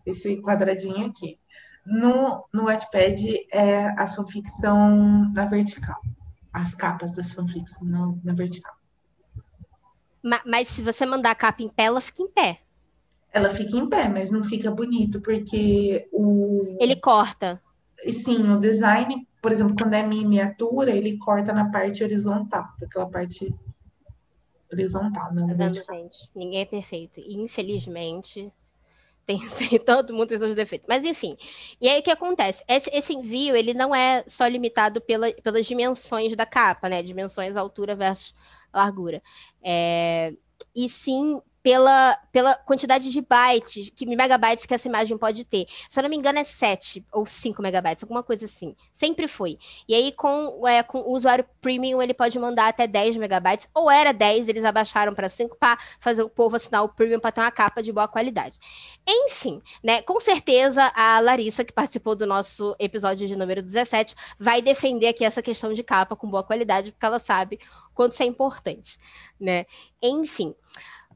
Esse 0.09 0.37
quadradinho 0.41 1.07
aqui. 1.07 1.39
No, 1.85 2.45
no 2.53 2.65
Wattpad 2.65 3.47
é 3.51 3.87
a 3.97 4.07
fanficção 4.07 5.31
na 5.33 5.47
vertical. 5.47 6.01
As 6.53 6.75
capas 6.75 7.13
das 7.13 7.33
fanfics 7.33 7.81
no, 7.81 8.21
na 8.25 8.35
vertical. 8.35 8.75
Mas, 10.23 10.43
mas, 10.45 10.69
se 10.69 10.83
você 10.83 11.07
mandar 11.07 11.31
a 11.31 11.35
capa 11.35 11.63
em 11.63 11.69
pé, 11.69 11.85
ela 11.85 12.01
fica 12.01 12.23
em 12.23 12.29
pé. 12.29 12.61
Ela 13.33 13.51
fica 13.51 13.77
em 13.77 13.89
pé, 13.89 14.09
mas 14.09 14.31
não 14.31 14.43
fica 14.43 14.71
bonito, 14.71 15.21
porque 15.21 16.09
o. 16.13 16.77
Ele 16.81 16.97
corta. 16.97 17.63
Sim, 18.09 18.51
o 18.51 18.59
design, 18.59 19.27
por 19.41 19.53
exemplo, 19.53 19.75
quando 19.81 19.95
é 19.95 20.03
miniatura, 20.03 20.91
ele 20.91 21.19
corta 21.19 21.53
na 21.53 21.71
parte 21.71 22.03
horizontal, 22.03 22.67
aquela 22.83 23.09
parte 23.09 23.55
horizontal, 24.73 25.35
não 25.35 25.47
tá 25.47 25.55
vendo, 25.55 25.75
gente? 25.75 26.31
Ninguém 26.35 26.61
é 26.61 26.65
perfeito. 26.65 27.21
Infelizmente, 27.21 28.53
tem 29.59 29.79
todo 29.79 30.15
mundo 30.15 30.29
tem 30.29 30.39
seus 30.39 30.55
defeitos. 30.55 30.87
Mas 30.89 31.05
enfim. 31.05 31.37
E 31.81 31.89
aí 31.89 32.01
o 32.01 32.03
que 32.03 32.11
acontece? 32.11 32.65
Esse, 32.67 32.91
esse, 32.93 33.13
envio 33.13 33.55
ele 33.55 33.75
não 33.75 33.95
é 33.95 34.25
só 34.27 34.47
limitado 34.47 35.01
pela, 35.01 35.31
pelas 35.33 35.67
dimensões 35.67 36.35
da 36.35 36.47
capa, 36.47 36.89
né? 36.89 37.03
Dimensões 37.03 37.57
altura 37.57 37.95
versus 37.95 38.35
largura. 38.73 39.23
É, 39.63 40.35
e 40.75 40.89
sim 40.89 41.41
pela, 41.69 42.19
pela 42.33 42.55
quantidade 42.55 43.13
de 43.13 43.21
bytes, 43.21 43.91
que 43.91 44.07
megabytes 44.07 44.65
que 44.65 44.73
essa 44.73 44.89
imagem 44.89 45.19
pode 45.19 45.45
ter. 45.45 45.67
Se 45.91 46.01
eu 46.01 46.03
não 46.03 46.09
me 46.09 46.17
engano, 46.17 46.39
é 46.39 46.45
7 46.45 47.05
ou 47.13 47.27
5 47.27 47.61
megabytes, 47.61 48.03
alguma 48.03 48.23
coisa 48.23 48.47
assim. 48.47 48.75
Sempre 48.95 49.29
foi. 49.29 49.59
E 49.87 49.95
aí, 49.95 50.11
com, 50.13 50.67
é, 50.67 50.83
com 50.83 51.01
o 51.01 51.15
usuário 51.15 51.45
premium, 51.61 52.01
ele 52.01 52.15
pode 52.15 52.39
mandar 52.39 52.69
até 52.69 52.87
10 52.87 53.19
megabytes, 53.19 53.69
ou 53.75 53.91
era 53.91 54.13
10, 54.13 54.49
eles 54.49 54.65
abaixaram 54.65 55.15
para 55.15 55.29
5 55.29 55.59
para 55.59 55.77
fazer 56.01 56.23
o 56.23 56.31
povo 56.31 56.57
assinar 56.57 56.85
o 56.85 56.89
premium 56.89 57.21
para 57.21 57.33
ter 57.33 57.43
uma 57.43 57.51
capa 57.51 57.83
de 57.83 57.93
boa 57.93 58.09
qualidade. 58.09 58.59
Enfim, 59.07 59.61
né? 59.85 60.01
Com 60.01 60.19
certeza 60.21 60.91
a 60.97 61.21
Larissa, 61.21 61.67
que 61.67 61.73
participou 61.75 62.17
do 62.17 62.27
nosso 62.27 62.75
episódio 62.79 63.29
de 63.29 63.37
número 63.37 63.63
17, 63.63 64.15
vai 64.41 64.63
defender 64.63 65.09
aqui 65.09 65.23
essa 65.23 65.43
questão 65.43 65.75
de 65.75 65.83
capa 65.83 66.17
com 66.17 66.31
boa 66.31 66.43
qualidade, 66.43 66.93
porque 66.93 67.05
ela 67.05 67.21
sabe 67.21 67.61
quanto 67.95 68.15
isso 68.15 68.23
é 68.23 68.27
importante, 68.27 68.99
né? 69.39 69.67
Enfim. 70.01 70.55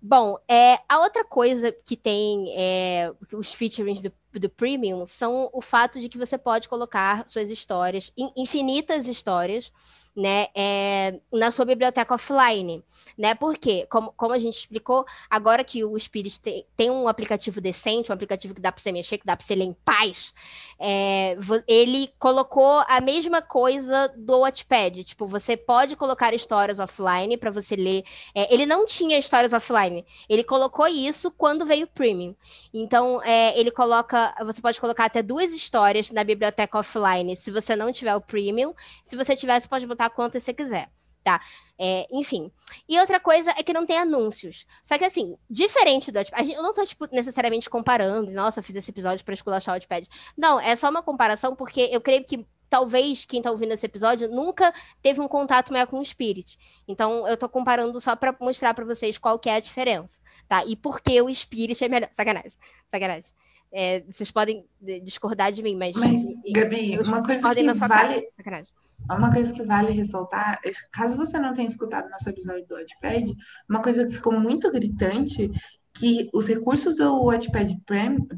Bom, 0.05 0.37
é, 0.49 0.81
a 0.89 0.99
outra 0.99 1.25
coisa 1.25 1.71
que 1.71 1.97
tem 1.97 2.53
é, 2.57 3.15
os 3.33 3.55
featurings 3.55 4.01
do, 4.01 4.13
do 4.33 4.51
Premium 4.51 5.07
são 5.07 5.49
o 5.53 5.63
fato 5.63 6.01
de 6.01 6.09
que 6.09 6.19
você 6.19 6.37
pode 6.37 6.69
colocar 6.69 7.29
suas 7.29 7.49
histórias, 7.49 8.13
infinitas 8.37 9.07
histórias, 9.07 9.73
né, 10.15 10.49
é, 10.55 11.19
na 11.33 11.51
sua 11.51 11.65
biblioteca 11.65 12.15
offline, 12.15 12.85
né? 13.17 13.35
Porque, 13.35 13.87
como, 13.87 14.13
como 14.13 14.35
a 14.35 14.39
gente 14.39 14.59
explicou, 14.59 15.07
agora 15.31 15.65
que 15.65 15.83
o 15.85 15.99
Spirit 15.99 16.39
tem, 16.41 16.67
tem 16.77 16.91
um 16.91 17.09
aplicativo 17.09 17.61
decente, 17.61 18.11
um 18.11 18.15
aplicativo 18.15 18.55
que 18.55 18.61
dá 18.61 18.71
para 18.71 18.83
você 18.83 18.93
mexer, 18.93 19.19
que 19.19 19.27
dá 19.27 19.37
para 19.37 19.47
você 19.47 19.55
ler 19.55 19.65
em 19.65 19.77
paz, 19.85 20.35
é, 20.79 21.37
ele 21.67 22.13
colocou 22.19 22.85
a 22.89 23.01
mesma 23.01 23.41
coisa 23.41 24.13
do 24.17 24.41
Watchpad. 24.41 25.05
Tipo, 25.05 25.27
você 25.27 25.57
pode 25.57 25.97
colocar 25.97 26.35
histórias 26.35 26.79
offline 26.79 27.37
para 27.39 27.51
você 27.51 27.75
ler. 27.75 28.05
É, 28.35 28.53
ele 28.53 28.67
não 28.67 28.85
tinha 28.85 29.19
histórias 29.19 29.53
offline. 29.53 30.05
Ele 30.29 30.45
colocou 30.45 30.87
isso 30.87 31.31
quando 31.31 31.65
veio 31.65 31.85
o 31.85 31.89
Premium. 31.89 32.35
Então, 32.75 33.23
é, 33.23 33.59
ele 33.59 33.71
coloca. 33.71 34.35
Você 34.45 34.61
pode 34.61 34.81
colocar 34.81 35.07
até 35.07 35.23
duas 35.23 35.53
histórias 35.53 36.11
na 36.11 36.23
biblioteca 36.23 36.79
offline 36.79 37.37
se 37.37 37.51
você 37.51 37.75
não 37.75 37.93
tiver 37.93 38.15
o 38.15 38.21
Premium. 38.21 38.75
Se 39.05 39.17
você 39.17 39.35
tiver, 39.35 39.61
você 39.61 39.69
pode 39.69 39.87
botar 39.87 40.02
botar 40.03 40.11
quantas 40.11 40.43
você 40.43 40.53
quiser, 40.53 40.91
tá? 41.23 41.41
É, 41.79 42.07
enfim. 42.11 42.51
E 42.89 42.99
outra 42.99 43.21
coisa 43.21 43.51
é 43.51 43.63
que 43.63 43.73
não 43.73 43.87
tem 43.87 43.99
anúncios. 43.99 44.67
Só 44.83 44.99
que, 44.99 45.05
assim, 45.05 45.37
diferente 45.49 46.11
do 46.11 46.17
Wattpad, 46.17 46.53
eu 46.53 46.63
não 46.63 46.75
tô, 46.75 46.85
tipo, 46.85 47.07
necessariamente 47.13 47.71
comparando, 47.71 48.31
nossa, 48.33 48.63
fiz 48.63 48.75
esse 48.75 48.91
episódio 48.91 49.25
pra 49.25 49.35
esculachar 49.35 49.75
o 49.75 49.77
Wattpad. 49.77 50.09
Não, 50.37 50.59
é 50.59 50.75
só 50.75 50.91
uma 50.91 51.03
comparação, 51.03 51.55
porque 51.55 51.89
eu 51.93 52.01
creio 52.01 52.25
que 52.25 52.45
talvez 52.69 53.27
quem 53.27 53.43
tá 53.43 53.51
ouvindo 53.51 53.73
esse 53.73 53.85
episódio 53.85 54.31
nunca 54.31 54.73
teve 55.03 55.21
um 55.21 55.29
contato 55.29 55.73
maior 55.73 55.87
com 55.87 56.01
o 56.01 56.05
Spirit. 56.05 56.59
Então, 56.89 57.29
eu 57.29 57.37
tô 57.37 57.49
comparando 57.49 58.01
só 58.01 58.17
para 58.17 58.35
mostrar 58.41 58.75
para 58.75 58.85
vocês 58.85 59.19
qual 59.19 59.39
que 59.39 59.49
é 59.49 59.57
a 59.57 59.61
diferença, 59.61 60.19
tá? 60.49 60.65
E 60.65 60.75
por 60.75 61.01
que 61.01 61.21
o 61.21 61.33
Spirit 61.33 61.85
é 61.85 61.89
melhor. 61.89 62.09
Sacanagem, 62.13 62.53
sacanagem. 62.91 63.31
É, 63.75 64.01
vocês 64.01 64.31
podem 64.31 64.67
discordar 65.03 65.51
de 65.51 65.63
mim, 65.63 65.75
mas. 65.77 65.97
Mas, 65.97 66.21
Gabi, 66.55 66.99
uma 66.99 67.23
coisa 67.23 67.55
que 67.55 67.73
vale. 67.73 68.31
Sacanagem 68.37 68.82
uma 69.11 69.33
coisa 69.33 69.53
que 69.53 69.63
vale 69.63 69.93
ressaltar, 69.93 70.61
caso 70.93 71.17
você 71.17 71.39
não 71.39 71.53
tenha 71.53 71.69
escutado 71.69 72.11
nosso 72.11 72.29
episódio 72.29 72.67
do 72.67 72.75
Wattpad, 72.75 73.35
uma 73.69 73.83
coisa 73.83 74.07
que 74.07 74.15
ficou 74.15 74.33
muito 74.39 74.71
gritante, 74.71 75.51
que 75.95 76.29
os 76.33 76.47
recursos 76.47 76.97
do 76.97 77.25
Wattpad 77.25 77.77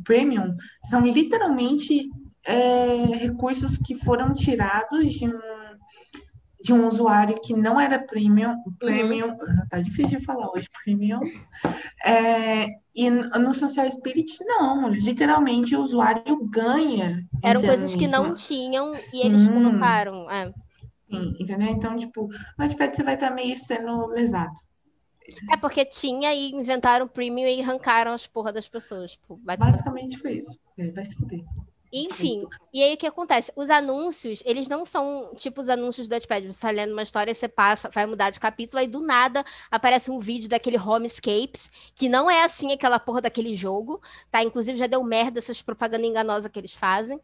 Premium 0.05 0.57
são 0.85 1.07
literalmente 1.07 2.09
é, 2.45 3.05
recursos 3.17 3.79
que 3.79 3.95
foram 3.95 4.33
tirados 4.33 5.13
de 5.13 5.27
um, 5.27 5.41
de 6.65 6.73
um 6.73 6.87
usuário 6.87 7.39
que 7.43 7.55
não 7.55 7.79
era 7.79 7.99
premium, 7.99 8.57
premium, 8.79 9.33
uhum. 9.33 9.69
tá 9.69 9.83
difícil 9.83 10.19
de 10.19 10.25
falar 10.25 10.51
hoje, 10.51 10.67
premium, 10.83 11.21
é, 12.03 12.69
e 12.95 13.11
no 13.11 13.53
Social 13.53 13.91
Spirit, 13.93 14.33
não, 14.47 14.89
literalmente 14.89 15.77
o 15.77 15.83
usuário 15.83 16.43
ganha. 16.47 17.23
Eram 17.43 17.61
coisas 17.61 17.95
que 17.95 18.09
não 18.09 18.35
tinham 18.35 18.95
Sim. 18.95 19.19
e 19.19 19.27
eles 19.27 19.49
colocaram. 19.49 20.31
É. 20.31 20.55
Sim, 21.11 21.37
entendeu? 21.39 21.69
Então, 21.69 21.97
tipo, 21.97 22.29
no 22.29 22.65
Notepad 22.65 22.97
você 22.97 23.03
vai 23.03 23.15
estar 23.15 23.31
meio 23.31 23.59
sendo 23.59 24.07
lesado. 24.07 24.55
É 25.53 25.59
porque 25.59 25.85
tinha 25.85 26.33
e 26.33 26.51
inventaram 26.51 27.05
o 27.05 27.09
premium 27.09 27.47
e 27.47 27.61
arrancaram 27.61 28.13
as 28.15 28.27
porra 28.27 28.55
das 28.55 28.69
pessoas. 28.69 29.13
Tipo, 29.13 29.37
Basicamente 29.37 30.17
foi 30.17 30.39
isso. 30.39 30.59
Vai 30.95 31.05
se 31.05 31.15
fuder. 31.15 31.45
Enfim, 31.97 32.45
e 32.73 32.83
aí 32.83 32.95
o 32.95 32.97
que 32.97 33.07
acontece? 33.07 33.53
Os 33.55 33.71
anúncios, 33.71 34.43
eles 34.45 34.67
não 34.67 34.85
são 34.85 35.33
tipo 35.37 35.61
os 35.61 35.69
anúncios 35.69 36.09
do 36.09 36.15
Notepad. 36.15 36.45
Você 36.45 36.59
tá 36.59 36.71
lendo 36.73 36.91
uma 36.91 37.05
história, 37.05 37.33
você 37.33 37.47
passa, 37.47 37.89
vai 37.89 38.05
mudar 38.05 38.31
de 38.31 38.41
capítulo, 38.41 38.81
aí 38.81 38.89
do 38.89 39.01
nada 39.01 39.45
aparece 39.71 40.11
um 40.11 40.19
vídeo 40.19 40.49
daquele 40.49 40.77
Homescapes, 40.77 41.71
que 41.95 42.09
não 42.09 42.29
é 42.29 42.43
assim 42.43 42.73
aquela 42.73 42.99
porra 42.99 43.21
daquele 43.21 43.55
jogo, 43.55 44.01
tá? 44.29 44.43
Inclusive 44.43 44.77
já 44.77 44.89
deu 44.89 45.05
merda 45.05 45.39
essas 45.39 45.63
propagandas 45.63 46.09
enganosas 46.09 46.51
que 46.51 46.59
eles 46.59 46.75
fazem. 46.75 47.21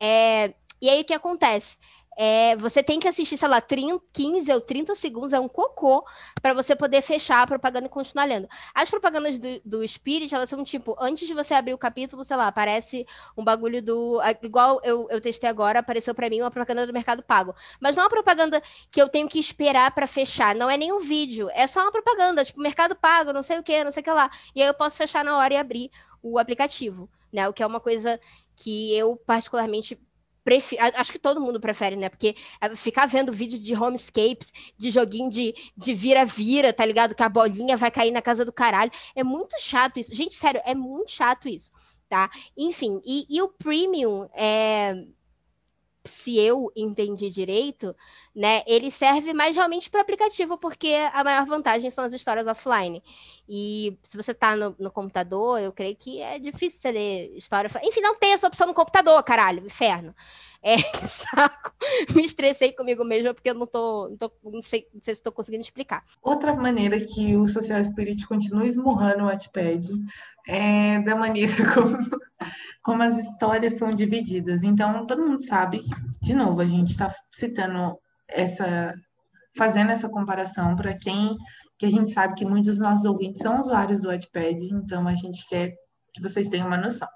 É... 0.00 0.54
E 0.80 0.88
aí 0.88 1.02
o 1.02 1.04
que 1.04 1.12
acontece? 1.12 1.76
É, 2.18 2.56
você 2.56 2.82
tem 2.82 2.98
que 2.98 3.06
assistir, 3.06 3.36
sei 3.36 3.46
lá, 3.46 3.60
30, 3.60 4.02
15 4.12 4.50
ou 4.50 4.60
30 4.60 4.94
segundos, 4.94 5.34
é 5.34 5.38
um 5.38 5.48
cocô, 5.48 6.02
para 6.40 6.54
você 6.54 6.74
poder 6.74 7.02
fechar 7.02 7.42
a 7.42 7.46
propaganda 7.46 7.86
e 7.86 7.90
continuar 7.90 8.24
lendo. 8.24 8.48
As 8.74 8.88
propagandas 8.88 9.38
do, 9.38 9.60
do 9.62 9.86
Spirit, 9.86 10.34
elas 10.34 10.48
são 10.48 10.64
tipo, 10.64 10.96
antes 10.98 11.28
de 11.28 11.34
você 11.34 11.52
abrir 11.52 11.74
o 11.74 11.78
capítulo, 11.78 12.24
sei 12.24 12.36
lá, 12.36 12.48
aparece 12.48 13.06
um 13.36 13.44
bagulho 13.44 13.82
do. 13.82 14.18
Igual 14.42 14.80
eu, 14.82 15.06
eu 15.10 15.20
testei 15.20 15.48
agora, 15.48 15.80
apareceu 15.80 16.14
para 16.14 16.30
mim 16.30 16.40
uma 16.40 16.50
propaganda 16.50 16.86
do 16.86 16.92
Mercado 16.92 17.22
Pago. 17.22 17.54
Mas 17.80 17.96
não 17.96 18.02
é 18.02 18.04
uma 18.06 18.10
propaganda 18.10 18.62
que 18.90 19.00
eu 19.00 19.08
tenho 19.10 19.28
que 19.28 19.38
esperar 19.38 19.90
para 19.90 20.06
fechar, 20.06 20.54
não 20.54 20.70
é 20.70 20.76
nem 20.78 20.92
um 20.92 21.00
vídeo, 21.00 21.50
é 21.52 21.66
só 21.66 21.82
uma 21.82 21.92
propaganda, 21.92 22.44
tipo, 22.44 22.60
Mercado 22.60 22.96
Pago, 22.96 23.32
não 23.32 23.42
sei 23.42 23.58
o 23.58 23.62
que, 23.62 23.84
não 23.84 23.92
sei 23.92 24.00
o 24.00 24.04
que 24.04 24.10
lá. 24.10 24.30
E 24.54 24.62
aí 24.62 24.68
eu 24.68 24.74
posso 24.74 24.96
fechar 24.96 25.22
na 25.22 25.36
hora 25.36 25.52
e 25.52 25.56
abrir 25.58 25.90
o 26.22 26.38
aplicativo, 26.38 27.10
né? 27.32 27.46
O 27.48 27.52
que 27.52 27.62
é 27.62 27.66
uma 27.66 27.80
coisa 27.80 28.18
que 28.56 28.96
eu 28.96 29.16
particularmente 29.16 30.00
prefiro, 30.46 30.80
acho 30.94 31.10
que 31.10 31.18
todo 31.18 31.40
mundo 31.40 31.58
prefere, 31.58 31.96
né? 31.96 32.08
Porque 32.08 32.36
é, 32.60 32.76
ficar 32.76 33.06
vendo 33.06 33.32
vídeo 33.32 33.58
de 33.58 33.74
homescapes, 33.74 34.52
de 34.78 34.90
joguinho 34.92 35.28
de 35.28 35.92
vira-vira, 35.92 36.72
tá 36.72 36.86
ligado? 36.86 37.16
Que 37.16 37.22
a 37.24 37.28
bolinha 37.28 37.76
vai 37.76 37.90
cair 37.90 38.12
na 38.12 38.22
casa 38.22 38.44
do 38.44 38.52
caralho. 38.52 38.92
É 39.16 39.24
muito 39.24 39.60
chato 39.60 39.98
isso. 39.98 40.14
Gente, 40.14 40.34
sério, 40.34 40.62
é 40.64 40.72
muito 40.72 41.10
chato 41.10 41.48
isso, 41.48 41.72
tá? 42.08 42.30
Enfim, 42.56 43.02
e, 43.04 43.26
e 43.28 43.42
o 43.42 43.48
premium 43.48 44.28
é 44.34 44.94
se 46.06 46.38
eu 46.38 46.70
entendi 46.76 47.28
direito, 47.28 47.94
né, 48.34 48.62
ele 48.64 48.90
serve 48.90 49.34
mais 49.34 49.56
realmente 49.56 49.90
para 49.90 50.00
aplicativo, 50.00 50.56
porque 50.56 50.94
a 51.12 51.24
maior 51.24 51.44
vantagem 51.46 51.90
são 51.90 52.04
as 52.04 52.12
histórias 52.12 52.46
offline. 52.46 53.02
E 53.48 53.96
se 54.02 54.16
você 54.16 54.32
está 54.32 54.56
no, 54.56 54.74
no, 54.78 54.90
computador, 54.90 55.60
eu 55.60 55.72
creio 55.72 55.94
que 55.94 56.20
é 56.20 56.38
difícil 56.38 56.80
você 56.80 56.90
ler 56.90 57.36
história. 57.36 57.70
Enfim, 57.82 58.00
não 58.00 58.16
tem 58.16 58.32
essa 58.32 58.48
opção 58.48 58.66
no 58.66 58.74
computador, 58.74 59.22
caralho, 59.22 59.64
inferno. 59.64 60.14
É, 60.60 60.76
que 60.82 61.06
saco. 61.06 61.72
Me 62.14 62.24
estressei 62.24 62.72
comigo 62.72 63.04
mesma 63.04 63.32
porque 63.32 63.50
eu 63.50 63.54
não 63.54 63.66
tô, 63.66 64.08
não, 64.08 64.16
tô, 64.16 64.32
não 64.42 64.62
sei, 64.62 64.88
não 64.92 65.00
sei 65.00 65.14
se 65.14 65.20
estou 65.20 65.32
conseguindo 65.32 65.62
explicar. 65.62 66.02
Outra 66.20 66.54
maneira 66.54 66.98
que 66.98 67.36
o 67.36 67.46
Social 67.46 67.82
Spirit 67.84 68.26
continua 68.26 68.66
esmurrando 68.66 69.22
o 69.22 69.26
Wattpad 69.26 69.90
é 70.48 71.00
da 71.00 71.14
maneira 71.14 71.52
como, 71.72 71.98
como 72.82 73.02
as 73.02 73.16
histórias 73.16 73.74
são 73.74 73.92
divididas. 73.92 74.64
Então, 74.64 75.06
todo 75.06 75.24
mundo 75.24 75.40
sabe, 75.40 75.82
de 76.20 76.34
novo, 76.34 76.60
a 76.60 76.66
gente 76.66 76.90
está 76.90 77.14
citando 77.30 77.96
essa, 78.28 78.92
fazendo 79.56 79.90
essa 79.90 80.08
comparação 80.08 80.74
para 80.74 80.96
quem, 80.96 81.36
que 81.78 81.86
a 81.86 81.90
gente 81.90 82.10
sabe 82.10 82.34
que 82.34 82.44
muitos 82.44 82.76
dos 82.76 82.78
nossos 82.78 83.04
ouvintes 83.04 83.42
são 83.42 83.58
usuários 83.58 84.00
do 84.00 84.08
Wattpad, 84.08 84.64
então 84.72 85.06
a 85.06 85.14
gente 85.14 85.46
quer 85.48 85.74
que 86.12 86.22
vocês 86.22 86.48
tenham 86.48 86.66
uma 86.66 86.78
noção. 86.78 87.08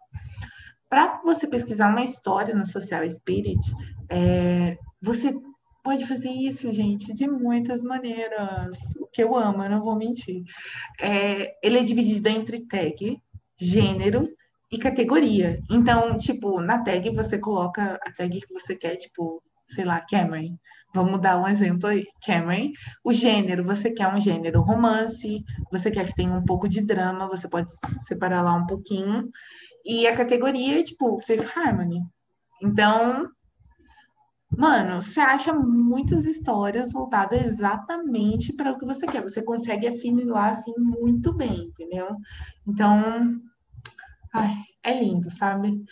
Para 0.88 1.20
você 1.24 1.46
pesquisar 1.46 1.88
uma 1.88 2.02
história 2.02 2.54
no 2.54 2.66
Social 2.66 3.08
Spirit, 3.08 3.60
é, 4.08 4.76
você 5.00 5.32
pode 5.82 6.06
fazer 6.06 6.30
isso, 6.30 6.72
gente, 6.72 7.14
de 7.14 7.26
muitas 7.26 7.82
maneiras. 7.82 8.76
O 9.00 9.06
que 9.06 9.22
eu 9.22 9.36
amo, 9.36 9.62
eu 9.62 9.70
não 9.70 9.82
vou 9.82 9.96
mentir. 9.96 10.42
É, 11.00 11.54
ele 11.62 11.78
é 11.78 11.82
dividido 11.82 12.28
entre 12.28 12.66
tag, 12.66 13.18
gênero 13.58 14.28
e 14.70 14.78
categoria. 14.78 15.60
Então, 15.70 16.16
tipo, 16.18 16.60
na 16.60 16.82
tag 16.82 17.08
você 17.10 17.38
coloca 17.38 17.98
a 18.02 18.12
tag 18.12 18.40
que 18.40 18.52
você 18.52 18.74
quer, 18.76 18.96
tipo, 18.96 19.42
sei 19.70 19.84
lá, 19.84 20.00
Cameron. 20.00 20.56
Vamos 20.94 21.20
dar 21.20 21.40
um 21.40 21.46
exemplo 21.46 21.88
aí, 21.88 22.04
Cameron. 22.24 22.70
O 23.04 23.12
gênero, 23.12 23.62
você 23.62 23.90
quer 23.90 24.12
um 24.12 24.18
gênero 24.18 24.60
romance, 24.60 25.44
você 25.70 25.90
quer 25.90 26.06
que 26.06 26.14
tenha 26.14 26.32
um 26.32 26.44
pouco 26.44 26.68
de 26.68 26.80
drama, 26.80 27.28
você 27.28 27.48
pode 27.48 27.70
separar 28.06 28.42
lá 28.42 28.54
um 28.54 28.66
pouquinho. 28.66 29.28
E 29.84 30.06
a 30.06 30.16
categoria 30.16 30.80
é 30.80 30.82
tipo 30.82 31.18
Fifth 31.20 31.56
Harmony. 31.56 32.02
Então, 32.62 33.28
mano, 34.50 35.00
você 35.00 35.20
acha 35.20 35.52
muitas 35.54 36.24
histórias 36.24 36.92
voltadas 36.92 37.46
exatamente 37.46 38.52
para 38.52 38.72
o 38.72 38.78
que 38.78 38.84
você 38.84 39.06
quer. 39.06 39.22
Você 39.22 39.42
consegue 39.42 39.86
afinilar 39.86 40.50
assim 40.50 40.74
muito 40.76 41.32
bem, 41.32 41.66
entendeu? 41.66 42.16
Então, 42.66 43.40
ai, 44.34 44.54
é 44.82 45.02
lindo, 45.02 45.30
sabe? 45.30 45.82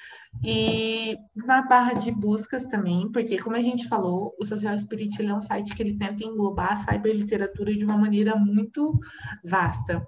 E 0.43 1.17
na 1.35 1.63
barra 1.63 1.95
de 1.95 2.13
buscas 2.13 2.67
também, 2.67 3.11
porque 3.11 3.39
como 3.39 3.57
a 3.57 3.61
gente 3.61 3.89
falou, 3.89 4.35
o 4.39 4.45
Social 4.45 4.79
Spirit 4.79 5.21
é 5.25 5.35
um 5.35 5.41
site 5.41 5.75
que 5.75 5.83
ele 5.83 5.99
tenta 5.99 6.25
englobar 6.25 6.73
a 6.73 6.77
cyberliteratura 6.77 7.75
de 7.75 7.85
uma 7.85 7.97
maneira 7.97 8.37
muito 8.37 8.99
vasta. 9.45 10.07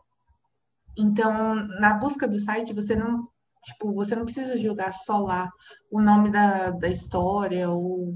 Então, 0.96 1.54
na 1.80 1.94
busca 1.94 2.28
do 2.28 2.38
site, 2.38 2.72
você 2.72 2.94
não, 2.94 3.28
tipo, 3.64 3.92
você 3.92 4.14
não 4.14 4.24
precisa 4.24 4.56
jogar 4.56 4.92
só 4.92 5.18
lá 5.18 5.50
o 5.90 6.00
nome 6.00 6.30
da, 6.30 6.70
da 6.70 6.88
história 6.88 7.68
ou 7.70 8.14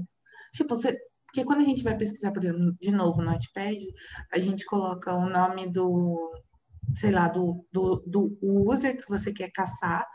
tipo, 0.53 0.75
você 0.75 0.97
porque 1.35 1.43
quando 1.43 1.59
a 1.59 1.65
gente 1.65 1.83
vai 1.83 1.97
pesquisar, 1.97 2.31
por 2.31 2.41
exemplo, 2.41 2.73
de 2.79 2.91
novo 2.91 3.21
no 3.21 3.29
Notepad, 3.29 3.77
a 4.31 4.39
gente 4.39 4.63
coloca 4.63 5.13
o 5.13 5.27
nome 5.27 5.69
do, 5.69 6.31
sei 6.95 7.11
lá, 7.11 7.27
do, 7.27 7.67
do, 7.73 8.01
do 8.07 8.37
user 8.41 8.95
que 8.95 9.09
você 9.09 9.33
quer 9.33 9.51
caçar, 9.51 10.07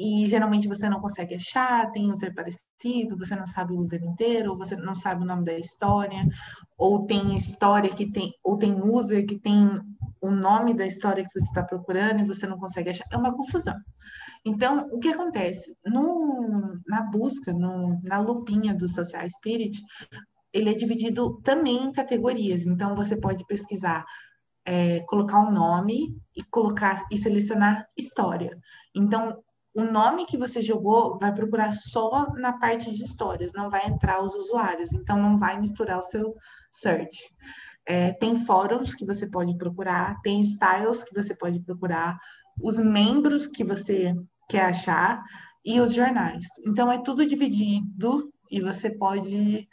e 0.00 0.26
geralmente 0.26 0.66
você 0.66 0.88
não 0.88 0.98
consegue 0.98 1.34
achar, 1.34 1.90
tem 1.90 2.10
user 2.10 2.34
parecido, 2.34 3.18
você 3.18 3.36
não 3.36 3.46
sabe 3.46 3.74
o 3.74 3.78
user 3.78 4.02
inteiro, 4.02 4.52
ou 4.52 4.56
você 4.56 4.74
não 4.74 4.94
sabe 4.94 5.22
o 5.22 5.26
nome 5.26 5.44
da 5.44 5.52
história, 5.58 6.26
ou 6.78 7.04
tem 7.04 7.36
história 7.36 7.90
que 7.90 8.10
tem, 8.10 8.32
ou 8.42 8.56
tem 8.56 8.80
user 8.80 9.26
que 9.26 9.38
tem 9.38 9.78
o 10.18 10.30
nome 10.30 10.72
da 10.72 10.86
história 10.86 11.22
que 11.22 11.38
você 11.38 11.44
está 11.44 11.62
procurando 11.62 12.20
e 12.20 12.26
você 12.26 12.46
não 12.46 12.58
consegue 12.58 12.88
achar. 12.88 13.04
É 13.12 13.16
uma 13.18 13.36
confusão. 13.36 13.76
Então, 14.42 14.88
o 14.90 14.98
que 14.98 15.08
acontece? 15.08 15.76
No, 15.84 16.80
na 16.86 17.02
busca, 17.02 17.52
no, 17.52 18.00
na 18.02 18.20
lupinha 18.20 18.74
do 18.74 18.88
Social 18.88 19.28
Spirit, 19.28 19.82
ele 20.50 20.70
é 20.70 20.74
dividido 20.74 21.38
também 21.44 21.84
em 21.84 21.92
categorias. 21.92 22.64
Então, 22.64 22.96
você 22.96 23.18
pode 23.18 23.44
pesquisar, 23.44 24.06
é, 24.64 25.00
colocar 25.00 25.40
um 25.40 25.52
nome 25.52 26.16
e 26.34 26.42
colocar 26.44 27.04
e 27.10 27.18
selecionar 27.18 27.86
história. 27.98 28.58
Então, 28.94 29.38
o 29.74 29.84
nome 29.84 30.26
que 30.26 30.36
você 30.36 30.60
jogou 30.62 31.18
vai 31.18 31.32
procurar 31.32 31.72
só 31.72 32.26
na 32.34 32.52
parte 32.52 32.92
de 32.94 33.04
histórias, 33.04 33.52
não 33.52 33.70
vai 33.70 33.86
entrar 33.86 34.22
os 34.22 34.34
usuários, 34.34 34.92
então 34.92 35.16
não 35.16 35.36
vai 35.36 35.60
misturar 35.60 35.98
o 35.98 36.04
seu 36.04 36.34
search. 36.72 37.18
É, 37.86 38.12
tem 38.12 38.44
fóruns 38.44 38.94
que 38.94 39.06
você 39.06 39.28
pode 39.28 39.56
procurar, 39.56 40.20
tem 40.22 40.40
styles 40.40 41.02
que 41.02 41.14
você 41.14 41.34
pode 41.34 41.60
procurar, 41.60 42.18
os 42.60 42.78
membros 42.78 43.46
que 43.46 43.64
você 43.64 44.14
quer 44.48 44.66
achar 44.66 45.22
e 45.64 45.80
os 45.80 45.94
jornais. 45.94 46.46
Então 46.66 46.90
é 46.90 47.00
tudo 47.02 47.24
dividido 47.24 48.32
e 48.50 48.60
você 48.60 48.90
pode 48.90 49.68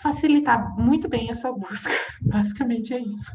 facilitar 0.00 0.74
muito 0.78 1.08
bem 1.08 1.30
a 1.30 1.34
sua 1.34 1.52
busca. 1.52 1.90
Basicamente 2.22 2.94
é 2.94 3.00
isso. 3.00 3.30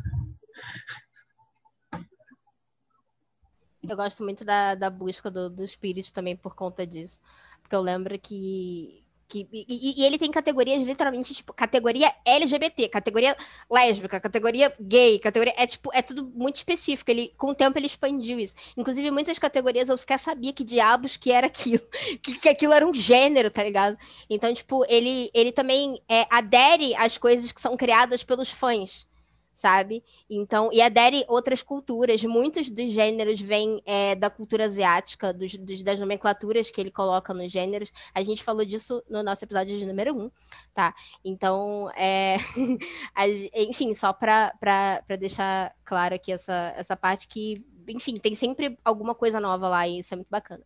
Eu 3.88 3.96
gosto 3.96 4.24
muito 4.24 4.44
da, 4.44 4.76
da 4.76 4.90
busca 4.90 5.32
do, 5.32 5.50
do 5.50 5.68
Spirit 5.68 6.12
também 6.12 6.36
por 6.36 6.56
conta 6.56 6.86
disso. 6.86 7.20
Porque 7.62 7.76
eu 7.76 7.82
lembro 7.82 8.18
que. 8.20 9.04
que 9.28 9.48
e, 9.52 10.02
e, 10.02 10.06
ele 10.06 10.18
tem 10.18 10.32
categorias 10.32 10.86
literalmente, 10.86 11.34
tipo, 11.34 11.54
categoria 11.54 12.14
LGBT, 12.26 12.90
categoria 12.90 13.36
lésbica, 13.70 14.20
categoria 14.20 14.74
gay, 14.80 15.20
categoria. 15.20 15.54
É 15.58 15.68
tipo, 15.68 15.90
é 15.94 16.02
tudo 16.02 16.26
muito 16.26 16.58
específico. 16.58 17.10
Ele, 17.12 17.34
com 17.38 17.52
o 17.52 17.56
tempo, 17.56 17.78
ele 17.78 17.88
expandiu 17.88 18.40
isso. 18.40 18.56
Inclusive, 18.76 19.12
muitas 19.12 19.40
categorias 19.40 19.90
eu 19.90 19.98
sequer 19.98 20.20
sabia 20.20 20.54
que 20.54 20.64
diabos 20.64 21.18
que 21.18 21.32
era 21.32 21.48
aquilo. 21.48 21.84
Que, 22.22 22.40
que 22.40 22.50
aquilo 22.50 22.74
era 22.74 22.86
um 22.86 22.94
gênero, 22.94 23.50
tá 23.52 23.64
ligado? 23.64 23.98
Então, 24.30 24.54
tipo, 24.54 24.84
ele, 24.90 25.30
ele 25.34 25.52
também 25.52 26.02
é, 26.10 26.26
adere 26.30 26.96
às 26.96 27.18
coisas 27.18 27.52
que 27.52 27.62
são 27.62 27.78
criadas 27.78 28.24
pelos 28.24 28.50
fãs 28.50 29.06
sabe? 29.58 30.04
Então, 30.30 30.70
e 30.72 30.82
adere 30.82 31.26
outras 31.28 31.62
culturas. 31.62 32.24
Muitos 32.24 32.70
dos 32.70 32.92
gêneros 32.94 33.42
vêm 33.42 33.82
é, 33.86 34.16
da 34.16 34.30
cultura 34.30 34.66
asiática, 34.66 35.34
dos, 35.34 35.56
dos, 35.56 35.84
das 35.84 36.00
nomenclaturas 36.00 36.70
que 36.70 36.80
ele 36.80 36.92
coloca 36.92 37.34
nos 37.34 37.52
gêneros. 37.52 37.92
A 38.14 38.22
gente 38.22 38.44
falou 38.44 38.64
disso 38.64 39.04
no 39.10 39.24
nosso 39.24 39.44
episódio 39.44 39.78
de 39.78 39.86
número 39.86 40.16
1, 40.16 40.22
um, 40.22 40.32
tá? 40.74 40.94
Então, 41.26 41.90
é... 41.96 42.38
enfim, 43.56 43.94
só 43.94 44.14
para 44.14 44.54
deixar 45.20 45.74
claro 45.84 46.16
aqui 46.16 46.32
essa, 46.32 46.74
essa 46.78 46.96
parte 46.96 47.28
que 47.28 47.66
enfim, 47.88 48.16
tem 48.16 48.36
sempre 48.36 48.78
alguma 48.84 49.16
coisa 49.16 49.40
nova 49.40 49.68
lá 49.68 49.88
e 49.88 50.00
isso 50.00 50.14
é 50.14 50.18
muito 50.18 50.30
bacana. 50.30 50.64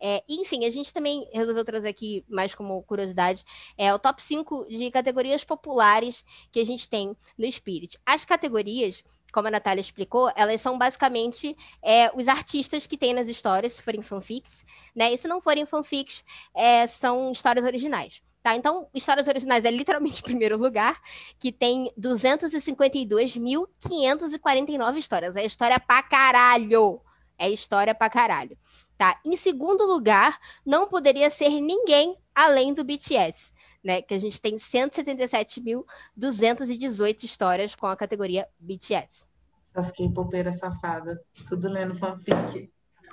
É, 0.00 0.22
enfim, 0.28 0.64
a 0.64 0.70
gente 0.70 0.92
também 0.92 1.28
resolveu 1.32 1.64
trazer 1.64 1.88
aqui, 1.88 2.24
mais 2.28 2.54
como 2.54 2.82
curiosidade, 2.82 3.44
é, 3.76 3.92
o 3.94 3.98
top 3.98 4.20
5 4.22 4.66
de 4.68 4.90
categorias 4.90 5.44
populares 5.44 6.24
que 6.50 6.60
a 6.60 6.64
gente 6.64 6.88
tem 6.88 7.16
no 7.38 7.50
Spirit. 7.50 7.98
As 8.04 8.24
categorias 8.24 9.04
como 9.32 9.48
a 9.48 9.50
Natália 9.50 9.82
explicou, 9.82 10.32
elas 10.34 10.62
são 10.62 10.78
basicamente 10.78 11.54
é, 11.82 12.10
os 12.16 12.26
artistas 12.26 12.86
que 12.86 12.96
tem 12.96 13.12
nas 13.12 13.28
histórias, 13.28 13.74
se 13.74 13.82
forem 13.82 14.00
fanfics, 14.00 14.64
né? 14.94 15.12
E 15.12 15.18
se 15.18 15.28
não 15.28 15.42
forem 15.42 15.66
fanfics, 15.66 16.24
é, 16.54 16.86
são 16.86 17.30
histórias 17.30 17.66
originais. 17.66 18.22
Tá? 18.46 18.54
Então, 18.54 18.86
Histórias 18.94 19.26
Originais 19.26 19.64
é 19.64 19.70
literalmente 19.72 20.20
o 20.22 20.24
primeiro 20.24 20.56
lugar, 20.56 21.02
que 21.36 21.50
tem 21.50 21.92
252.549 21.98 24.96
histórias. 24.98 25.34
É 25.34 25.44
história 25.44 25.80
pra 25.80 26.00
caralho. 26.00 27.00
É 27.36 27.50
história 27.50 27.92
pra 27.92 28.08
caralho. 28.08 28.56
Tá? 28.96 29.20
Em 29.24 29.36
segundo 29.36 29.84
lugar, 29.84 30.38
não 30.64 30.86
poderia 30.86 31.28
ser 31.28 31.60
ninguém 31.60 32.16
além 32.32 32.72
do 32.72 32.84
BTS. 32.84 33.52
Né, 33.82 34.00
que 34.00 34.14
a 34.14 34.20
gente 34.20 34.40
tem 34.40 34.58
177.218 34.58 37.24
histórias 37.24 37.74
com 37.74 37.88
a 37.88 37.96
categoria 37.96 38.46
BTS. 38.60 39.26
Essas 39.74 39.90
K-popeira 39.90 40.52
safada, 40.52 41.20
tudo 41.48 41.68
lendo 41.68 41.96
fanfic. 41.96 42.70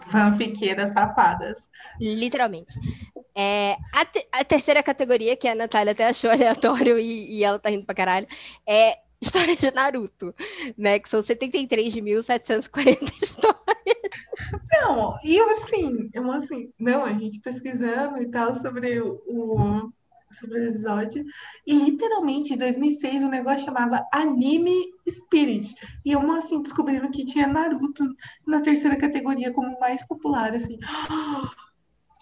Fanfiqueiras 0.07 0.91
safadas. 0.91 1.69
Literalmente. 1.99 2.73
É, 3.35 3.77
a, 3.91 4.05
te, 4.05 4.27
a, 4.31 4.43
terceira 4.43 4.83
categoria, 4.83 5.35
que 5.35 5.47
a 5.47 5.55
Natália 5.55 5.93
até 5.93 6.07
achou 6.07 6.29
aleatório 6.31 6.99
e, 6.99 7.39
e 7.39 7.43
ela 7.43 7.59
tá 7.59 7.69
rindo 7.69 7.85
pra 7.85 7.95
caralho, 7.95 8.27
é 8.67 8.99
história 9.23 9.55
de 9.55 9.71
Naruto, 9.71 10.35
né? 10.77 10.99
Que 10.99 11.09
são 11.09 11.21
73.740 11.21 13.13
histórias. 13.23 13.57
Não, 14.71 15.17
e 15.23 15.35
eu 15.35 15.49
assim, 15.51 16.09
eu 16.13 16.31
assim, 16.31 16.71
não, 16.77 17.05
a 17.05 17.13
gente 17.13 17.39
pesquisando 17.39 18.21
e 18.21 18.29
tal 18.29 18.53
sobre 18.53 18.99
o, 19.01 19.91
sobre 20.31 20.59
o 20.59 20.69
episódio. 20.69 21.23
E 21.65 21.73
literalmente, 21.73 22.53
em 22.53 22.57
2006, 22.57 23.23
o 23.23 23.29
negócio 23.29 23.65
chamava 23.65 24.05
Anime 24.11 24.91
Spirit. 25.09 25.73
E 26.03 26.11
eu, 26.11 26.31
assim, 26.33 26.61
descobrindo 26.61 27.09
que 27.09 27.25
tinha 27.25 27.47
Naruto 27.47 28.03
na 28.45 28.61
terceira 28.61 28.97
categoria 28.97 29.53
como 29.53 29.79
mais 29.79 30.05
popular, 30.05 30.53
assim. 30.53 30.77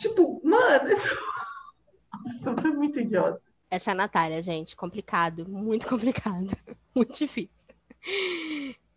Tipo, 0.01 0.41
mano, 0.43 0.91
isso, 0.91 1.09
isso 2.25 2.55
foi 2.59 2.71
muito 2.71 2.99
idiota. 2.99 3.39
Essa 3.69 3.91
é 3.91 3.93
a 3.93 3.95
Natália, 3.95 4.41
gente. 4.41 4.75
Complicado. 4.75 5.47
Muito 5.47 5.87
complicado. 5.87 6.47
Muito 6.93 7.17
difícil. 7.17 7.49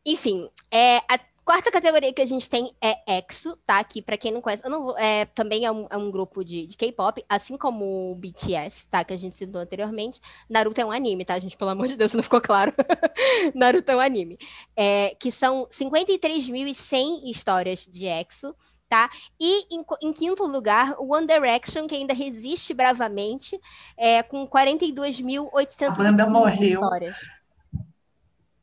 Enfim, 0.05 0.51
é, 0.73 0.97
a 1.09 1.17
quarta 1.45 1.71
categoria 1.71 2.12
que 2.12 2.21
a 2.21 2.27
gente 2.27 2.51
tem 2.51 2.75
é 2.83 3.19
EXO, 3.19 3.57
tá? 3.64 3.79
Aqui, 3.79 4.03
pra 4.03 4.17
quem 4.17 4.33
não 4.33 4.40
conhece, 4.40 4.64
eu 4.64 4.71
não 4.71 4.83
vou, 4.83 4.99
é, 4.99 5.27
também 5.27 5.64
é 5.64 5.71
um, 5.71 5.87
é 5.88 5.97
um 5.97 6.11
grupo 6.11 6.43
de, 6.43 6.67
de 6.67 6.77
K-pop, 6.77 7.25
assim 7.29 7.57
como 7.57 8.11
o 8.11 8.14
BTS, 8.17 8.88
tá? 8.88 9.05
Que 9.05 9.12
a 9.14 9.17
gente 9.17 9.37
citou 9.37 9.61
anteriormente. 9.61 10.21
Naruto 10.51 10.81
é 10.81 10.85
um 10.85 10.90
anime, 10.90 11.25
tá, 11.25 11.38
gente? 11.38 11.57
Pelo 11.57 11.71
amor 11.71 11.87
de 11.87 11.97
Deus, 11.97 12.12
não 12.12 12.23
ficou 12.23 12.40
claro. 12.40 12.73
Naruto 13.55 13.93
é 13.93 13.97
um 13.97 14.01
anime. 14.01 14.37
É, 14.75 15.14
que 15.21 15.31
são 15.31 15.67
53.100 15.67 17.31
histórias 17.31 17.87
de 17.87 18.07
EXO 18.07 18.57
tá? 18.94 19.11
E 19.40 19.74
em, 19.74 19.85
em, 20.02 20.12
quinto 20.12 20.46
lugar, 20.46 20.94
o 20.98 21.12
One 21.12 21.26
Direction, 21.26 21.88
que 21.88 21.96
ainda 21.96 22.14
resiste 22.14 22.72
bravamente, 22.72 23.61
é, 23.96 24.22
com 24.22 24.46
42.800 24.46 25.88
A 25.88 25.90
banda 25.90 26.26
morreu. 26.28 26.80
Histórias. 26.80 27.16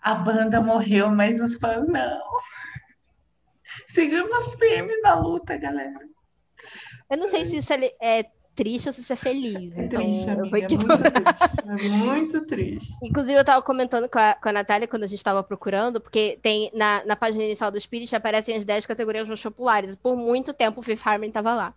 A 0.02 0.16
banda 0.16 0.62
morreu, 0.62 1.12
mas 1.12 1.42
os 1.42 1.56
fãs 1.56 1.86
não. 1.86 2.22
Seguimos 3.88 4.54
firmes 4.56 5.02
na 5.02 5.16
luta, 5.16 5.58
galera. 5.58 6.00
Eu 7.10 7.18
não 7.18 7.30
sei 7.30 7.46
se 7.46 7.58
isso 7.58 7.74
é, 7.74 7.92
é 8.02 8.24
triste 8.56 8.88
ou 8.88 8.94
se 8.94 9.04
você 9.04 9.14
é 9.14 9.16
feliz. 9.16 9.76
É 9.78 9.86
então, 9.86 10.02
triste, 10.02 10.30
amiga, 10.30 10.58
é 10.58 10.68
muito 10.68 10.88
triste. 10.98 11.60
É 11.68 11.90
muito 11.90 12.46
triste. 12.46 12.98
Inclusive, 13.04 13.38
eu 13.38 13.42
estava 13.42 13.62
comentando 13.62 14.10
com 14.10 14.20
a, 14.20 14.36
com 14.36 14.50
a 14.50 14.54
Natália 14.54 14.88
quando 14.88 15.04
a 15.04 15.08
gente 15.08 15.20
estava 15.20 15.44
procurando, 15.44 16.00
porque 16.00 16.38
tem 16.42 16.72
na, 16.74 17.04
na 17.06 17.16
página 17.16 17.44
inicial 17.44 17.72
do 17.72 17.80
Spirit 17.80 18.16
aparecem 18.16 18.56
as 18.56 18.66
10 18.66 18.86
categorias 18.86 19.28
mais 19.28 19.42
populares. 19.42 19.96
Por 19.96 20.16
muito 20.16 20.54
tempo 20.54 20.80
o 20.80 20.84
Fifth 20.84 21.06
Harmony 21.06 21.28
estava 21.28 21.54
lá. 21.54 21.74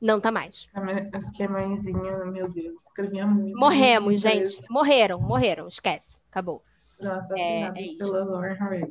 Não 0.00 0.20
tá 0.20 0.30
mais. 0.30 0.68
Acho 1.12 1.32
que 1.32 1.42
a 1.42 1.48
mãezinha, 1.48 2.24
meu 2.26 2.48
Deus, 2.48 2.82
escrevia 2.84 3.26
muito. 3.26 3.58
Morremos, 3.58 4.04
muito 4.04 4.20
gente. 4.20 4.44
Isso. 4.44 4.66
Morreram, 4.70 5.20
morreram. 5.20 5.66
Esquece. 5.66 6.18
Acabou. 6.30 6.62
Nossa, 7.02 7.34
é, 7.36 7.62
é 7.62 7.72
pela 7.98 8.24
Lauren 8.24 8.56
Harvey. 8.60 8.84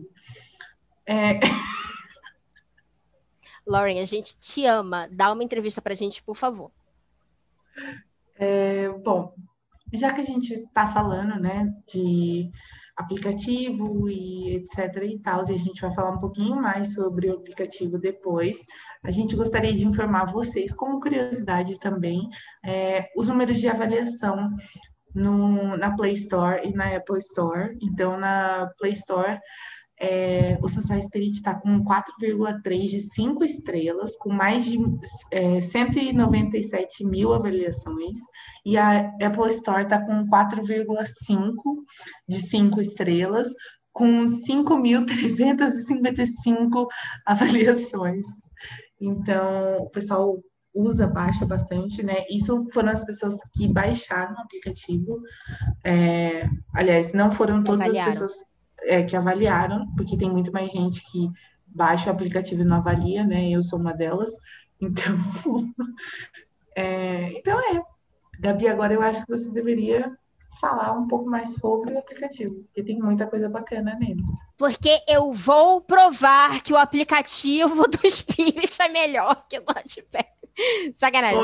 É... 1.05 1.39
Lauren, 3.65 4.01
a 4.01 4.05
gente 4.05 4.37
te 4.37 4.65
ama. 4.65 5.07
Dá 5.11 5.31
uma 5.31 5.43
entrevista 5.43 5.81
pra 5.81 5.95
gente, 5.95 6.21
por 6.23 6.35
favor. 6.35 6.71
É, 8.35 8.89
bom, 9.03 9.33
já 9.93 10.13
que 10.13 10.21
a 10.21 10.23
gente 10.23 10.53
está 10.53 10.85
falando, 10.85 11.39
né, 11.39 11.71
de 11.91 12.49
aplicativo 12.95 14.09
e 14.09 14.55
etc 14.55 15.03
e 15.03 15.19
tal, 15.19 15.41
e 15.47 15.53
a 15.53 15.57
gente 15.57 15.81
vai 15.81 15.93
falar 15.93 16.11
um 16.11 16.17
pouquinho 16.17 16.55
mais 16.55 16.93
sobre 16.93 17.29
o 17.29 17.35
aplicativo 17.35 17.99
depois. 17.99 18.65
A 19.03 19.11
gente 19.11 19.35
gostaria 19.35 19.73
de 19.73 19.85
informar 19.85 20.31
vocês, 20.31 20.73
como 20.73 20.99
curiosidade 20.99 21.79
também, 21.79 22.27
é, 22.65 23.07
os 23.15 23.27
números 23.27 23.59
de 23.59 23.67
avaliação 23.67 24.49
no, 25.13 25.77
na 25.77 25.95
Play 25.95 26.13
Store 26.13 26.67
e 26.67 26.73
na 26.73 26.95
Apple 26.95 27.19
Store. 27.19 27.77
Então, 27.81 28.17
na 28.19 28.67
Play 28.79 28.93
Store, 28.93 29.39
é, 29.99 30.59
o 30.61 30.67
Social 30.67 31.01
Spirit 31.01 31.33
está 31.33 31.55
com 31.55 31.83
4,3 31.83 32.85
de 32.85 33.01
5 33.01 33.43
estrelas, 33.43 34.15
com 34.15 34.31
mais 34.31 34.63
de 34.65 34.77
é, 35.31 35.59
197 35.59 37.03
mil 37.03 37.33
avaliações, 37.33 38.19
e 38.65 38.77
a 38.77 39.09
Apple 39.21 39.47
Store 39.47 39.81
está 39.83 39.99
com 40.05 40.25
4,5 40.27 41.55
de 42.27 42.39
5 42.39 42.81
estrelas, 42.81 43.47
com 43.91 44.25
5.355 44.25 46.85
avaliações. 47.25 48.27
Então, 49.01 49.79
o 49.79 49.89
pessoal 49.89 50.37
usa, 50.73 51.07
baixa 51.07 51.45
bastante, 51.45 52.03
né? 52.03 52.23
Isso 52.29 52.63
foram 52.71 52.91
as 52.91 53.03
pessoas 53.03 53.35
que 53.55 53.67
baixaram 53.67 54.35
o 54.35 54.41
aplicativo. 54.41 55.19
É, 55.83 56.47
aliás, 56.75 57.13
não 57.13 57.31
foram 57.31 57.63
todas 57.63 57.89
as 57.89 58.05
pessoas 58.05 58.45
é, 58.87 59.03
que 59.03 59.15
avaliaram, 59.15 59.85
porque 59.95 60.17
tem 60.17 60.29
muito 60.29 60.51
mais 60.51 60.71
gente 60.71 61.03
que 61.11 61.29
baixa 61.65 62.09
o 62.09 62.13
aplicativo 62.13 62.61
e 62.61 62.65
não 62.65 62.77
avalia, 62.77 63.23
né? 63.25 63.49
Eu 63.49 63.61
sou 63.61 63.77
uma 63.77 63.93
delas. 63.93 64.31
Então, 64.81 65.15
é, 66.75 67.37
então 67.37 67.59
é. 67.59 67.81
Gabi, 68.39 68.67
agora 68.67 68.93
eu 68.93 69.01
acho 69.01 69.25
que 69.25 69.31
você 69.31 69.51
deveria 69.51 70.15
falar 70.61 70.93
um 70.93 71.07
pouco 71.07 71.29
mais 71.29 71.53
sobre 71.55 71.93
o 71.93 71.99
aplicativo, 71.99 72.55
porque 72.63 72.83
tem 72.83 72.99
muita 72.99 73.27
coisa 73.27 73.49
bacana 73.49 73.95
nele. 73.99 74.23
Porque 74.57 75.03
eu 75.07 75.31
vou 75.33 75.81
provar 75.81 76.61
que 76.61 76.73
o 76.73 76.77
aplicativo 76.77 77.83
do 77.89 78.09
Spirit 78.09 78.81
é 78.81 78.89
melhor 78.89 79.45
que 79.47 79.59
o 79.59 79.63
Notepad. 79.63 80.27
Sacanagem, 80.95 81.39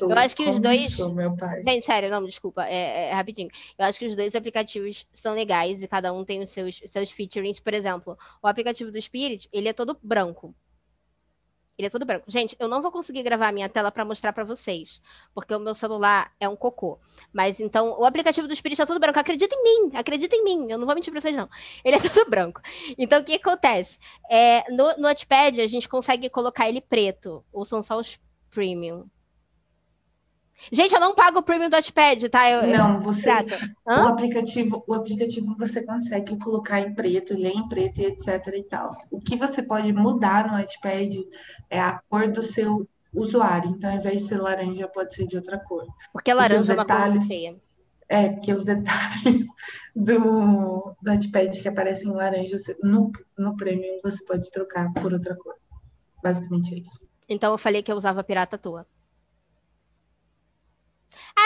Eu 0.00 0.18
acho 0.18 0.36
que 0.36 0.48
os 0.48 0.60
dois. 0.60 0.98
Meu 0.98 1.36
pai. 1.36 1.62
Gente, 1.62 1.86
sério, 1.86 2.10
não, 2.10 2.24
desculpa, 2.24 2.64
é, 2.66 3.10
é, 3.10 3.12
rapidinho. 3.12 3.50
Eu 3.78 3.86
acho 3.86 3.98
que 3.98 4.06
os 4.06 4.16
dois 4.16 4.34
aplicativos 4.34 5.06
são 5.12 5.34
legais 5.34 5.82
e 5.82 5.88
cada 5.88 6.12
um 6.12 6.24
tem 6.24 6.42
os 6.42 6.50
seus, 6.50 6.80
seus 6.86 7.10
featurings. 7.10 7.60
Por 7.60 7.74
exemplo, 7.74 8.16
o 8.42 8.46
aplicativo 8.46 8.90
do 8.90 9.00
Spirit, 9.00 9.48
ele 9.52 9.68
é 9.68 9.72
todo 9.72 9.98
branco. 10.02 10.54
Ele 11.78 11.88
é 11.88 11.90
todo 11.90 12.06
branco. 12.06 12.24
Gente, 12.26 12.56
eu 12.58 12.68
não 12.68 12.80
vou 12.80 12.90
conseguir 12.90 13.22
gravar 13.22 13.48
a 13.48 13.52
minha 13.52 13.68
tela 13.68 13.92
para 13.92 14.04
mostrar 14.04 14.32
para 14.32 14.44
vocês, 14.44 15.02
porque 15.34 15.54
o 15.54 15.60
meu 15.60 15.74
celular 15.74 16.32
é 16.40 16.48
um 16.48 16.56
cocô. 16.56 16.98
Mas 17.32 17.60
então, 17.60 17.98
o 17.98 18.04
aplicativo 18.04 18.48
do 18.48 18.56
Spirit 18.56 18.80
é 18.80 18.86
todo 18.86 18.98
branco. 18.98 19.18
Acredita 19.18 19.54
em 19.54 19.62
mim, 19.62 19.90
acredita 19.94 20.34
em 20.34 20.42
mim. 20.42 20.70
Eu 20.70 20.78
não 20.78 20.86
vou 20.86 20.94
mentir 20.94 21.12
para 21.12 21.20
vocês, 21.20 21.36
não. 21.36 21.48
Ele 21.84 21.96
é 21.96 22.00
todo 22.08 22.30
branco. 22.30 22.62
Então, 22.96 23.20
o 23.20 23.24
que 23.24 23.34
acontece? 23.34 23.98
É, 24.30 24.70
no, 24.70 24.96
no 24.96 25.02
Notepad, 25.02 25.60
a 25.60 25.66
gente 25.66 25.88
consegue 25.88 26.30
colocar 26.30 26.66
ele 26.66 26.80
preto, 26.80 27.44
ou 27.52 27.64
são 27.66 27.82
só 27.82 27.98
os 27.98 28.18
premium. 28.50 29.06
Gente, 30.72 30.94
eu 30.94 31.00
não 31.00 31.14
pago 31.14 31.38
o 31.38 31.42
premium 31.42 31.68
do 31.68 31.76
Notepad, 31.76 32.28
tá? 32.28 32.48
Eu, 32.48 32.66
não, 32.76 32.94
eu... 32.94 33.00
você. 33.00 33.30
O 33.86 33.90
aplicativo, 33.90 34.82
o 34.86 34.94
aplicativo 34.94 35.54
você 35.58 35.84
consegue 35.84 36.38
colocar 36.38 36.80
em 36.80 36.94
preto, 36.94 37.34
ler 37.34 37.52
em 37.52 37.68
preto 37.68 38.00
e 38.00 38.06
etc 38.06 38.46
e 38.54 38.62
tal. 38.62 38.90
O 39.10 39.20
que 39.20 39.36
você 39.36 39.62
pode 39.62 39.92
mudar 39.92 40.46
no 40.46 40.58
Notepad 40.58 41.14
é 41.68 41.80
a 41.80 42.00
cor 42.08 42.32
do 42.32 42.42
seu 42.42 42.88
usuário. 43.14 43.70
Então, 43.70 43.90
ao 43.90 43.96
invés 43.96 44.22
de 44.22 44.28
ser 44.28 44.40
laranja, 44.40 44.88
pode 44.88 45.14
ser 45.14 45.26
de 45.26 45.36
outra 45.36 45.58
cor. 45.58 45.86
Porque 46.12 46.32
laranja 46.32 46.72
é 46.72 46.74
uma 46.74 46.86
cor 46.86 47.20
feia. 47.20 47.56
É, 48.08 48.28
porque 48.28 48.52
os 48.52 48.64
detalhes 48.64 49.46
do, 49.94 50.16
do 51.02 51.10
Notepad 51.10 51.60
que 51.60 51.68
aparecem 51.68 52.08
em 52.08 52.14
laranja, 52.14 52.56
no, 52.82 53.10
no 53.36 53.56
Premium, 53.56 53.98
você 54.02 54.24
pode 54.24 54.50
trocar 54.50 54.92
por 54.94 55.12
outra 55.12 55.36
cor. 55.36 55.54
Basicamente 56.22 56.74
é 56.74 56.78
isso. 56.78 57.00
Então 57.28 57.52
eu 57.52 57.58
falei 57.58 57.82
que 57.82 57.90
eu 57.90 57.96
usava 57.96 58.22
pirata 58.22 58.56
à 58.56 58.58
toa. 58.58 58.86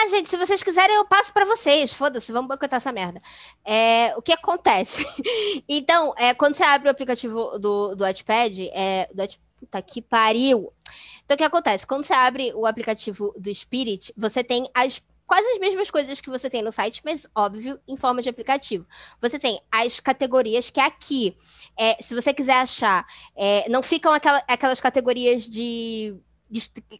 Ah, 0.03 0.07
gente, 0.07 0.29
se 0.29 0.37
vocês 0.37 0.63
quiserem, 0.63 0.95
eu 0.95 1.05
passo 1.05 1.31
para 1.31 1.45
vocês. 1.45 1.93
Foda-se, 1.93 2.31
vamos 2.31 2.47
boicotar 2.47 2.77
essa 2.77 2.91
merda. 2.91 3.21
É, 3.63 4.15
o 4.17 4.21
que 4.21 4.31
acontece? 4.33 5.05
então, 5.69 6.15
é, 6.17 6.33
quando 6.33 6.55
você 6.55 6.63
abre 6.63 6.87
o 6.87 6.91
aplicativo 6.91 7.59
do, 7.59 7.93
do 7.93 8.03
Watchpad, 8.03 8.71
é, 8.73 9.07
do, 9.13 9.23
puta 9.59 9.79
que 9.79 10.01
pariu. 10.01 10.73
Então, 11.23 11.35
o 11.35 11.37
que 11.37 11.43
acontece? 11.43 11.85
Quando 11.85 12.03
você 12.03 12.13
abre 12.13 12.51
o 12.55 12.65
aplicativo 12.65 13.31
do 13.37 13.53
Spirit, 13.53 14.11
você 14.17 14.43
tem 14.43 14.67
as 14.73 15.03
quase 15.27 15.47
as 15.47 15.59
mesmas 15.59 15.91
coisas 15.91 16.19
que 16.19 16.31
você 16.31 16.49
tem 16.49 16.63
no 16.63 16.73
site, 16.73 17.01
mas 17.05 17.27
óbvio, 17.35 17.79
em 17.87 17.95
forma 17.95 18.23
de 18.23 18.27
aplicativo. 18.27 18.85
Você 19.21 19.37
tem 19.37 19.61
as 19.71 19.99
categorias 19.99 20.71
que 20.71 20.79
é 20.79 20.85
aqui. 20.85 21.37
É, 21.77 22.01
se 22.01 22.15
você 22.15 22.33
quiser 22.33 22.55
achar, 22.55 23.05
é, 23.35 23.69
não 23.69 23.83
ficam 23.83 24.11
aquela, 24.11 24.43
aquelas 24.47 24.81
categorias 24.81 25.47
de, 25.47 26.19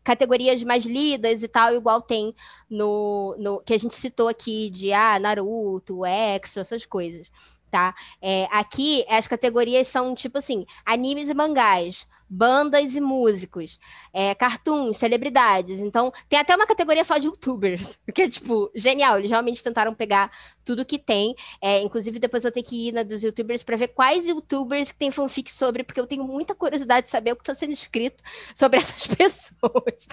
categorias 0.03 0.63
mais 0.63 0.85
lidas 0.85 1.43
e 1.43 1.47
tal, 1.47 1.75
igual 1.75 2.01
tem 2.01 2.33
no, 2.69 3.35
no 3.39 3.61
que 3.61 3.73
a 3.73 3.77
gente 3.77 3.95
citou 3.95 4.27
aqui 4.27 4.69
de 4.69 4.93
ah, 4.93 5.19
Naruto, 5.19 6.05
Exo, 6.05 6.59
essas 6.59 6.85
coisas. 6.85 7.27
Tá? 7.71 7.95
É, 8.21 8.49
aqui 8.51 9.05
as 9.07 9.27
categorias 9.29 9.87
são 9.87 10.13
tipo 10.13 10.37
assim: 10.37 10.65
animes 10.85 11.29
e 11.29 11.33
mangás, 11.33 12.05
bandas 12.33 12.95
e 12.95 13.01
músicos, 13.01 13.77
é, 14.13 14.33
cartoons, 14.33 14.95
celebridades. 14.97 15.81
Então, 15.81 16.13
tem 16.29 16.39
até 16.39 16.55
uma 16.55 16.65
categoria 16.65 17.03
só 17.03 17.17
de 17.17 17.27
youtubers, 17.27 17.99
que 18.13 18.21
é, 18.21 18.29
tipo, 18.29 18.71
genial. 18.73 19.17
Eles 19.17 19.29
realmente 19.29 19.61
tentaram 19.61 19.93
pegar 19.93 20.31
tudo 20.63 20.85
que 20.85 20.97
tem. 20.97 21.35
É, 21.61 21.81
inclusive, 21.81 22.19
depois 22.19 22.45
eu 22.45 22.51
tenho 22.51 22.65
que 22.65 22.87
ir 22.87 22.91
na 22.93 23.03
dos 23.03 23.21
youtubers 23.21 23.63
para 23.63 23.75
ver 23.75 23.89
quais 23.89 24.25
youtubers 24.25 24.93
que 24.93 24.97
tem 24.97 25.11
fanfic 25.11 25.51
sobre, 25.51 25.83
porque 25.83 25.99
eu 25.99 26.07
tenho 26.07 26.23
muita 26.23 26.55
curiosidade 26.55 27.07
de 27.07 27.11
saber 27.11 27.33
o 27.33 27.35
que 27.35 27.41
está 27.41 27.53
sendo 27.53 27.73
escrito 27.73 28.23
sobre 28.55 28.79
essas 28.79 29.07
pessoas. 29.13 30.07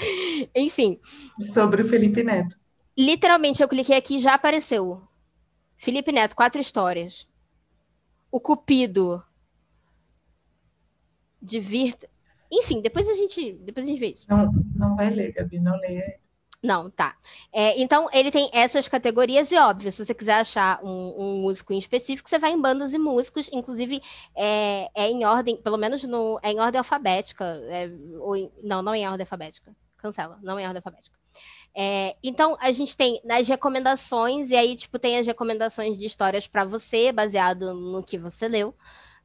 Enfim. 0.55 0.99
Sobre 1.41 1.83
o 1.83 1.89
Felipe 1.89 2.25
Neto. 2.25 2.57
Literalmente, 2.97 3.63
eu 3.63 3.69
cliquei 3.69 3.97
aqui 3.97 4.17
e 4.17 4.21
já 4.21 4.35
apareceu. 4.35 5.01
Felipe 5.77 6.11
Neto, 6.11 6.35
quatro 6.35 6.61
histórias. 6.61 7.28
O 8.31 8.41
Cupido, 8.41 9.23
divirta. 11.41 12.09
Enfim, 12.51 12.81
depois 12.81 13.09
a 13.09 13.15
gente, 13.15 13.53
depois 13.53 13.87
a 13.87 13.89
gente 13.89 14.01
vê 14.01 14.09
isso. 14.09 14.27
Não, 14.29 14.51
não 14.75 14.97
vai 14.97 15.11
ler, 15.11 15.33
Gabi, 15.33 15.59
não 15.59 15.77
leia. 15.79 16.19
Não, 16.63 16.91
tá. 16.91 17.17
É, 17.53 17.81
então, 17.81 18.09
ele 18.13 18.33
tem 18.33 18.51
essas 18.53 18.89
categorias, 18.89 19.53
e 19.53 19.57
óbvio, 19.57 19.93
se 19.93 20.05
você 20.05 20.13
quiser 20.13 20.41
achar 20.41 20.83
um, 20.83 21.15
um 21.17 21.43
músico 21.43 21.73
em 21.73 21.79
específico, 21.79 22.29
você 22.29 22.39
vai 22.39 22.51
em 22.51 22.61
bandas 22.61 22.93
e 22.93 22.99
músicos, 22.99 23.49
inclusive 23.53 24.01
é, 24.35 24.89
é 24.95 25.09
em 25.09 25.25
ordem, 25.25 25.57
pelo 25.57 25.77
menos 25.77 26.03
no, 26.03 26.41
é 26.43 26.51
em 26.51 26.59
ordem 26.59 26.79
alfabética. 26.79 27.45
É, 27.45 27.89
ou 28.19 28.35
em, 28.35 28.51
não, 28.63 28.83
não 28.83 28.93
é 28.93 28.99
em 28.99 29.07
ordem 29.09 29.23
alfabética. 29.23 29.75
Cancela, 29.99 30.39
não 30.43 30.59
é 30.59 30.63
em 30.63 30.67
ordem 30.67 30.79
alfabética. 30.79 31.17
É, 31.77 32.17
então, 32.23 32.57
a 32.61 32.73
gente 32.73 32.97
tem 32.97 33.21
nas 33.25 33.47
recomendações, 33.47 34.51
e 34.51 34.57
aí, 34.57 34.77
tipo, 34.77 34.99
tem 34.99 35.19
as 35.19 35.27
recomendações 35.27 35.97
de 35.97 36.07
histórias 36.07 36.47
para 36.47 36.65
você, 36.65 37.13
baseado 37.13 37.73
no 37.75 38.03
que 38.03 38.19
você 38.19 38.49
leu 38.49 38.75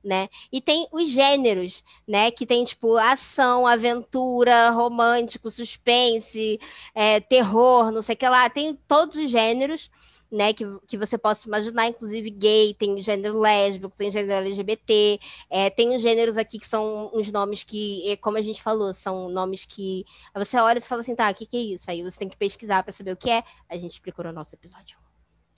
né? 0.04 0.28
E 0.52 0.62
tem 0.62 0.88
os 0.92 1.10
gêneros, 1.10 1.84
né? 2.08 2.30
Que 2.30 2.46
tem, 2.46 2.66
tipo, 2.66 2.98
ação, 2.98 3.66
aventura, 3.66 4.70
romântico, 4.72 5.50
suspense, 5.50 6.60
é, 6.94 7.20
terror, 7.22 7.92
não 7.92 8.02
sei 8.02 8.16
o 8.16 8.18
que 8.18 8.28
lá. 8.28 8.50
Tem 8.50 8.76
todos 8.88 9.18
os 9.18 9.30
gêneros, 9.30 9.90
né? 10.34 10.52
Que, 10.52 10.65
que 10.88 10.98
você 10.98 11.17
possa 11.17 11.48
imaginar, 11.48 11.88
inclusive 11.88 12.30
gay, 12.32 12.74
tem 12.74 13.00
gênero 13.02 13.39
lésbico, 13.39 13.96
tem 13.96 14.12
gênero 14.12 14.46
LGBT, 14.46 15.19
é, 15.50 15.69
tem 15.69 15.96
os 15.96 16.02
gêneros 16.02 16.38
aqui 16.38 16.58
que 16.58 16.67
são 16.67 17.12
uns 17.13 17.32
nomes 17.32 17.63
que, 17.63 18.10
é, 18.10 18.17
como 18.17 18.38
a 18.38 18.41
gente 18.41 18.62
falou, 18.62 18.93
são 18.93 19.30
nomes 19.30 19.63
que 19.63 20.04
você 20.36 20.58
olha 20.58 20.80
e 20.80 20.82
fala 20.82 21.02
assim, 21.02 21.15
tá, 21.15 21.30
o 21.30 21.36
que, 21.36 21.46
que 21.46 21.58
é 21.58 21.60
isso? 21.60 21.89
Aí 21.89 22.02
você 22.02 22.17
tem 22.17 22.28
que 22.30 22.38
pesquisar 22.38 22.82
para 22.84 22.91
saber 22.91 23.12
o 23.12 23.17
que 23.17 23.30
é. 23.30 23.43
A 23.69 23.78
gente 23.78 23.91
explicou 23.91 24.26
no 24.26 24.34
nosso 24.34 24.56
episódio 24.56 24.98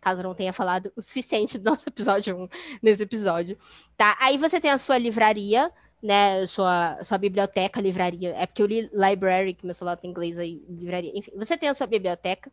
caso 0.01 0.21
não 0.21 0.35
tenha 0.35 0.53
falado 0.53 0.93
o 0.95 1.01
suficiente 1.01 1.57
do 1.57 1.71
nosso 1.71 1.89
episódio 1.89 2.37
1 2.37 2.47
nesse 2.79 3.01
episódio, 3.01 3.57
tá? 3.97 4.15
Aí 4.19 4.37
você 4.37 4.61
tem 4.61 4.69
a 4.69 4.77
sua 4.77 4.99
livraria, 4.99 5.71
né, 5.99 6.45
sua, 6.45 7.03
sua 7.03 7.17
biblioteca, 7.17 7.81
livraria, 7.81 8.35
é 8.37 8.45
porque 8.45 8.61
eu 8.61 8.67
li 8.67 8.87
library, 8.93 9.55
que 9.55 9.65
meu 9.65 9.73
celular 9.73 9.97
tem 9.97 10.11
inglês 10.11 10.37
aí, 10.37 10.63
livraria, 10.69 11.11
enfim, 11.15 11.31
você 11.35 11.57
tem 11.57 11.67
a 11.67 11.73
sua 11.73 11.87
biblioteca, 11.87 12.51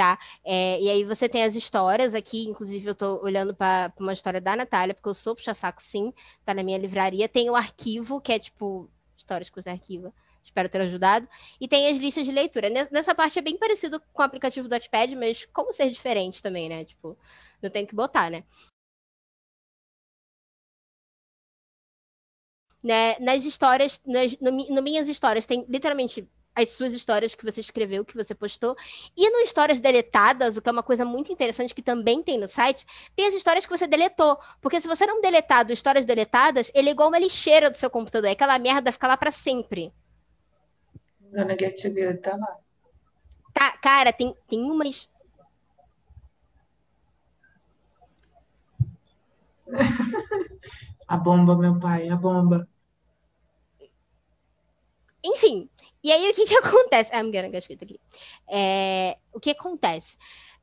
tá? 0.00 0.18
É, 0.42 0.80
e 0.80 0.88
aí 0.88 1.04
você 1.04 1.28
tem 1.28 1.44
as 1.44 1.54
histórias 1.54 2.14
aqui, 2.14 2.44
inclusive 2.48 2.86
eu 2.88 2.94
tô 2.94 3.20
olhando 3.22 3.54
para 3.54 3.92
uma 4.00 4.14
história 4.14 4.40
da 4.40 4.56
Natália, 4.56 4.94
porque 4.94 5.10
eu 5.10 5.14
sou 5.14 5.36
puxa-saco 5.36 5.82
sim, 5.82 6.10
tá 6.42 6.54
na 6.54 6.62
minha 6.62 6.78
livraria, 6.78 7.28
tem 7.28 7.50
o 7.50 7.54
arquivo, 7.54 8.18
que 8.18 8.32
é 8.32 8.38
tipo, 8.38 8.90
histórias 9.14 9.50
que 9.50 9.60
você 9.60 9.68
arquiva, 9.68 10.10
Espero 10.42 10.70
ter 10.70 10.80
ajudado. 10.80 11.28
E 11.60 11.68
tem 11.68 11.86
as 11.88 11.98
listas 11.98 12.24
de 12.24 12.32
leitura. 12.32 12.70
Nessa 12.90 13.14
parte 13.14 13.38
é 13.38 13.42
bem 13.42 13.58
parecido 13.58 14.00
com 14.14 14.22
o 14.22 14.24
aplicativo 14.24 14.66
do 14.66 14.72
Notepad, 14.72 15.14
mas 15.14 15.44
como 15.52 15.74
ser 15.74 15.90
diferente 15.90 16.42
também, 16.42 16.66
né? 16.66 16.82
Tipo, 16.86 17.16
não 17.62 17.68
tem 17.68 17.84
que 17.84 17.94
botar, 17.94 18.30
né? 18.30 18.42
Né, 22.82 23.18
nas 23.18 23.44
histórias, 23.44 24.02
nas, 24.06 24.34
no, 24.40 24.50
no, 24.50 24.82
minhas 24.82 25.06
histórias, 25.08 25.44
tem 25.44 25.66
literalmente 25.68 26.26
as 26.54 26.70
suas 26.70 26.92
histórias 26.92 27.34
que 27.34 27.44
você 27.44 27.60
escreveu, 27.60 28.04
que 28.04 28.16
você 28.16 28.34
postou. 28.34 28.76
E 29.16 29.30
no 29.30 29.38
Histórias 29.38 29.78
Deletadas, 29.78 30.56
o 30.56 30.62
que 30.62 30.68
é 30.68 30.72
uma 30.72 30.82
coisa 30.82 31.04
muito 31.04 31.32
interessante 31.32 31.74
que 31.74 31.82
também 31.82 32.22
tem 32.22 32.38
no 32.38 32.48
site, 32.48 32.84
tem 33.16 33.26
as 33.26 33.34
histórias 33.34 33.64
que 33.64 33.76
você 33.76 33.86
deletou. 33.86 34.38
Porque 34.60 34.80
se 34.80 34.88
você 34.88 35.06
não 35.06 35.20
deletar 35.20 35.64
do 35.64 35.72
Histórias 35.72 36.06
Deletadas, 36.06 36.70
ele 36.74 36.88
é 36.88 36.92
igual 36.92 37.08
uma 37.08 37.18
lixeira 37.18 37.70
do 37.70 37.78
seu 37.78 37.90
computador. 37.90 38.28
É 38.28 38.32
aquela 38.32 38.58
merda 38.58 38.92
fica 38.92 39.06
lá 39.06 39.16
para 39.16 39.30
sempre. 39.30 39.92
Dona 41.20 41.56
Get 41.58 41.82
Good 41.82 42.18
tá 42.18 42.36
lá. 42.36 42.58
Tá, 43.52 43.76
cara, 43.78 44.12
tem, 44.12 44.34
tem 44.48 44.70
umas. 44.70 45.08
a 51.06 51.16
bomba, 51.16 51.56
meu 51.56 51.78
pai, 51.78 52.08
a 52.08 52.16
bomba. 52.16 52.68
Enfim, 55.24 55.68
e 56.02 56.10
aí 56.10 56.30
o 56.30 56.34
que 56.34 56.46
que 56.46 56.56
acontece? 56.58 57.10
I'm 57.14 57.30
gonna 57.30 57.50
get 57.50 57.70
aqui. 57.70 58.00
É, 58.48 59.16
o 59.32 59.40
que 59.40 59.50
acontece? 59.50 60.16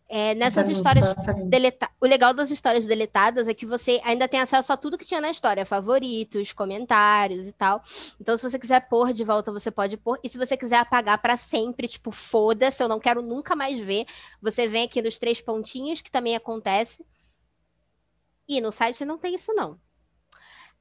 É, 0.09 0.33
nessas 0.35 0.69
histórias 0.69 1.13
deletadas. 1.49 1.93
O 1.99 2.07
legal 2.07 2.33
das 2.33 2.49
histórias 2.49 2.85
deletadas 2.85 3.45
é 3.45 3.53
que 3.53 3.65
você 3.65 3.99
ainda 4.05 4.25
tem 4.25 4.39
acesso 4.39 4.71
a 4.71 4.77
tudo 4.77 4.97
que 4.97 5.03
tinha 5.05 5.19
na 5.19 5.29
história, 5.29 5.65
favoritos, 5.65 6.53
comentários 6.53 7.45
e 7.45 7.51
tal. 7.51 7.83
Então, 8.19 8.37
se 8.37 8.49
você 8.49 8.57
quiser 8.57 8.87
pôr 8.87 9.11
de 9.11 9.25
volta, 9.25 9.51
você 9.51 9.69
pode 9.69 9.97
pôr. 9.97 10.17
E 10.23 10.29
se 10.29 10.37
você 10.37 10.55
quiser 10.55 10.77
apagar 10.77 11.21
para 11.21 11.35
sempre, 11.35 11.89
tipo, 11.89 12.11
foda-se, 12.11 12.81
eu 12.81 12.87
não 12.87 13.01
quero 13.01 13.21
nunca 13.21 13.53
mais 13.53 13.81
ver, 13.81 14.05
você 14.41 14.65
vem 14.65 14.85
aqui 14.85 15.01
nos 15.01 15.19
três 15.19 15.41
pontinhos, 15.41 16.01
que 16.01 16.09
também 16.09 16.37
acontece. 16.37 17.05
E 18.47 18.61
no 18.61 18.71
site 18.71 19.03
não 19.03 19.17
tem 19.17 19.35
isso, 19.35 19.53
não. 19.53 19.77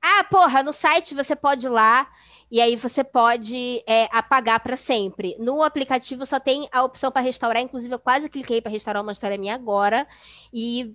Ah, 0.09 0.23
porra, 0.31 0.63
no 0.63 0.73
site 0.73 1.17
você 1.17 1.35
pode 1.35 1.67
ir 1.67 1.69
lá 1.69 2.09
e 2.49 2.61
aí 2.61 2.77
você 2.77 3.03
pode 3.03 3.83
é, 3.89 4.05
apagar 4.13 4.61
para 4.61 4.77
sempre. 4.77 5.35
No 5.37 5.65
aplicativo 5.65 6.25
só 6.25 6.39
tem 6.39 6.69
a 6.71 6.85
opção 6.85 7.11
para 7.11 7.23
restaurar, 7.23 7.61
inclusive 7.61 7.93
eu 7.93 7.99
quase 7.99 8.29
cliquei 8.29 8.63
para 8.63 8.71
restaurar 8.71 9.03
uma 9.03 9.11
história 9.11 9.37
minha 9.37 9.57
agora 9.57 10.07
e 10.53 10.95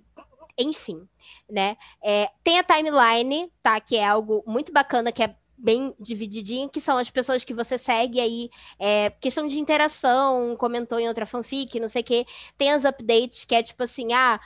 enfim, 0.58 1.06
né? 1.48 1.76
É, 2.02 2.30
tem 2.42 2.58
a 2.58 2.64
timeline, 2.64 3.52
tá? 3.62 3.78
Que 3.80 3.96
é 3.96 4.06
algo 4.06 4.42
muito 4.46 4.72
bacana, 4.72 5.12
que 5.12 5.22
é 5.22 5.36
bem 5.62 5.94
divididinho, 5.98 6.68
que 6.68 6.80
são 6.80 6.98
as 6.98 7.08
pessoas 7.10 7.44
que 7.44 7.54
você 7.54 7.78
segue 7.78 8.20
aí, 8.20 8.50
é, 8.78 9.10
questão 9.10 9.46
de 9.46 9.60
interação, 9.60 10.56
comentou 10.56 10.98
em 10.98 11.06
outra 11.08 11.24
fanfic, 11.24 11.78
não 11.78 11.88
sei 11.88 12.02
o 12.02 12.04
quê. 12.04 12.26
Tem 12.58 12.72
as 12.72 12.84
updates, 12.84 13.44
que 13.44 13.54
é 13.54 13.62
tipo 13.62 13.82
assim, 13.84 14.12
ah, 14.12 14.40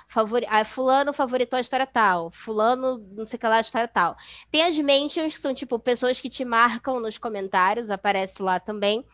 ah, 0.48 0.64
fulano 0.64 1.12
favoritou 1.12 1.56
a 1.56 1.60
história 1.60 1.86
tal, 1.86 2.30
fulano 2.30 2.98
não 3.12 3.24
sei 3.24 3.36
o 3.36 3.40
que 3.40 3.46
lá 3.46 3.56
a 3.56 3.60
história 3.60 3.88
tal. 3.88 4.14
Tem 4.50 4.62
as 4.62 4.76
mentions, 4.78 5.34
que 5.34 5.40
são 5.40 5.54
tipo 5.54 5.78
pessoas 5.78 6.20
que 6.20 6.28
te 6.28 6.44
marcam 6.44 7.00
nos 7.00 7.16
comentários, 7.18 7.90
aparece 7.90 8.42
lá 8.42 8.60
também 8.60 9.04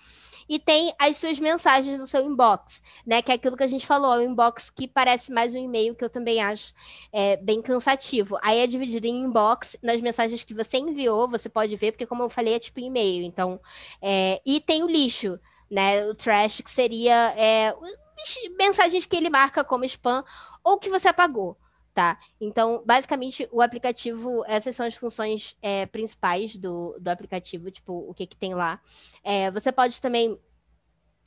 e 0.53 0.59
tem 0.59 0.92
as 0.98 1.16
suas 1.16 1.40
mensagens 1.40 1.98
no 1.98 2.07
seu 2.07 2.20
inbox, 2.26 2.82
né? 3.07 3.22
Que 3.22 3.32
é 3.32 3.36
aquilo 3.36 3.57
que 3.57 3.62
a 3.62 3.66
gente 3.66 3.86
falou, 3.86 4.12
é 4.12 4.18
um 4.18 4.32
inbox 4.32 4.68
que 4.68 4.86
parece 4.86 5.32
mais 5.32 5.55
um 5.55 5.59
e-mail, 5.59 5.94
que 5.94 6.05
eu 6.05 6.11
também 6.11 6.42
acho 6.42 6.74
é, 7.11 7.38
bem 7.38 7.62
cansativo. 7.62 8.36
Aí 8.42 8.59
é 8.59 8.66
dividido 8.66 9.07
em 9.07 9.24
inbox, 9.24 9.78
nas 9.82 9.98
mensagens 10.03 10.42
que 10.42 10.53
você 10.53 10.76
enviou, 10.76 11.26
você 11.26 11.48
pode 11.48 11.74
ver, 11.74 11.92
porque 11.92 12.05
como 12.05 12.22
eu 12.22 12.28
falei, 12.28 12.53
é 12.53 12.59
tipo 12.59 12.80
e-mail. 12.80 13.24
Então, 13.24 13.59
é... 14.03 14.42
e 14.44 14.61
tem 14.61 14.84
o 14.84 14.90
lixo, 14.90 15.40
né? 15.70 16.05
O 16.05 16.14
trash, 16.14 16.61
que 16.61 16.70
seria 16.70 17.32
é, 17.34 17.74
mensagens 18.59 19.07
que 19.07 19.16
ele 19.16 19.30
marca 19.30 19.64
como 19.64 19.86
spam 19.86 20.22
ou 20.62 20.76
que 20.76 20.90
você 20.90 21.09
apagou 21.09 21.57
tá? 21.95 22.18
Então, 22.40 22.82
basicamente, 22.84 23.49
o 23.53 23.61
aplicativo, 23.61 24.45
essas 24.47 24.74
são 24.74 24.86
as 24.86 24.95
funções 24.95 25.57
é, 25.61 25.86
principais 25.86 26.57
do, 26.57 26.97
do 26.99 27.09
aplicativo, 27.09 27.70
tipo, 27.70 27.93
o 28.09 28.14
que 28.14 28.26
que 28.26 28.36
tem 28.36 28.55
lá. 28.55 28.80
É, 29.22 29.51
você 29.51 29.70
pode 29.70 30.01
também 30.01 30.38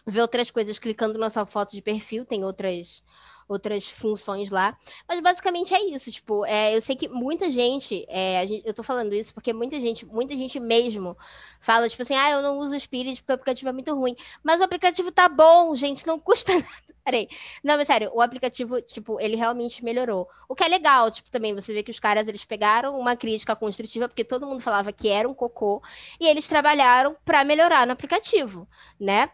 ver 0.06 0.22
outras 0.22 0.52
coisas 0.52 0.78
clicando 0.78 1.18
na 1.18 1.30
sua 1.30 1.46
foto 1.46 1.72
de 1.72 1.82
perfil, 1.82 2.26
tem 2.26 2.44
outras 2.44 3.04
outras 3.48 3.90
funções 3.90 4.50
lá. 4.50 4.78
Mas 5.08 5.20
basicamente 5.20 5.74
é 5.74 5.82
isso, 5.86 6.12
tipo, 6.12 6.46
é, 6.46 6.76
eu 6.76 6.82
sei 6.82 6.96
que 6.96 7.08
muita 7.08 7.50
gente, 7.50 8.06
é, 8.08 8.46
gente, 8.48 8.68
eu 8.68 8.74
tô 8.74 8.84
falando 8.84 9.14
isso 9.14 9.34
porque 9.34 9.54
muita 9.54 9.80
gente, 9.80 10.06
muita 10.06 10.36
gente 10.36 10.60
mesmo 10.60 11.18
fala, 11.60 11.90
tipo 11.90 12.02
assim, 12.04 12.16
ah, 12.16 12.32
eu 12.32 12.42
não 12.42 12.60
uso 12.60 12.76
o 12.76 12.80
Spirit 12.80 13.22
porque 13.22 13.32
o 13.32 13.36
aplicativo 13.36 13.70
é 13.70 13.74
muito 13.74 13.94
ruim. 13.96 14.16
Mas 14.44 14.62
o 14.62 14.64
aplicativo 14.64 15.12
tá 15.12 15.28
bom, 15.30 15.74
gente, 15.76 16.06
não 16.06 16.20
custa 16.20 16.54
nada 16.60 16.86
Peraí. 17.06 17.30
Não, 17.64 17.78
mas 17.78 17.86
sério, 17.86 18.10
o 18.16 18.20
aplicativo, 18.20 18.82
tipo, 18.82 19.22
ele 19.22 19.36
realmente 19.36 19.86
melhorou. 19.86 20.28
O 20.50 20.56
que 20.56 20.64
é 20.64 20.68
legal, 20.68 21.12
tipo, 21.12 21.30
também 21.30 21.54
você 21.54 21.72
vê 21.72 21.84
que 21.84 21.92
os 21.92 22.00
caras, 22.00 22.28
eles 22.28 22.44
pegaram 22.44 23.00
uma 23.00 23.16
crítica 23.16 23.56
construtiva, 23.56 24.10
porque 24.10 24.24
todo 24.26 24.48
mundo 24.48 24.60
falava 24.60 24.92
que 24.92 25.08
era 25.08 25.30
um 25.30 25.34
cocô, 25.36 25.84
e 26.20 26.28
eles 26.28 26.48
trabalharam 26.48 27.16
para 27.24 27.44
melhorar 27.44 27.86
no 27.86 27.94
aplicativo, 27.94 28.68
né? 29.00 29.30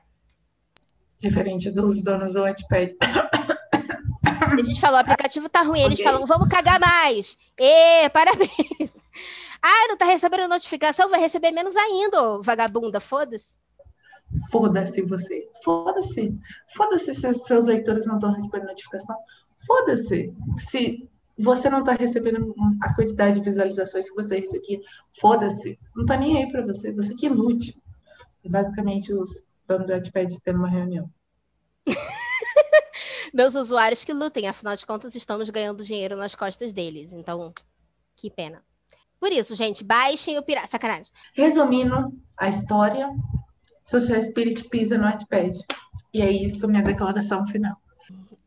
Diferente 1.17 1.71
dos 1.71 2.03
donos 2.03 2.33
do 2.33 2.41
Wattpad. 2.41 2.97
A 4.59 4.63
gente 4.63 4.81
falou, 4.81 4.97
o 4.97 5.01
aplicativo 5.01 5.49
tá 5.49 5.61
ruim, 5.61 5.81
eles 5.81 5.99
okay. 5.99 6.05
falam, 6.05 6.25
vamos 6.25 6.47
cagar 6.47 6.79
mais. 6.79 7.37
E 7.59 8.09
parabéns. 8.09 9.01
Ah, 9.63 9.87
não 9.89 9.95
tá 9.95 10.05
recebendo 10.05 10.49
notificação, 10.49 11.07
vai 11.07 11.19
receber 11.19 11.51
menos 11.51 11.75
ainda, 11.75 12.41
vagabunda, 12.41 12.99
foda-se. 12.99 13.45
Foda-se 14.49 15.01
você. 15.03 15.47
Foda-se. 15.63 16.35
Foda-se 16.75 17.13
se 17.13 17.33
seus 17.35 17.65
leitores 17.65 18.07
não 18.07 18.15
estão 18.15 18.33
recebendo 18.33 18.65
notificação. 18.65 19.15
Foda-se. 19.67 20.33
Se 20.57 21.07
você 21.37 21.69
não 21.69 21.79
está 21.79 21.93
recebendo 21.93 22.55
a 22.81 22.93
quantidade 22.95 23.35
de 23.35 23.45
visualizações 23.45 24.09
que 24.09 24.15
você 24.15 24.39
recebia, 24.39 24.79
foda-se. 25.19 25.77
Não 25.95 26.05
tá 26.05 26.17
nem 26.17 26.37
aí 26.37 26.51
para 26.51 26.65
você. 26.65 26.91
Você 26.93 27.13
que 27.13 27.29
lute. 27.29 27.79
E 28.43 28.49
basicamente 28.49 29.13
os 29.13 29.43
donos 29.67 29.85
do 29.85 29.93
Wattpad 29.93 30.39
tendo 30.43 30.59
uma 30.59 30.69
reunião. 30.69 31.09
Meus 33.33 33.55
usuários 33.55 34.03
que 34.03 34.13
lutem, 34.13 34.47
afinal 34.47 34.75
de 34.75 34.85
contas, 34.85 35.15
estamos 35.15 35.49
ganhando 35.49 35.83
dinheiro 35.83 36.15
nas 36.15 36.35
costas 36.35 36.73
deles. 36.73 37.13
Então, 37.13 37.53
que 38.15 38.29
pena. 38.29 38.63
Por 39.19 39.31
isso, 39.31 39.55
gente, 39.55 39.83
baixem 39.83 40.37
o 40.37 40.43
pirata. 40.43 40.67
Sacanagem. 40.67 41.11
Resumindo 41.33 42.11
a 42.37 42.49
história, 42.49 43.09
Social 43.85 44.21
Spirit 44.23 44.67
pisa 44.69 44.97
no 44.97 45.03
Wattpad. 45.03 45.57
E 46.13 46.21
é 46.21 46.31
isso, 46.31 46.67
minha 46.67 46.83
declaração 46.83 47.45
final. 47.45 47.75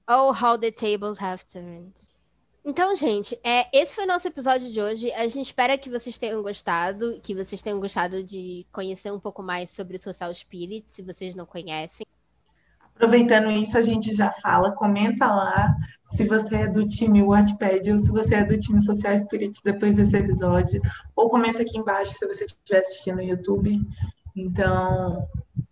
Oh, 0.08 0.32
how 0.32 0.58
the 0.58 0.70
tables 0.70 1.18
have 1.22 1.44
turned. 1.46 1.94
Então, 2.66 2.96
gente, 2.96 3.38
é, 3.44 3.68
esse 3.72 3.94
foi 3.94 4.04
o 4.04 4.06
nosso 4.06 4.26
episódio 4.26 4.70
de 4.72 4.80
hoje. 4.80 5.12
A 5.12 5.28
gente 5.28 5.46
espera 5.46 5.76
que 5.76 5.90
vocês 5.90 6.16
tenham 6.16 6.42
gostado, 6.42 7.20
que 7.22 7.34
vocês 7.34 7.60
tenham 7.60 7.78
gostado 7.78 8.22
de 8.22 8.66
conhecer 8.72 9.12
um 9.12 9.20
pouco 9.20 9.42
mais 9.42 9.70
sobre 9.70 9.98
o 9.98 10.00
Social 10.00 10.34
Spirit, 10.34 10.90
se 10.90 11.02
vocês 11.02 11.34
não 11.34 11.44
conhecem. 11.44 12.06
Aproveitando 12.94 13.50
isso, 13.50 13.76
a 13.76 13.82
gente 13.82 14.14
já 14.14 14.30
fala, 14.30 14.72
comenta 14.72 15.26
lá 15.26 15.74
se 16.04 16.24
você 16.24 16.56
é 16.56 16.66
do 16.68 16.86
time 16.86 17.22
Wattpad 17.22 17.90
ou 17.90 17.98
se 17.98 18.10
você 18.10 18.36
é 18.36 18.44
do 18.44 18.58
time 18.58 18.80
Social 18.80 19.18
Spirit 19.18 19.58
depois 19.64 19.96
desse 19.96 20.16
episódio, 20.16 20.80
ou 21.16 21.28
comenta 21.28 21.62
aqui 21.62 21.76
embaixo 21.76 22.12
se 22.12 22.26
você 22.26 22.44
estiver 22.44 22.78
assistindo 22.78 23.16
no 23.16 23.22
YouTube. 23.22 23.80
Então, 24.36 25.26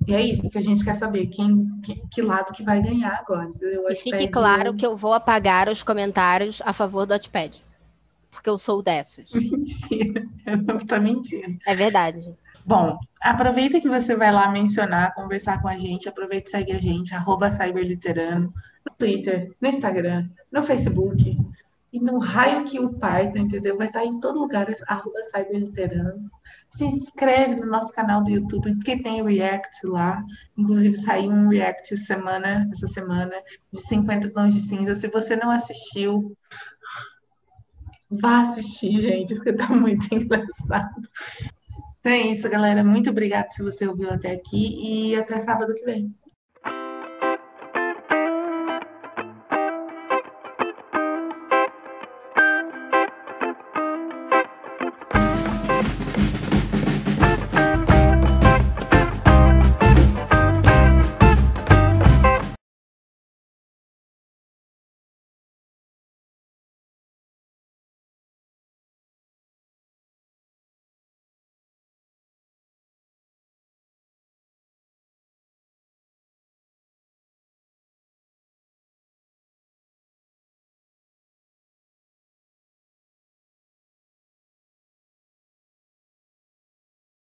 e 0.07 0.15
é 0.15 0.21
isso 0.21 0.49
que 0.51 0.59
a 0.59 0.63
gente 0.63 0.85
quer 0.85 0.95
saber, 0.95 1.27
quem, 1.27 1.69
que, 1.81 2.03
que 2.11 2.23
lado 2.23 2.53
que 2.53 2.63
vai 2.65 2.83
ganhar 2.83 3.17
agora. 3.19 3.51
E 3.89 3.95
fique 3.95 4.29
claro 4.29 4.75
que 4.75 4.85
eu 4.85 4.97
vou 4.97 5.13
apagar 5.13 5.69
os 5.69 5.83
comentários 5.83 6.61
a 6.65 6.73
favor 6.73 7.07
do 7.07 7.13
Watchpad. 7.13 7.63
Porque 8.31 8.51
eu 8.51 8.59
sou 8.59 8.83
dessas. 8.83 9.31
Mentira, 9.31 10.27
tá 10.89 10.99
mentindo. 10.99 11.59
É 11.67 11.75
verdade. 11.75 12.35
Bom, 12.65 12.99
aproveita 13.21 13.81
que 13.81 13.89
você 13.89 14.15
vai 14.15 14.33
lá 14.33 14.51
mencionar, 14.51 15.15
conversar 15.15 15.61
com 15.61 15.69
a 15.69 15.77
gente, 15.77 16.09
aproveita 16.09 16.49
e 16.49 16.51
segue 16.51 16.73
a 16.73 16.79
gente, 16.79 17.15
arroba 17.15 17.51
Cyberliterano, 17.51 18.53
no 18.89 18.97
Twitter, 18.97 19.53
no 19.61 19.69
Instagram, 19.69 20.29
no 20.51 20.63
Facebook, 20.63 21.37
e 21.93 22.01
no 22.01 22.19
raio 22.19 22.65
que 22.65 22.79
o 22.79 22.95
parta, 22.95 23.39
entendeu? 23.39 23.77
Vai 23.77 23.89
estar 23.89 24.05
em 24.05 24.19
todo 24.19 24.39
lugar, 24.39 24.67
arroba 24.89 25.23
Cyberliterano 25.25 26.31
se 26.73 26.87
inscreve 26.87 27.57
no 27.57 27.67
nosso 27.67 27.93
canal 27.93 28.25
do 28.25 28.31
YouTube, 28.31 28.75
porque 28.77 28.97
tem 28.97 29.23
React 29.23 29.87
lá. 29.87 30.25
Inclusive, 30.57 30.97
saiu 30.97 31.31
um 31.31 31.49
React 31.49 31.99
semana, 31.99 32.67
essa 32.73 32.87
semana, 32.87 33.35
de 33.71 33.79
50 33.79 34.31
tons 34.33 34.55
de 34.55 34.63
cinza. 34.63 34.95
Se 34.95 35.07
você 35.09 35.37
não 35.37 35.51
assistiu, 35.51 36.35
vá 38.11 38.41
assistir, 38.41 39.01
gente, 39.01 39.35
porque 39.35 39.53
tá 39.53 39.69
muito 39.69 40.07
engraçado. 40.15 41.09
Então 42.03 42.13
é 42.13 42.19
isso, 42.33 42.49
galera. 42.51 42.83
Muito 42.85 43.11
obrigada 43.11 43.49
se 43.51 43.63
você 43.63 43.87
ouviu 43.87 44.11
até 44.11 44.33
aqui 44.33 45.13
e 45.13 45.15
até 45.15 45.39
sábado 45.39 45.73
que 45.75 45.85
vem. 45.85 46.13